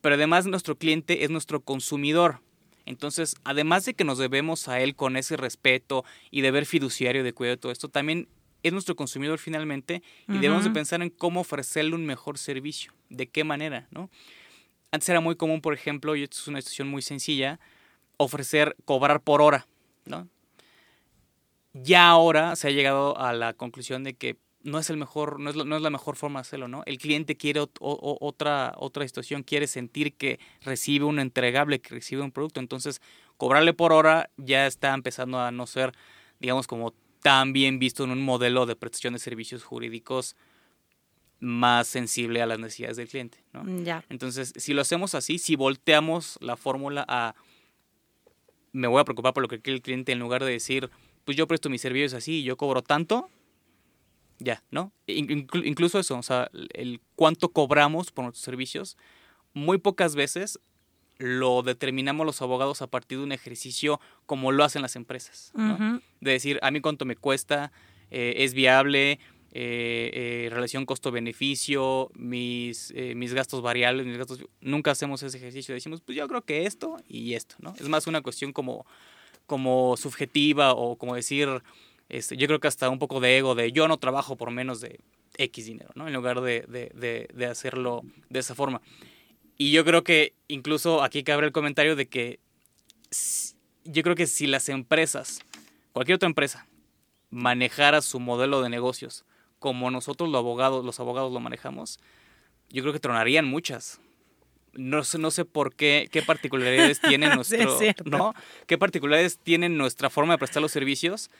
Pero 0.00 0.14
además 0.14 0.46
nuestro 0.46 0.76
cliente 0.76 1.24
es 1.24 1.30
nuestro 1.30 1.60
consumidor. 1.60 2.40
Entonces, 2.84 3.34
además 3.42 3.84
de 3.84 3.94
que 3.94 4.04
nos 4.04 4.18
debemos 4.18 4.68
a 4.68 4.80
él 4.80 4.94
con 4.94 5.16
ese 5.16 5.36
respeto 5.36 6.04
y 6.30 6.42
deber 6.42 6.66
fiduciario 6.66 7.24
de 7.24 7.32
cuidado 7.32 7.56
de 7.56 7.60
todo 7.60 7.72
esto, 7.72 7.88
también 7.88 8.28
es 8.66 8.72
nuestro 8.72 8.96
consumidor 8.96 9.38
finalmente 9.38 10.02
y 10.28 10.38
debemos 10.38 10.64
de 10.64 10.70
pensar 10.70 11.02
en 11.02 11.10
cómo 11.10 11.40
ofrecerle 11.40 11.94
un 11.94 12.06
mejor 12.06 12.38
servicio, 12.38 12.92
de 13.08 13.28
qué 13.28 13.44
manera, 13.44 13.86
¿no? 13.90 14.10
Antes 14.90 15.08
era 15.08 15.20
muy 15.20 15.36
común, 15.36 15.60
por 15.60 15.74
ejemplo, 15.74 16.16
y 16.16 16.22
esto 16.22 16.36
es 16.38 16.48
una 16.48 16.60
situación 16.60 16.88
muy 16.88 17.02
sencilla, 17.02 17.60
ofrecer, 18.16 18.76
cobrar 18.84 19.20
por 19.20 19.42
hora, 19.42 19.66
¿no? 20.04 20.28
Ya 21.72 22.08
ahora 22.08 22.56
se 22.56 22.68
ha 22.68 22.70
llegado 22.70 23.18
a 23.18 23.32
la 23.32 23.52
conclusión 23.52 24.04
de 24.04 24.14
que 24.14 24.36
no 24.62 24.78
es 24.78 24.90
el 24.90 24.96
mejor, 24.96 25.38
no 25.38 25.50
es, 25.50 25.56
no 25.56 25.76
es 25.76 25.82
la 25.82 25.90
mejor 25.90 26.16
forma 26.16 26.40
de 26.40 26.42
hacerlo, 26.42 26.68
¿no? 26.68 26.82
El 26.86 26.98
cliente 26.98 27.36
quiere 27.36 27.60
otra, 27.80 28.74
otra 28.76 29.06
situación, 29.06 29.42
quiere 29.42 29.66
sentir 29.66 30.14
que 30.14 30.40
recibe 30.62 31.04
un 31.04 31.18
entregable, 31.18 31.80
que 31.80 31.94
recibe 31.94 32.22
un 32.22 32.32
producto. 32.32 32.60
Entonces, 32.60 33.00
cobrarle 33.36 33.74
por 33.74 33.92
hora 33.92 34.30
ya 34.36 34.66
está 34.66 34.92
empezando 34.92 35.38
a 35.38 35.52
no 35.52 35.66
ser, 35.66 35.92
digamos, 36.40 36.66
como 36.66 36.94
también 37.22 37.78
visto 37.78 38.04
en 38.04 38.10
un 38.10 38.22
modelo 38.22 38.66
de 38.66 38.76
prestación 38.76 39.14
de 39.14 39.18
servicios 39.18 39.64
jurídicos 39.64 40.36
más 41.40 41.86
sensible 41.86 42.40
a 42.42 42.46
las 42.46 42.58
necesidades 42.58 42.96
del 42.96 43.08
cliente. 43.08 43.38
¿no? 43.52 43.64
Mm, 43.64 43.84
Entonces, 44.08 44.52
si 44.56 44.72
lo 44.72 44.82
hacemos 44.82 45.14
así, 45.14 45.38
si 45.38 45.56
volteamos 45.56 46.38
la 46.40 46.56
fórmula 46.56 47.04
a 47.08 47.34
me 48.72 48.88
voy 48.88 49.00
a 49.00 49.04
preocupar 49.04 49.32
por 49.32 49.42
lo 49.42 49.48
que 49.48 49.60
quiere 49.60 49.76
el 49.76 49.82
cliente 49.82 50.12
en 50.12 50.18
lugar 50.18 50.44
de 50.44 50.50
decir, 50.52 50.90
pues 51.24 51.36
yo 51.36 51.46
presto 51.46 51.70
mis 51.70 51.80
servicios 51.80 52.12
así 52.12 52.40
y 52.40 52.42
yo 52.42 52.58
cobro 52.58 52.82
tanto, 52.82 53.30
ya, 54.38 54.62
¿no? 54.70 54.92
incluso 55.06 55.98
eso, 55.98 56.18
o 56.18 56.22
sea, 56.22 56.50
el 56.74 57.00
cuánto 57.14 57.48
cobramos 57.48 58.12
por 58.12 58.24
nuestros 58.26 58.44
servicios, 58.44 58.98
muy 59.54 59.78
pocas 59.78 60.14
veces 60.14 60.60
lo 61.18 61.62
determinamos 61.62 62.26
los 62.26 62.42
abogados 62.42 62.82
a 62.82 62.86
partir 62.88 63.18
de 63.18 63.24
un 63.24 63.32
ejercicio 63.32 64.00
como 64.26 64.52
lo 64.52 64.64
hacen 64.64 64.82
las 64.82 64.96
empresas. 64.96 65.52
De 66.20 66.30
decir, 66.30 66.58
a 66.62 66.70
mí 66.70 66.80
cuánto 66.80 67.04
me 67.04 67.16
cuesta, 67.16 67.72
eh, 68.10 68.34
es 68.38 68.54
viable, 68.54 69.18
eh, 69.52 70.10
eh, 70.12 70.48
relación 70.50 70.84
costo-beneficio, 70.84 72.10
mis, 72.14 72.92
mis 73.14 73.32
gastos 73.32 73.62
variables, 73.62 74.06
mis 74.06 74.18
gastos... 74.18 74.44
Nunca 74.60 74.90
hacemos 74.90 75.22
ese 75.22 75.38
ejercicio. 75.38 75.74
Decimos, 75.74 76.02
pues 76.02 76.16
yo 76.16 76.28
creo 76.28 76.42
que 76.42 76.66
esto 76.66 76.98
y 77.08 77.34
esto, 77.34 77.56
¿no? 77.60 77.74
Es 77.78 77.88
más 77.88 78.06
una 78.06 78.20
cuestión 78.20 78.52
como, 78.52 78.84
como 79.46 79.96
subjetiva 79.96 80.72
o 80.74 80.96
como 80.96 81.14
decir, 81.14 81.48
este, 82.08 82.36
yo 82.36 82.46
creo 82.46 82.60
que 82.60 82.68
hasta 82.68 82.90
un 82.90 82.98
poco 82.98 83.20
de 83.20 83.38
ego, 83.38 83.54
de 83.54 83.72
yo 83.72 83.88
no 83.88 83.96
trabajo 83.96 84.36
por 84.36 84.50
menos 84.50 84.80
de 84.80 85.00
X 85.38 85.66
dinero, 85.66 85.90
¿no? 85.94 86.06
En 86.06 86.14
lugar 86.14 86.40
de, 86.42 86.62
de, 86.68 86.90
de, 86.94 87.28
de 87.32 87.46
hacerlo 87.46 88.02
de 88.28 88.40
esa 88.40 88.54
forma. 88.54 88.82
Y 89.58 89.70
yo 89.72 89.84
creo 89.84 90.04
que 90.04 90.34
incluso 90.48 91.02
aquí 91.02 91.22
cabe 91.22 91.46
el 91.46 91.52
comentario 91.52 91.96
de 91.96 92.06
que 92.06 92.40
yo 93.84 94.02
creo 94.02 94.14
que 94.14 94.26
si 94.26 94.46
las 94.46 94.68
empresas, 94.68 95.40
cualquier 95.92 96.16
otra 96.16 96.28
empresa, 96.28 96.66
manejara 97.30 98.02
su 98.02 98.20
modelo 98.20 98.62
de 98.62 98.68
negocios 98.68 99.24
como 99.58 99.90
nosotros 99.90 100.28
los 100.28 100.38
abogados, 100.38 100.84
los 100.84 101.00
abogados 101.00 101.32
lo 101.32 101.40
manejamos, 101.40 101.98
yo 102.68 102.82
creo 102.82 102.92
que 102.92 103.00
tronarían 103.00 103.46
muchas. 103.46 104.00
No 104.74 105.02
sé, 105.04 105.18
no 105.18 105.30
sé 105.30 105.46
por 105.46 105.74
qué, 105.74 106.08
qué 106.12 106.20
particularidades 106.20 107.00
tiene 107.08 107.34
nuestro, 107.34 107.78
¿no? 108.04 108.34
¿Qué 108.66 108.76
particularidades 108.76 109.38
tiene 109.38 109.70
nuestra 109.70 110.10
forma 110.10 110.34
de 110.34 110.38
prestar 110.38 110.60
los 110.60 110.72
servicios 110.72 111.30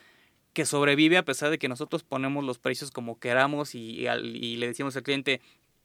que 0.55 0.65
sobrevive 0.65 1.19
a 1.19 1.25
pesar 1.25 1.51
de 1.51 1.59
que 1.59 1.69
nosotros 1.69 2.03
ponemos 2.03 2.43
los 2.43 2.59
precios 2.59 2.91
como 2.91 3.19
queramos 3.19 3.75
y, 3.75 4.07
y 4.09 4.57
le 4.57 4.69
decimos 4.69 4.97
al 4.97 5.03
cliente, 5.03 5.43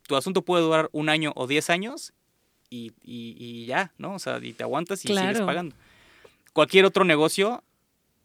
tu 0.08 0.15
asunto 0.15 0.44
puede 0.44 0.63
durar 0.63 0.89
un 0.94 1.10
año 1.10 1.34
o 1.36 1.46
diez 1.46 1.70
años 1.70 2.13
y, 2.71 2.93
y, 3.03 3.65
ya, 3.65 3.91
¿no? 3.97 4.15
O 4.15 4.19
sea, 4.19 4.39
y 4.41 4.53
te 4.53 4.63
aguantas 4.63 5.03
y 5.05 5.10
sigues 5.10 5.41
pagando. 5.41 5.75
Cualquier 6.53 6.86
otro 6.86 7.03
negocio 7.03 7.63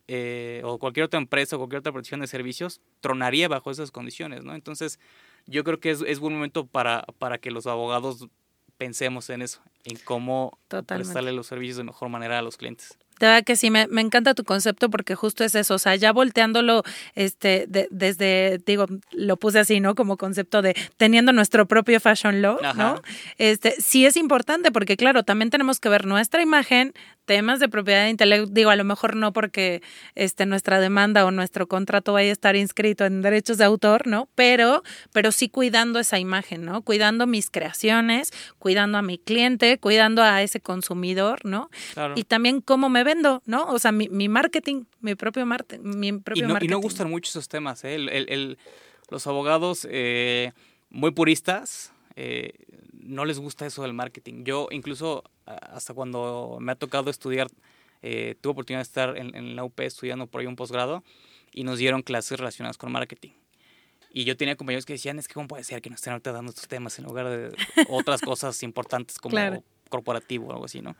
eh, 0.09 0.63
o 0.65 0.79
cualquier 0.79 1.05
otra 1.05 1.19
empresa 1.19 1.57
o 1.57 1.59
cualquier 1.59 1.81
otra 1.81 1.93
prestación 1.93 2.21
de 2.21 2.29
servicios 2.29 2.81
tronaría 3.01 3.49
bajo 3.49 3.71
esas 3.71 3.91
condiciones, 3.91 4.45
¿no? 4.45 4.55
Entonces, 4.55 5.01
yo 5.47 5.65
creo 5.65 5.81
que 5.81 5.91
es, 5.91 6.03
es 6.07 6.21
buen 6.21 6.35
momento 6.35 6.65
para, 6.65 7.05
para 7.19 7.39
que 7.39 7.51
los 7.51 7.67
abogados 7.67 8.29
pensemos 8.79 9.31
en 9.31 9.43
eso, 9.43 9.61
en 9.85 9.99
cómo 10.05 10.59
prestarle 10.69 11.33
los 11.33 11.49
servicios 11.49 11.79
de 11.79 11.85
mejor 11.85 12.09
manera 12.09 12.39
a 12.39 12.43
los 12.43 12.57
clientes. 12.57 12.99
De 13.19 13.27
verdad 13.27 13.45
que 13.45 13.57
sí, 13.57 13.71
me, 13.71 13.87
me, 13.89 14.03
encanta 14.03 14.35
tu 14.35 14.45
concepto 14.45 14.91
porque 14.91 15.15
justo 15.15 15.45
es 15.45 15.55
eso, 15.55 15.75
o 15.75 15.79
sea, 15.79 15.97
ya 15.97 16.13
volteándolo 16.13 16.83
este, 17.15 17.67
de, 17.69 17.89
desde, 17.91 18.59
digo, 18.67 18.87
lo 19.13 19.37
puse 19.37 19.59
así, 19.59 19.81
¿no? 19.81 19.95
Como 19.95 20.17
concepto 20.17 20.63
de 20.63 20.77
teniendo 20.97 21.33
nuestro 21.33 21.67
propio 21.67 22.01
fashion 22.01 22.43
law, 22.43 22.59
¿no? 22.75 23.03
Este, 23.39 23.75
sí 23.79 24.07
es 24.07 24.17
importante 24.17 24.71
porque, 24.71 24.97
claro, 24.97 25.23
también 25.23 25.51
tenemos 25.51 25.81
que 25.81 25.89
ver 25.89 26.07
nuestra 26.07 26.43
imagen, 26.43 26.93
temas 27.27 27.59
de 27.61 27.69
propiedad 27.69 28.07
intelectual, 28.07 28.55
digo, 28.55 28.71
a 28.71 28.77
lo 28.77 28.85
mejor 28.85 29.17
no 29.17 29.33
porque 29.33 29.83
este, 30.15 30.47
nuestra 30.47 30.81
demanda 30.81 31.27
o 31.27 31.31
nuestro 31.31 31.67
contrato 31.67 32.13
vaya 32.13 32.31
a 32.31 32.33
estar 32.33 32.57
inscrito 32.57 33.05
en 33.05 33.21
derechos 33.21 33.59
de 33.59 33.65
autor, 33.65 34.07
¿no? 34.07 34.29
Pero, 34.35 34.83
pero 35.13 35.33
sí 35.33 35.49
cuidando 35.49 35.99
esa 35.99 36.19
imagen, 36.19 36.65
¿no? 36.65 36.83
Cuidando 36.83 37.27
mis 37.27 37.51
creaciones, 37.51 38.33
cuidando 38.59 38.99
a 38.99 39.03
mi 39.03 39.19
cliente, 39.19 39.79
cuidando 39.79 40.23
a 40.23 40.43
ese 40.43 40.61
consumidor, 40.61 41.45
¿no? 41.45 41.69
Y 42.15 42.25
también 42.25 42.61
cómo 42.61 42.89
me 42.89 43.05
vendo, 43.07 43.43
¿no? 43.47 43.65
O 43.69 43.79
sea, 43.79 43.93
mi, 43.93 44.09
mi 44.11 44.29
marketing, 44.29 44.85
mi 45.01 45.15
propio, 45.15 45.47
marte, 45.47 45.79
mi 45.79 46.13
propio 46.13 46.45
y 46.45 46.47
no, 46.47 46.53
marketing. 46.53 46.71
Y 46.71 46.73
no 46.73 46.81
gustan 46.81 47.09
mucho 47.09 47.31
esos 47.31 47.49
temas, 47.49 47.85
¿eh? 47.85 47.95
El, 47.95 48.11
el, 48.11 48.27
el, 48.29 48.59
los 49.09 49.27
abogados 49.27 49.89
eh, 49.91 50.53
muy 50.91 51.13
puristas 51.13 51.93
eh, 52.17 52.53
no 52.93 53.25
les 53.25 53.39
gusta 53.39 53.67
eso 53.67 53.83
del 53.83 53.93
marketing. 53.93 54.45
Yo 54.45 54.69
incluso 54.71 55.23
hasta 55.45 55.95
cuando 55.95 56.59
me 56.61 56.73
ha 56.73 56.75
tocado 56.75 57.11
estudiar, 57.11 57.49
eh, 58.03 58.35
tuve 58.41 58.53
oportunidad 58.53 58.81
de 58.81 58.85
estar 58.85 59.17
en, 59.17 59.35
en, 59.37 59.55
la 59.55 59.65
UP 59.65 59.79
estudiando 59.81 60.27
por 60.27 60.41
ahí 60.41 60.47
un 60.47 60.57
posgrado 60.57 61.05
y 61.53 61.65
nos 61.65 61.79
dieron 61.79 62.03
clases 62.03 62.39
relacionadas 62.39 62.79
con 62.79 62.91
marketing. 62.91 63.31
Y 64.11 64.25
yo 64.25 64.37
tenía 64.37 64.57
compañeros 64.57 64.87
que 64.87 64.95
decían, 64.95 65.19
es 65.19 65.29
que 65.29 65.35
cómo 65.35 65.47
puede 65.47 65.63
ser 65.63 65.83
que 65.83 65.91
nos 65.91 65.99
estén 65.99 66.13
ahorita 66.13 66.33
dando 66.33 66.51
estos 66.51 66.69
temas 66.69 66.99
en 66.99 67.05
lugar 67.05 67.29
de 67.29 67.55
otras 67.89 68.23
cosas 68.23 68.63
importantes 68.63 69.19
como 69.19 69.33
claro. 69.35 69.63
corporativo 69.89 70.49
o 70.49 70.53
algo 70.53 70.65
así, 70.65 70.81
¿no? 70.81 70.97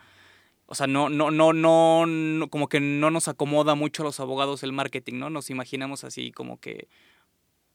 O 0.67 0.75
sea, 0.75 0.87
no, 0.87 1.09
no, 1.09 1.31
no, 1.31 1.53
no, 1.53 2.07
no, 2.07 2.49
como 2.49 2.69
que 2.69 2.81
no 2.81 3.11
nos 3.11 3.29
acomoda 3.29 3.75
mucho 3.75 4.03
a 4.03 4.07
los 4.07 4.19
abogados 4.19 4.63
el 4.65 4.73
marketing, 4.73 5.15
¿no? 5.15 5.31
Nos 5.31 5.49
imaginamos 5.51 6.03
así 6.03 6.33
como 6.33 6.59
que, 6.61 6.89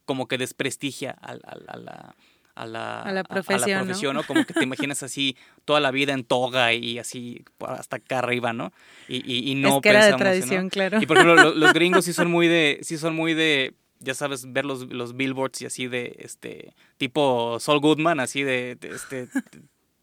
como 0.05 0.27
que 0.27 0.37
desprestigia 0.37 1.11
a, 1.11 1.35
la, 1.35 2.15
a 2.55 2.65
la, 2.65 3.01
a 3.01 3.11
la 3.11 3.23
profesión, 3.23 3.87
¿no? 4.13 4.23
Como 4.23 4.45
que 4.45 4.53
te 4.53 4.63
imaginas 4.63 5.03
así 5.03 5.37
toda 5.65 5.79
la 5.79 5.91
vida 5.91 6.13
en 6.13 6.23
toga 6.23 6.73
y 6.73 6.99
así 6.99 7.45
hasta 7.59 7.97
acá 7.97 8.19
arriba, 8.19 8.51
¿no? 8.53 8.73
Y, 9.07 9.17
y, 9.17 9.51
y 9.51 9.55
no 9.55 9.77
es 9.77 9.81
que 9.81 9.89
pensamos, 9.89 10.07
era 10.07 10.17
de 10.17 10.17
tradición, 10.17 10.69
claro. 10.69 11.01
Y 11.01 11.05
por 11.05 11.17
ejemplo, 11.17 11.53
los, 11.53 11.73
gringos 11.73 12.05
sí 12.05 12.13
son 12.13 12.29
muy 12.29 12.47
de, 12.47 12.79
sí 12.81 12.97
son 12.97 13.15
muy 13.15 13.33
de, 13.33 13.73
ya 13.99 14.13
sabes, 14.13 14.51
ver 14.51 14.65
los, 14.65 14.91
los 14.91 15.15
billboards 15.15 15.61
y 15.61 15.65
así 15.65 15.87
de, 15.87 16.15
este, 16.19 16.75
tipo 16.97 17.57
Saul 17.59 17.79
Goodman, 17.79 18.19
así 18.19 18.43
de, 18.43 18.75
de 18.75 18.89
este... 18.89 19.29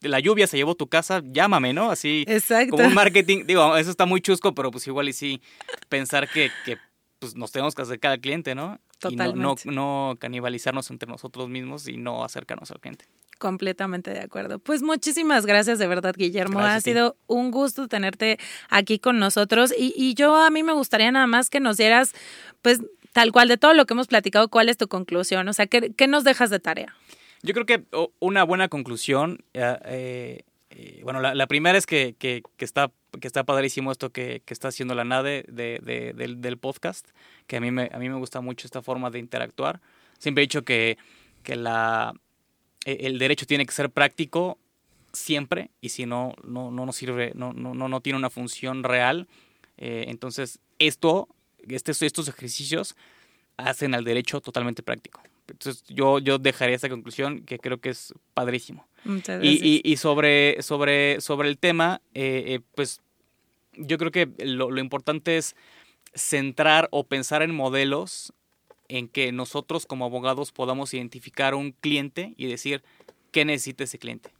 La 0.00 0.20
lluvia 0.20 0.46
se 0.46 0.56
llevó 0.56 0.74
tu 0.74 0.88
casa, 0.88 1.22
llámame, 1.24 1.72
¿no? 1.72 1.90
Así 1.90 2.24
Exacto. 2.28 2.76
como 2.76 2.88
un 2.88 2.94
marketing, 2.94 3.44
digo, 3.46 3.76
eso 3.76 3.90
está 3.90 4.06
muy 4.06 4.20
chusco, 4.20 4.54
pero 4.54 4.70
pues 4.70 4.86
igual 4.86 5.08
y 5.08 5.12
sí 5.12 5.42
pensar 5.88 6.28
que, 6.28 6.50
que 6.64 6.78
pues 7.18 7.34
nos 7.34 7.50
tenemos 7.50 7.74
que 7.74 7.82
acercar 7.82 8.12
al 8.12 8.20
cliente, 8.20 8.54
¿no? 8.54 8.78
Totalmente. 8.98 9.38
Y 9.38 9.42
no, 9.42 9.54
no, 9.64 10.10
no, 10.10 10.16
canibalizarnos 10.18 10.90
entre 10.90 11.08
nosotros 11.08 11.48
mismos 11.48 11.88
y 11.88 11.96
no 11.96 12.24
acercarnos 12.24 12.70
al 12.70 12.80
cliente. 12.80 13.06
Completamente 13.38 14.12
de 14.12 14.20
acuerdo. 14.20 14.58
Pues 14.58 14.82
muchísimas 14.82 15.46
gracias 15.46 15.78
de 15.78 15.86
verdad, 15.86 16.14
Guillermo. 16.16 16.58
Gracias 16.58 16.76
ha 16.76 16.80
sido 16.80 17.16
un 17.26 17.50
gusto 17.50 17.86
tenerte 17.86 18.38
aquí 18.68 18.98
con 18.98 19.18
nosotros 19.18 19.72
y, 19.76 19.94
y 19.96 20.14
yo 20.14 20.36
a 20.36 20.50
mí 20.50 20.62
me 20.62 20.72
gustaría 20.72 21.10
nada 21.12 21.28
más 21.28 21.48
que 21.48 21.60
nos 21.60 21.76
dieras, 21.76 22.14
pues 22.62 22.80
tal 23.12 23.32
cual 23.32 23.48
de 23.48 23.56
todo 23.56 23.74
lo 23.74 23.86
que 23.86 23.94
hemos 23.94 24.08
platicado, 24.08 24.48
¿cuál 24.48 24.68
es 24.68 24.76
tu 24.76 24.88
conclusión? 24.88 25.48
O 25.48 25.52
sea, 25.52 25.66
¿qué, 25.66 25.92
qué 25.96 26.06
nos 26.08 26.24
dejas 26.24 26.50
de 26.50 26.58
tarea? 26.58 26.94
Yo 27.42 27.54
creo 27.54 27.66
que 27.66 27.84
una 28.18 28.42
buena 28.44 28.68
conclusión, 28.68 29.44
eh, 29.54 30.42
eh, 30.70 31.00
bueno, 31.04 31.20
la, 31.20 31.46
primera 31.46 31.78
es 31.78 31.86
que, 31.86 32.14
que, 32.18 32.42
que, 32.56 32.64
está, 32.64 32.90
que 33.20 33.26
está 33.26 33.44
padrísimo 33.44 33.92
esto 33.92 34.10
que, 34.10 34.42
que 34.44 34.54
está 34.54 34.68
haciendo 34.68 34.94
la 34.94 35.04
NADE 35.04 35.44
de, 35.48 35.78
de, 35.82 36.12
del, 36.14 36.40
del, 36.40 36.58
podcast, 36.58 37.08
que 37.46 37.56
a 37.56 37.60
mí, 37.60 37.70
me, 37.70 37.90
a 37.92 37.98
mí 37.98 38.08
me 38.08 38.16
gusta 38.16 38.40
mucho 38.40 38.66
esta 38.66 38.82
forma 38.82 39.10
de 39.10 39.20
interactuar. 39.20 39.80
Siempre 40.18 40.42
he 40.42 40.46
dicho 40.46 40.64
que, 40.64 40.98
que 41.44 41.54
la, 41.54 42.12
el 42.84 43.18
derecho 43.18 43.46
tiene 43.46 43.66
que 43.66 43.72
ser 43.72 43.90
práctico 43.90 44.58
siempre 45.12 45.70
y 45.80 45.90
si 45.90 46.06
no, 46.06 46.34
no, 46.44 46.70
no 46.70 46.86
nos 46.86 46.96
sirve, 46.96 47.32
no, 47.34 47.52
no, 47.52 47.74
no 47.74 48.00
tiene 48.00 48.18
una 48.18 48.30
función 48.30 48.82
real. 48.82 49.28
Eh, 49.76 50.06
entonces, 50.08 50.60
esto, 50.78 51.28
este, 51.68 51.92
estos 51.92 52.28
ejercicios 52.28 52.96
hacen 53.56 53.94
al 53.94 54.04
derecho 54.04 54.40
totalmente 54.40 54.82
práctico. 54.82 55.22
Entonces 55.48 55.84
yo, 55.88 56.18
yo 56.18 56.38
dejaría 56.38 56.76
esta 56.76 56.88
conclusión 56.88 57.42
que 57.42 57.58
creo 57.58 57.80
que 57.80 57.90
es 57.90 58.14
padrísimo. 58.34 58.86
Y, 59.04 59.48
y, 59.48 59.80
y, 59.84 59.96
sobre, 59.96 60.60
sobre, 60.60 61.20
sobre 61.20 61.48
el 61.48 61.58
tema, 61.58 62.02
eh, 62.14 62.44
eh, 62.46 62.60
pues 62.74 63.00
yo 63.72 63.96
creo 63.96 64.10
que 64.10 64.28
lo, 64.44 64.70
lo, 64.70 64.80
importante 64.80 65.38
es 65.38 65.56
centrar 66.14 66.88
o 66.90 67.04
pensar 67.04 67.42
en 67.42 67.54
modelos 67.54 68.32
en 68.88 69.08
que 69.08 69.32
nosotros 69.32 69.86
como 69.86 70.04
abogados 70.04 70.52
podamos 70.52 70.92
identificar 70.94 71.54
un 71.54 71.72
cliente 71.72 72.34
y 72.36 72.46
decir 72.46 72.82
qué 73.30 73.44
necesita 73.44 73.84
ese 73.84 73.98
cliente. 73.98 74.30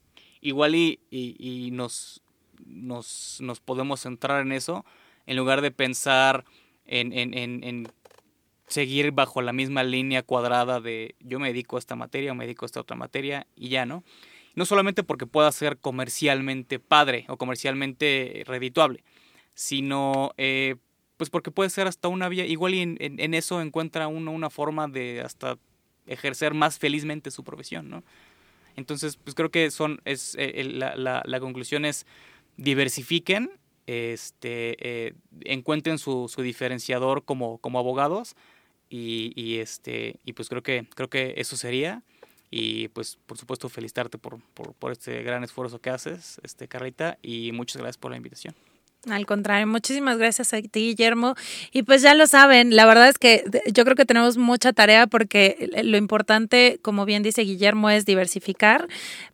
Igual 0.40 0.74
y, 0.74 1.00
y 1.10 1.70
nos, 1.72 2.20
nos, 2.66 3.38
nos, 3.40 3.60
podemos 3.60 4.00
centrar 4.00 4.42
en 4.42 4.52
eso 4.52 4.84
en 5.26 5.36
lugar 5.36 5.60
de 5.60 5.70
pensar 5.70 6.44
en, 6.86 7.12
en, 7.12 7.34
en, 7.34 7.62
en 7.64 7.88
seguir 8.68 9.12
bajo 9.12 9.42
la 9.42 9.52
misma 9.52 9.82
línea 9.82 10.22
cuadrada 10.22 10.80
de 10.80 11.14
yo 11.20 11.38
me 11.38 11.48
dedico 11.48 11.76
a 11.76 11.78
esta 11.78 11.96
materia 11.96 12.32
o 12.32 12.34
me 12.34 12.44
dedico 12.44 12.64
a 12.64 12.66
esta 12.66 12.80
otra 12.80 12.96
materia 12.96 13.46
y 13.56 13.70
ya, 13.70 13.86
¿no? 13.86 14.04
No 14.54 14.66
solamente 14.66 15.02
porque 15.02 15.26
pueda 15.26 15.50
ser 15.52 15.78
comercialmente 15.78 16.78
padre 16.78 17.24
o 17.28 17.36
comercialmente 17.36 18.42
redituable, 18.46 19.04
sino 19.54 20.32
eh, 20.36 20.76
pues 21.16 21.30
porque 21.30 21.50
puede 21.50 21.70
ser 21.70 21.86
hasta 21.86 22.08
una 22.08 22.28
vía, 22.28 22.46
igual 22.46 22.74
y 22.74 22.80
en, 22.80 23.34
eso 23.34 23.60
encuentra 23.60 24.08
uno 24.08 24.32
una 24.32 24.50
forma 24.50 24.86
de 24.88 25.20
hasta 25.20 25.58
ejercer 26.06 26.54
más 26.54 26.78
felizmente 26.78 27.30
su 27.30 27.44
profesión, 27.44 27.90
¿no? 27.90 28.04
Entonces, 28.76 29.16
pues 29.16 29.34
creo 29.34 29.50
que 29.50 29.70
son, 29.72 30.00
es, 30.04 30.36
eh, 30.38 30.62
la, 30.64 30.94
la, 30.94 31.22
la, 31.24 31.40
conclusión 31.40 31.84
es 31.84 32.06
diversifiquen, 32.56 33.50
este, 33.88 34.76
eh, 34.80 35.14
encuentren 35.44 35.98
su, 35.98 36.28
su 36.28 36.42
diferenciador 36.42 37.24
como, 37.24 37.58
como 37.58 37.78
abogados, 37.78 38.36
y, 38.88 39.32
y, 39.34 39.58
este 39.58 40.16
y 40.24 40.32
pues 40.32 40.48
creo 40.48 40.62
que 40.62 40.86
creo 40.94 41.08
que 41.08 41.34
eso 41.36 41.56
sería 41.56 42.02
y 42.50 42.88
pues 42.88 43.18
por 43.26 43.36
supuesto 43.36 43.68
felicitarte 43.68 44.18
por, 44.18 44.40
por, 44.54 44.72
por, 44.74 44.92
este 44.92 45.22
gran 45.22 45.44
esfuerzo 45.44 45.80
que 45.80 45.90
haces 45.90 46.40
este 46.42 46.68
Carlita 46.68 47.18
y 47.22 47.52
muchas 47.52 47.76
gracias 47.76 47.98
por 47.98 48.10
la 48.10 48.16
invitación 48.16 48.54
al 49.06 49.26
contrario, 49.26 49.66
muchísimas 49.66 50.18
gracias 50.18 50.52
a 50.52 50.60
ti, 50.60 50.88
Guillermo. 50.88 51.34
Y 51.72 51.82
pues 51.84 52.02
ya 52.02 52.14
lo 52.14 52.26
saben, 52.26 52.74
la 52.74 52.84
verdad 52.84 53.08
es 53.08 53.18
que 53.18 53.44
yo 53.72 53.84
creo 53.84 53.96
que 53.96 54.04
tenemos 54.04 54.36
mucha 54.36 54.72
tarea 54.72 55.06
porque 55.06 55.70
lo 55.84 55.96
importante, 55.96 56.78
como 56.82 57.04
bien 57.04 57.22
dice 57.22 57.42
Guillermo, 57.42 57.90
es 57.90 58.04
diversificar, 58.04 58.88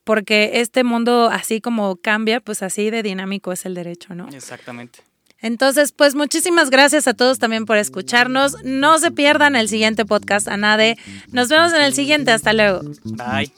porque 0.05 0.61
este 0.61 0.85
mundo 0.85 1.29
así 1.33 1.61
como 1.61 1.97
cambia, 1.97 2.41
pues 2.41 2.63
así 2.63 2.91
de 2.91 3.03
dinámico 3.03 3.53
es 3.53 3.65
el 3.65 3.75
derecho, 3.75 4.15
¿no? 4.15 4.29
Exactamente. 4.29 5.01
Entonces, 5.45 5.93
pues 5.93 6.15
muchísimas 6.15 6.71
gracias 6.71 7.07
a 7.07 7.13
todos 7.13 7.39
también 7.39 7.67
por 7.67 7.77
escucharnos. 7.77 8.57
No 8.65 8.99
se 8.99 9.11
pierdan 9.11 9.57
el 9.57 9.69
siguiente 9.69 10.07
podcast, 10.07 10.49
Anade. 10.49 10.97
Nos 11.33 11.51
vemos 11.51 11.75
en 11.75 11.83
el 11.83 11.93
siguiente. 11.93 12.31
Hasta 12.31 12.55
luego. 12.55 12.81
Bye. 13.05 13.53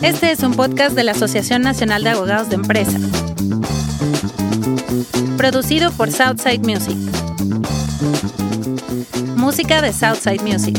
Este 0.00 0.32
es 0.32 0.40
un 0.40 0.54
podcast 0.54 0.96
de 0.96 1.04
la 1.04 1.12
Asociación 1.12 1.60
Nacional 1.60 2.02
de 2.02 2.08
Abogados 2.08 2.48
de 2.48 2.54
Empresa. 2.54 2.98
Producido 5.36 5.92
por 5.92 6.10
Southside 6.10 6.60
Music. 6.60 6.96
Música 9.36 9.82
de 9.82 9.92
Southside 9.92 10.40
Music. 10.40 10.78